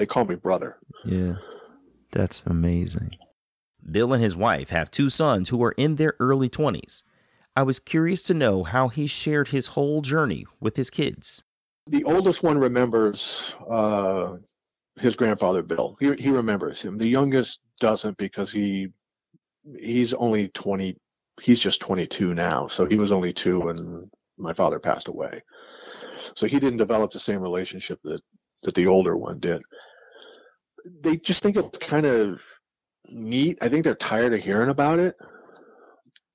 they 0.00 0.06
call 0.06 0.24
me 0.24 0.34
brother. 0.34 0.78
Yeah. 1.04 1.34
That's 2.10 2.42
amazing. 2.46 3.16
Bill 3.88 4.14
and 4.14 4.22
his 4.22 4.36
wife 4.36 4.70
have 4.70 4.90
two 4.90 5.10
sons 5.10 5.50
who 5.50 5.62
are 5.62 5.72
in 5.72 5.96
their 5.96 6.14
early 6.18 6.48
20s. 6.48 7.02
I 7.54 7.64
was 7.64 7.78
curious 7.78 8.22
to 8.24 8.34
know 8.34 8.64
how 8.64 8.88
he 8.88 9.06
shared 9.06 9.48
his 9.48 9.68
whole 9.68 10.00
journey 10.00 10.46
with 10.58 10.76
his 10.76 10.88
kids. 10.88 11.44
The 11.86 12.02
oldest 12.04 12.42
one 12.42 12.56
remembers 12.56 13.54
uh, 13.70 14.36
his 14.96 15.16
grandfather 15.16 15.62
Bill. 15.62 15.96
He 16.00 16.14
he 16.14 16.30
remembers 16.30 16.80
him. 16.80 16.96
The 16.96 17.08
youngest 17.08 17.60
doesn't 17.80 18.16
because 18.16 18.50
he 18.52 18.88
he's 19.78 20.14
only 20.14 20.48
twenty. 20.48 20.96
He's 21.40 21.60
just 21.60 21.80
twenty 21.80 22.06
two 22.06 22.32
now. 22.32 22.68
So 22.68 22.86
he 22.86 22.96
was 22.96 23.10
only 23.12 23.32
two 23.32 23.60
when 23.60 24.08
my 24.38 24.54
father 24.54 24.78
passed 24.78 25.08
away. 25.08 25.42
So 26.36 26.46
he 26.46 26.60
didn't 26.60 26.78
develop 26.78 27.10
the 27.10 27.18
same 27.18 27.40
relationship 27.40 27.98
that 28.04 28.22
that 28.62 28.74
the 28.74 28.86
older 28.86 29.16
one 29.16 29.40
did. 29.40 29.62
They 31.02 31.16
just 31.16 31.42
think 31.42 31.56
it's 31.56 31.78
kind 31.78 32.06
of 32.06 32.40
neat. 33.08 33.58
I 33.60 33.68
think 33.68 33.84
they're 33.84 33.94
tired 33.94 34.32
of 34.32 34.40
hearing 34.40 34.70
about 34.70 34.98
it, 34.98 35.16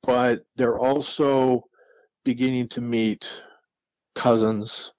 but 0.03 0.43
they're 0.55 0.79
also 0.79 1.63
beginning 2.23 2.67
to 2.69 2.81
meet 2.81 3.29
cousins. 4.15 4.91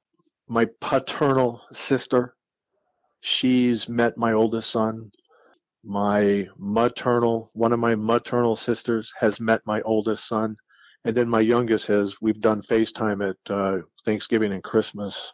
My 0.49 0.68
paternal 0.80 1.61
sister, 1.72 2.34
she's 3.20 3.88
met 3.88 4.16
my 4.16 4.32
oldest 4.32 4.70
son. 4.70 5.11
My 5.84 6.49
maternal, 6.59 7.51
one 7.55 7.72
of 7.72 7.78
my 7.78 7.94
maternal 7.94 8.57
sisters 8.57 9.12
has 9.18 9.40
met 9.40 9.61
my 9.66 9.80
oldest 9.82 10.28
son. 10.28 10.57
And 11.05 11.16
then 11.16 11.28
my 11.28 11.40
youngest 11.40 11.86
has, 11.86 12.16
we've 12.20 12.40
done 12.40 12.62
FaceTime 12.62 13.28
at 13.28 13.53
uh, 13.53 13.82
Thanksgiving 14.05 14.53
and 14.53 14.62
Christmas. 14.62 15.32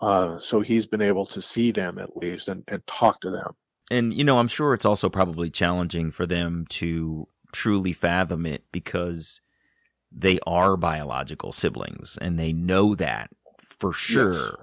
Uh, 0.00 0.38
so 0.38 0.60
he's 0.60 0.86
been 0.86 1.02
able 1.02 1.26
to 1.26 1.42
see 1.42 1.72
them 1.72 1.98
at 1.98 2.16
least 2.16 2.48
and, 2.48 2.64
and 2.68 2.86
talk 2.86 3.20
to 3.20 3.30
them. 3.30 3.54
And, 3.90 4.14
you 4.14 4.24
know, 4.24 4.38
I'm 4.38 4.48
sure 4.48 4.72
it's 4.72 4.84
also 4.84 5.08
probably 5.08 5.50
challenging 5.50 6.10
for 6.10 6.24
them 6.24 6.64
to 6.70 7.28
truly 7.52 7.92
fathom 7.92 8.46
it 8.46 8.64
because 8.72 9.40
they 10.12 10.38
are 10.46 10.76
biological 10.76 11.52
siblings 11.52 12.16
and 12.20 12.38
they 12.38 12.52
know 12.52 12.94
that 12.94 13.30
for 13.58 13.92
sure. 13.92 14.32
Yes. 14.32 14.54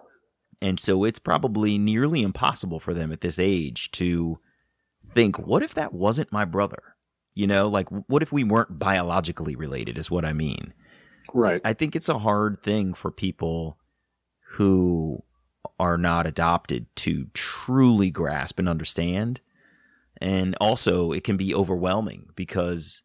And 0.61 0.79
so 0.79 1.03
it's 1.03 1.19
probably 1.19 1.77
nearly 1.77 2.23
impossible 2.23 2.79
for 2.79 2.93
them 2.93 3.11
at 3.11 3.21
this 3.21 3.37
age 3.37 3.91
to 3.91 4.39
think, 5.13 5.37
what 5.37 5.61
if 5.61 5.73
that 5.75 5.93
wasn't 5.93 6.31
my 6.31 6.45
brother? 6.45 6.95
You 7.35 7.45
know, 7.45 7.67
like, 7.67 7.89
what 7.89 8.23
if 8.23 8.31
we 8.31 8.43
weren't 8.43 8.79
biologically 8.79 9.55
related, 9.55 9.97
is 9.99 10.09
what 10.09 10.25
I 10.25 10.33
mean. 10.33 10.73
Right. 11.33 11.61
I 11.63 11.73
think 11.73 11.95
it's 11.95 12.09
a 12.09 12.17
hard 12.17 12.63
thing 12.63 12.93
for 12.93 13.11
people 13.11 13.77
who 14.51 15.23
are 15.79 15.97
not 15.97 16.25
adopted 16.25 16.87
to 16.95 17.27
truly 17.33 18.09
grasp 18.09 18.59
and 18.59 18.67
understand. 18.67 19.41
And 20.19 20.55
also, 20.59 21.11
it 21.11 21.23
can 21.23 21.37
be 21.37 21.53
overwhelming 21.53 22.29
because 22.35 23.03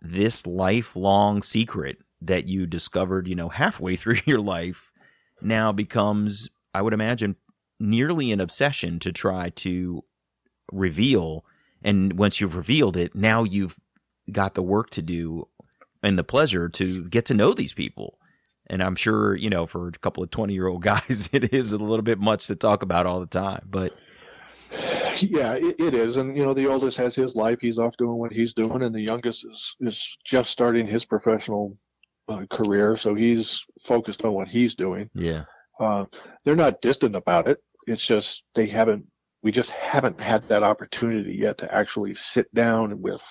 this 0.00 0.46
lifelong 0.46 1.42
secret 1.42 1.98
that 2.20 2.46
you 2.46 2.66
discovered, 2.66 3.26
you 3.26 3.34
know, 3.34 3.48
halfway 3.48 3.96
through 3.96 4.18
your 4.24 4.40
life 4.40 4.92
now 5.42 5.72
becomes, 5.72 6.48
I 6.72 6.82
would 6.82 6.94
imagine, 6.94 7.36
nearly 7.80 8.30
an 8.30 8.40
obsession 8.40 8.98
to 9.00 9.12
try 9.12 9.50
to 9.50 10.04
reveal. 10.70 11.44
And 11.82 12.18
once 12.18 12.40
you've 12.40 12.56
revealed 12.56 12.96
it, 12.96 13.14
now 13.14 13.42
you've 13.44 13.78
got 14.30 14.54
the 14.54 14.62
work 14.62 14.90
to 14.90 15.02
do 15.02 15.48
and 16.02 16.18
the 16.18 16.24
pleasure 16.24 16.68
to 16.68 17.04
get 17.08 17.26
to 17.26 17.34
know 17.34 17.52
these 17.52 17.72
people. 17.72 18.18
And 18.66 18.82
I'm 18.82 18.96
sure, 18.96 19.36
you 19.36 19.50
know, 19.50 19.66
for 19.66 19.88
a 19.88 19.92
couple 19.92 20.22
of 20.22 20.30
20 20.30 20.54
year 20.54 20.66
old 20.66 20.82
guys, 20.92 21.28
it 21.32 21.52
is 21.52 21.72
a 21.72 21.78
little 21.78 22.02
bit 22.02 22.18
much 22.18 22.46
to 22.46 22.56
talk 22.56 22.82
about 22.82 23.06
all 23.06 23.20
the 23.20 23.26
time. 23.26 23.66
But 23.68 23.94
Yeah, 25.20 25.54
it, 25.54 25.76
it 25.78 25.94
is, 25.94 26.16
and 26.16 26.36
you 26.36 26.42
know 26.42 26.54
the 26.54 26.66
oldest 26.66 26.96
has 26.96 27.14
his 27.14 27.36
life; 27.36 27.58
he's 27.60 27.78
off 27.78 27.96
doing 27.96 28.18
what 28.18 28.32
he's 28.32 28.52
doing, 28.52 28.82
and 28.82 28.94
the 28.94 29.00
youngest 29.00 29.44
is 29.44 29.76
is 29.80 30.18
just 30.24 30.50
starting 30.50 30.86
his 30.86 31.04
professional 31.04 31.78
uh, 32.28 32.44
career, 32.50 32.96
so 32.96 33.14
he's 33.14 33.62
focused 33.84 34.24
on 34.24 34.32
what 34.32 34.48
he's 34.48 34.74
doing. 34.74 35.10
yeah, 35.14 35.44
Uh, 35.78 36.06
they're 36.44 36.56
not 36.56 36.80
distant 36.80 37.14
about 37.14 37.46
it; 37.48 37.62
it's 37.86 38.04
just 38.04 38.42
they 38.54 38.66
haven't. 38.66 39.06
We 39.42 39.52
just 39.52 39.70
haven't 39.70 40.20
had 40.20 40.48
that 40.48 40.62
opportunity 40.62 41.34
yet 41.36 41.58
to 41.58 41.72
actually 41.72 42.14
sit 42.14 42.52
down 42.54 43.00
with 43.00 43.22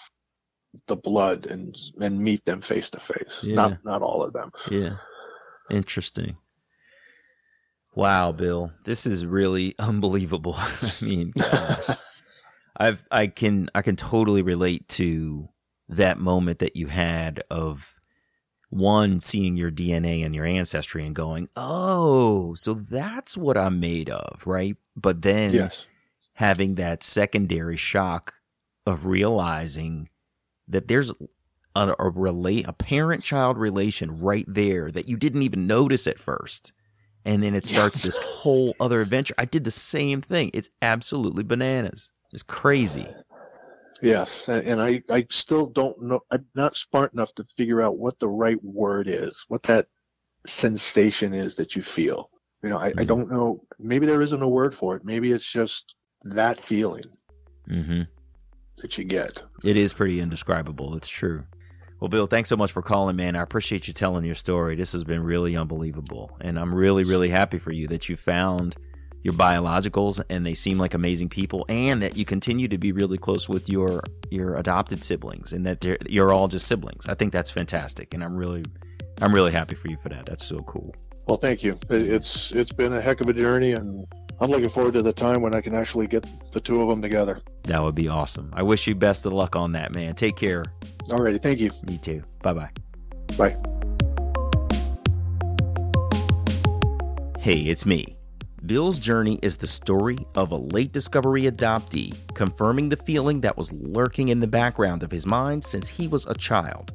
the 0.87 0.95
blood 0.95 1.47
and 1.47 1.75
and 1.99 2.19
meet 2.19 2.45
them 2.45 2.61
face 2.61 2.89
to 2.91 2.99
face. 2.99 3.39
Not 3.43 3.83
not 3.83 4.01
all 4.01 4.23
of 4.23 4.31
them. 4.31 4.51
yeah. 4.71 4.95
Interesting. 5.69 6.37
Wow, 7.95 8.31
Bill, 8.31 8.71
this 8.85 9.05
is 9.05 9.25
really 9.25 9.75
unbelievable. 9.79 10.55
I 10.57 10.91
mean, 11.01 11.31
gosh. 11.31 11.89
I've 12.77 13.03
I 13.11 13.27
can 13.27 13.69
I 13.75 13.81
can 13.83 13.95
totally 13.95 14.41
relate 14.41 14.87
to 14.89 15.49
that 15.89 16.17
moment 16.19 16.59
that 16.59 16.75
you 16.75 16.87
had 16.87 17.43
of 17.51 17.99
one 18.69 19.19
seeing 19.19 19.55
your 19.55 19.69
DNA 19.69 20.25
and 20.25 20.33
your 20.33 20.45
ancestry 20.45 21.05
and 21.05 21.15
going, 21.15 21.49
"Oh, 21.55 22.55
so 22.55 22.73
that's 22.73 23.37
what 23.37 23.57
I'm 23.57 23.79
made 23.79 24.09
of," 24.09 24.47
right? 24.47 24.75
But 24.95 25.21
then 25.21 25.53
Yes. 25.53 25.85
having 26.33 26.75
that 26.75 27.03
secondary 27.03 27.77
shock 27.77 28.33
of 28.87 29.05
realizing 29.05 30.09
that 30.67 30.87
there's 30.87 31.13
a, 31.75 31.95
a 31.99 32.09
relate 32.09 32.67
a 32.67 32.73
parent 32.73 33.23
child 33.23 33.57
relation 33.57 34.19
right 34.19 34.45
there 34.47 34.91
that 34.91 35.07
you 35.07 35.17
didn't 35.17 35.43
even 35.43 35.67
notice 35.67 36.07
at 36.07 36.19
first 36.19 36.71
and 37.25 37.41
then 37.41 37.55
it 37.55 37.65
starts 37.65 37.99
this 37.99 38.17
whole 38.21 38.75
other 38.79 39.01
adventure. 39.01 39.33
I 39.37 39.45
did 39.45 39.63
the 39.63 39.71
same 39.71 40.21
thing. 40.21 40.51
It's 40.53 40.69
absolutely 40.81 41.43
bananas. 41.43 42.11
It's 42.31 42.43
crazy. 42.43 43.15
Yes, 44.01 44.49
and, 44.49 44.67
and 44.67 44.81
I, 44.81 45.01
I 45.09 45.25
still 45.29 45.67
don't 45.67 46.01
know. 46.01 46.19
I'm 46.29 46.45
not 46.55 46.75
smart 46.75 47.13
enough 47.13 47.33
to 47.35 47.45
figure 47.55 47.81
out 47.81 47.97
what 47.99 48.19
the 48.19 48.27
right 48.27 48.61
word 48.61 49.07
is, 49.07 49.45
what 49.47 49.63
that 49.63 49.87
sensation 50.45 51.33
is 51.33 51.55
that 51.55 51.75
you 51.75 51.83
feel. 51.83 52.29
You 52.61 52.69
know, 52.69 52.77
I, 52.77 52.87
I 52.87 53.03
Mhm. 53.03 53.07
don't 53.07 53.31
know. 53.31 53.63
Maybe 53.79 54.05
there 54.05 54.21
isn't 54.21 54.41
a 54.41 54.47
word 54.47 54.75
for 54.75 54.95
it. 54.97 55.05
Maybe 55.05 55.31
it's 55.31 55.49
just 55.49 55.95
that 56.23 56.59
feeling 56.59 57.03
hmm 57.67 58.01
that 58.79 58.97
you 58.97 59.05
get. 59.05 59.41
It 59.63 59.77
is 59.77 59.93
pretty 59.93 60.19
indescribable. 60.19 60.95
It's 60.97 61.07
true. 61.07 61.45
Well, 62.03 62.09
Bill, 62.09 62.27
thanks 62.27 62.49
so 62.49 62.57
much 62.57 62.73
for 62.73 62.81
calling, 62.81 63.15
man. 63.15 63.37
I 63.37 63.41
appreciate 63.41 63.87
you 63.87 63.93
telling 63.93 64.25
your 64.25 64.35
story. 64.35 64.75
This 64.75 64.91
has 64.91 65.05
been 65.05 65.23
really 65.23 65.55
unbelievable. 65.55 66.35
And 66.41 66.59
I'm 66.59 66.75
really, 66.75 67.05
really 67.05 67.29
happy 67.29 67.59
for 67.59 67.71
you 67.71 67.87
that 67.87 68.09
you 68.09 68.17
found 68.17 68.75
your 69.21 69.33
biologicals 69.35 70.21
and 70.29 70.45
they 70.45 70.53
seem 70.53 70.77
like 70.77 70.93
amazing 70.93 71.29
people 71.29 71.65
and 71.69 72.03
that 72.03 72.17
you 72.17 72.25
continue 72.25 72.67
to 72.67 72.77
be 72.77 72.91
really 72.91 73.17
close 73.17 73.47
with 73.47 73.69
your 73.69 74.03
your 74.29 74.55
adopted 74.55 75.01
siblings 75.01 75.53
and 75.53 75.65
that 75.65 75.85
you're 76.09 76.33
all 76.33 76.49
just 76.49 76.67
siblings. 76.67 77.07
I 77.07 77.13
think 77.13 77.31
that's 77.31 77.51
fantastic 77.51 78.13
and 78.13 78.21
I'm 78.21 78.35
really 78.35 78.65
I'm 79.21 79.33
really 79.33 79.53
happy 79.53 79.75
for 79.75 79.87
you 79.87 79.95
for 79.95 80.09
that. 80.09 80.25
That's 80.25 80.45
so 80.45 80.59
cool. 80.63 80.93
Well, 81.27 81.37
thank 81.37 81.63
you. 81.63 81.77
It- 81.89 82.09
It's 82.09 82.51
it's 82.51 82.71
been 82.71 82.93
a 82.93 83.01
heck 83.01 83.21
of 83.21 83.27
a 83.29 83.33
journey, 83.33 83.71
and 83.71 84.05
I'm 84.41 84.49
looking 84.49 84.69
forward 84.69 84.93
to 84.95 85.01
the 85.01 85.13
time 85.13 85.41
when 85.41 85.55
I 85.55 85.61
can 85.61 85.73
actually 85.73 86.07
get 86.07 86.25
the 86.51 86.59
two 86.59 86.81
of 86.81 86.89
them 86.89 87.01
together. 87.01 87.39
That 87.63 87.81
would 87.81 87.95
be 87.95 88.07
awesome. 88.09 88.51
I 88.53 88.63
wish 88.63 88.87
you 88.87 88.95
best 88.95 89.25
of 89.25 89.33
luck 89.33 89.55
on 89.55 89.71
that, 89.73 89.93
man. 89.95 90.15
Take 90.15 90.35
care. 90.35 90.65
Alrighty, 91.07 91.41
thank 91.41 91.59
you. 91.59 91.71
You 91.89 91.97
too. 91.97 92.21
Bye-bye. 92.41 92.69
Bye. 93.37 93.55
Hey, 97.39 97.61
it's 97.63 97.85
me. 97.85 98.15
Bill's 98.65 98.97
journey 98.97 99.37
is 99.41 99.57
the 99.57 99.67
story 99.67 100.17
of 100.35 100.51
a 100.51 100.55
late 100.55 100.93
discovery 100.93 101.43
adoptee 101.43 102.15
confirming 102.33 102.87
the 102.87 102.95
feeling 102.95 103.41
that 103.41 103.57
was 103.57 103.69
lurking 103.73 104.29
in 104.29 104.39
the 104.39 104.47
background 104.47 105.03
of 105.03 105.11
his 105.11 105.25
mind 105.25 105.61
since 105.63 105.89
he 105.89 106.07
was 106.07 106.25
a 106.27 106.33
child. 106.33 106.93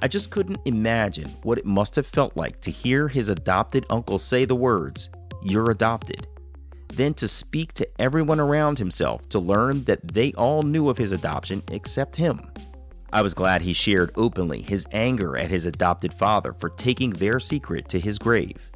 I 0.00 0.08
just 0.08 0.30
couldn't 0.30 0.60
imagine 0.64 1.28
what 1.42 1.58
it 1.58 1.66
must 1.66 1.96
have 1.96 2.06
felt 2.06 2.36
like 2.36 2.60
to 2.62 2.70
hear 2.70 3.08
his 3.08 3.28
adopted 3.28 3.86
uncle 3.90 4.18
say 4.18 4.44
the 4.44 4.54
words, 4.54 5.08
You're 5.42 5.70
adopted. 5.70 6.26
Then 6.88 7.14
to 7.14 7.28
speak 7.28 7.72
to 7.74 7.88
everyone 8.00 8.40
around 8.40 8.78
himself 8.78 9.28
to 9.30 9.38
learn 9.38 9.84
that 9.84 10.06
they 10.08 10.32
all 10.32 10.62
knew 10.62 10.88
of 10.88 10.98
his 10.98 11.12
adoption 11.12 11.62
except 11.70 12.16
him. 12.16 12.40
I 13.12 13.22
was 13.22 13.34
glad 13.34 13.62
he 13.62 13.72
shared 13.72 14.12
openly 14.16 14.62
his 14.62 14.86
anger 14.92 15.36
at 15.36 15.50
his 15.50 15.66
adopted 15.66 16.12
father 16.14 16.52
for 16.52 16.70
taking 16.70 17.10
their 17.10 17.38
secret 17.40 17.88
to 17.90 18.00
his 18.00 18.18
grave 18.18 18.70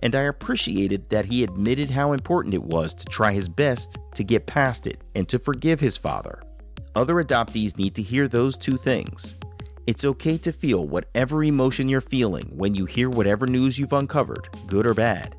and 0.00 0.14
I 0.14 0.22
appreciated 0.22 1.08
that 1.10 1.24
he 1.26 1.42
admitted 1.42 1.90
how 1.90 2.12
important 2.12 2.54
it 2.54 2.62
was 2.62 2.94
to 2.94 3.04
try 3.06 3.32
his 3.32 3.48
best 3.48 3.98
to 4.14 4.24
get 4.24 4.46
past 4.46 4.86
it 4.86 5.00
and 5.14 5.28
to 5.28 5.38
forgive 5.38 5.80
his 5.80 5.96
father. 5.96 6.42
Other 6.94 7.14
adoptees 7.16 7.76
need 7.76 7.94
to 7.96 8.02
hear 8.02 8.28
those 8.28 8.56
two 8.56 8.76
things. 8.76 9.36
It's 9.86 10.04
okay 10.04 10.36
to 10.38 10.50
feel 10.50 10.84
whatever 10.84 11.44
emotion 11.44 11.88
you're 11.88 12.00
feeling 12.00 12.50
when 12.50 12.74
you 12.74 12.86
hear 12.86 13.08
whatever 13.08 13.46
news 13.46 13.78
you've 13.78 13.92
uncovered, 13.92 14.48
good 14.66 14.84
or 14.84 14.94
bad. 14.94 15.36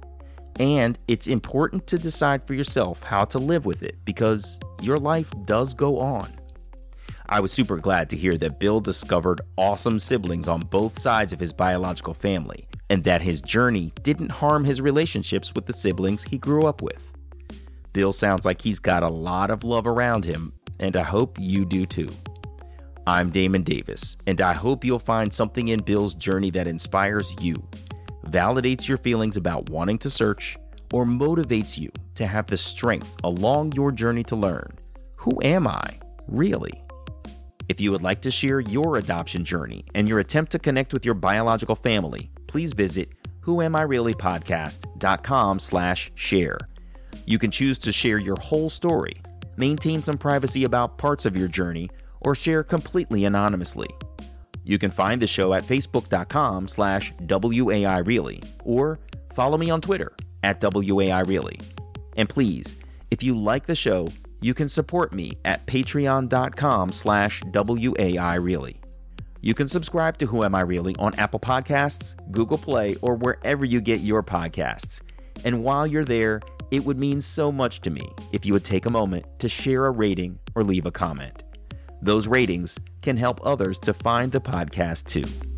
And 0.58 0.98
it's 1.10 1.28
important 1.28 1.86
to 1.88 1.98
decide 1.98 2.48
for 2.48 2.54
yourself 2.54 3.04
how 3.04 3.26
to 3.26 3.39
live 3.39 3.66
with 3.66 3.84
it 3.84 3.98
because 4.06 4.58
your 4.82 4.95
life 4.95 5.30
does 5.43 5.74
go 5.74 6.00
on. 6.00 6.32
I 7.28 7.41
was 7.41 7.52
super 7.52 7.76
glad 7.76 8.10
to 8.12 8.16
hear 8.16 8.38
that 8.38 8.58
Bill 8.58 8.80
discovered 8.80 9.41
awesome 9.58 10.00
siblings 10.00 10.48
on 10.48 10.62
both 10.62 10.98
sides 10.98 11.34
of 11.34 11.41
his 11.41 11.52
biological 11.52 12.14
family, 12.14 12.70
and 12.89 13.04
that 13.04 13.22
his 13.22 13.41
journey 13.41 13.91
didn't 14.02 14.32
harm 14.32 14.64
his 14.64 14.80
relationships 14.80 15.54
with 15.54 15.66
the 15.66 15.74
siblings 15.74 16.24
he 16.24 16.38
grew 16.38 16.64
up 16.64 16.82
with. 16.82 17.04
Bill 17.91 18.14
sounds 18.14 18.45
like 18.45 18.62
he's 18.62 18.80
got 18.80 19.04
a 19.04 19.10
lot 19.10 19.50
of 19.50 19.66
love 19.66 19.88
around 19.88 20.24
him, 20.24 20.54
and 20.80 20.95
I 20.95 21.04
hope 21.04 21.38
you 21.38 21.66
do 21.66 21.86
too. 21.86 22.08
I'm 23.08 23.30
Damon 23.30 23.64
Davis, 23.64 24.18
and 24.28 24.41
I 24.41 24.51
hope 24.51 24.84
you'll 24.84 24.99
find 24.99 25.34
something 25.34 25.70
in 25.70 25.82
Bill's 25.82 26.14
journey 26.14 26.51
that 26.51 26.68
inspires 26.68 27.34
you, 27.39 27.55
validates 28.26 28.89
your 28.89 28.97
feelings 28.97 29.38
about 29.38 29.70
wanting 29.70 29.97
to 29.99 30.10
search, 30.10 30.58
or 30.91 31.05
motivates 31.05 31.80
you 31.80 31.89
to 32.16 32.28
have 32.28 32.47
the 32.47 32.58
strength 32.58 33.16
along 33.24 33.72
your 33.72 33.93
journey 33.93 34.24
to 34.24 34.36
learn 34.36 34.70
who 35.16 35.41
am 35.41 35.68
I, 35.68 35.97
really? 36.28 36.84
If 37.70 37.80
you 37.80 37.91
would 37.91 38.01
like 38.01 38.22
to 38.24 38.32
share 38.32 38.60
your 38.60 38.97
adoption 38.97 39.45
journey 39.45 39.86
and 39.95 40.10
your 40.10 40.20
attempt 40.20 40.51
to 40.51 40.60
connect 40.60 40.91
with 40.91 41.05
your 41.05 41.16
biological 41.16 41.76
family, 41.76 42.30
please 42.47 42.74
visit 42.74 43.14
whoamireallypodcast.com 43.39 45.60
slash 45.60 46.12
share. 46.16 46.58
You 47.26 47.39
can 47.39 47.51
choose 47.51 47.78
to 47.78 47.93
share 47.93 48.18
your 48.18 48.36
whole 48.36 48.70
story, 48.70 49.22
maintain 49.55 50.03
some 50.03 50.18
privacy 50.18 50.66
about 50.66 50.97
parts 50.97 51.26
of 51.26 51.38
your 51.38 51.47
journey, 51.47 51.89
or 52.22 52.36
share 52.36 52.63
completely 52.63 53.26
anonymously. 53.26 53.89
You 54.63 54.78
can 54.78 54.91
find 54.91 55.22
the 55.22 55.28
show 55.28 55.53
at 55.53 55.63
facebook.com 55.63 56.68
slash 56.68 57.13
WAIReally 57.13 58.45
or 58.65 58.99
follow 59.34 59.57
me 59.57 59.70
on 59.70 59.80
Twitter 59.80 60.13
at 60.43 60.59
WAIReally. 60.59 61.63
And 62.18 62.28
please, 62.28 62.76
if 63.09 63.24
you 63.24 63.38
like 63.38 63.65
the 63.65 63.76
show, 63.76 64.09
you 64.41 64.53
can 64.53 64.68
support 64.68 65.13
me 65.13 65.38
at 65.45 65.65
patreon.com 65.68 66.91
slash 66.91 67.41
WAIReally. 67.43 68.76
You 69.41 69.53
can 69.53 69.68
subscribe 69.68 70.18
to 70.18 70.26
Who 70.26 70.43
Am 70.43 70.55
I 70.55 70.61
Really 70.61 70.95
on 70.97 71.15
Apple 71.15 71.39
Podcasts, 71.39 72.15
Google 72.32 72.57
Play, 72.57 72.95
or 73.01 73.15
wherever 73.15 73.63
you 73.63 73.80
get 73.80 74.01
your 74.01 74.24
podcasts. 74.24 75.01
And 75.45 75.63
while 75.63 75.88
you're 75.88 76.03
there, 76.03 76.41
it 76.72 76.84
would 76.84 76.97
mean 76.97 77.22
so 77.22 77.51
much 77.51 77.82
to 77.82 77.89
me 77.89 78.01
if 78.34 78.45
you 78.45 78.51
would 78.53 78.65
take 78.65 78.86
a 78.86 78.89
moment 78.89 79.26
to 79.39 79.47
share 79.47 79.86
a 79.86 79.91
rating 79.91 80.39
or 80.55 80.63
leave 80.63 80.86
a 80.86 80.91
comment. 80.91 81.43
Those 82.02 82.28
ratings 82.28 82.78
can 83.02 83.18
help 83.18 83.39
others 83.45 83.80
to 83.80 83.93
find 83.93 84.32
the 84.32 84.41
podcast 84.41 85.06
too. 85.06 85.57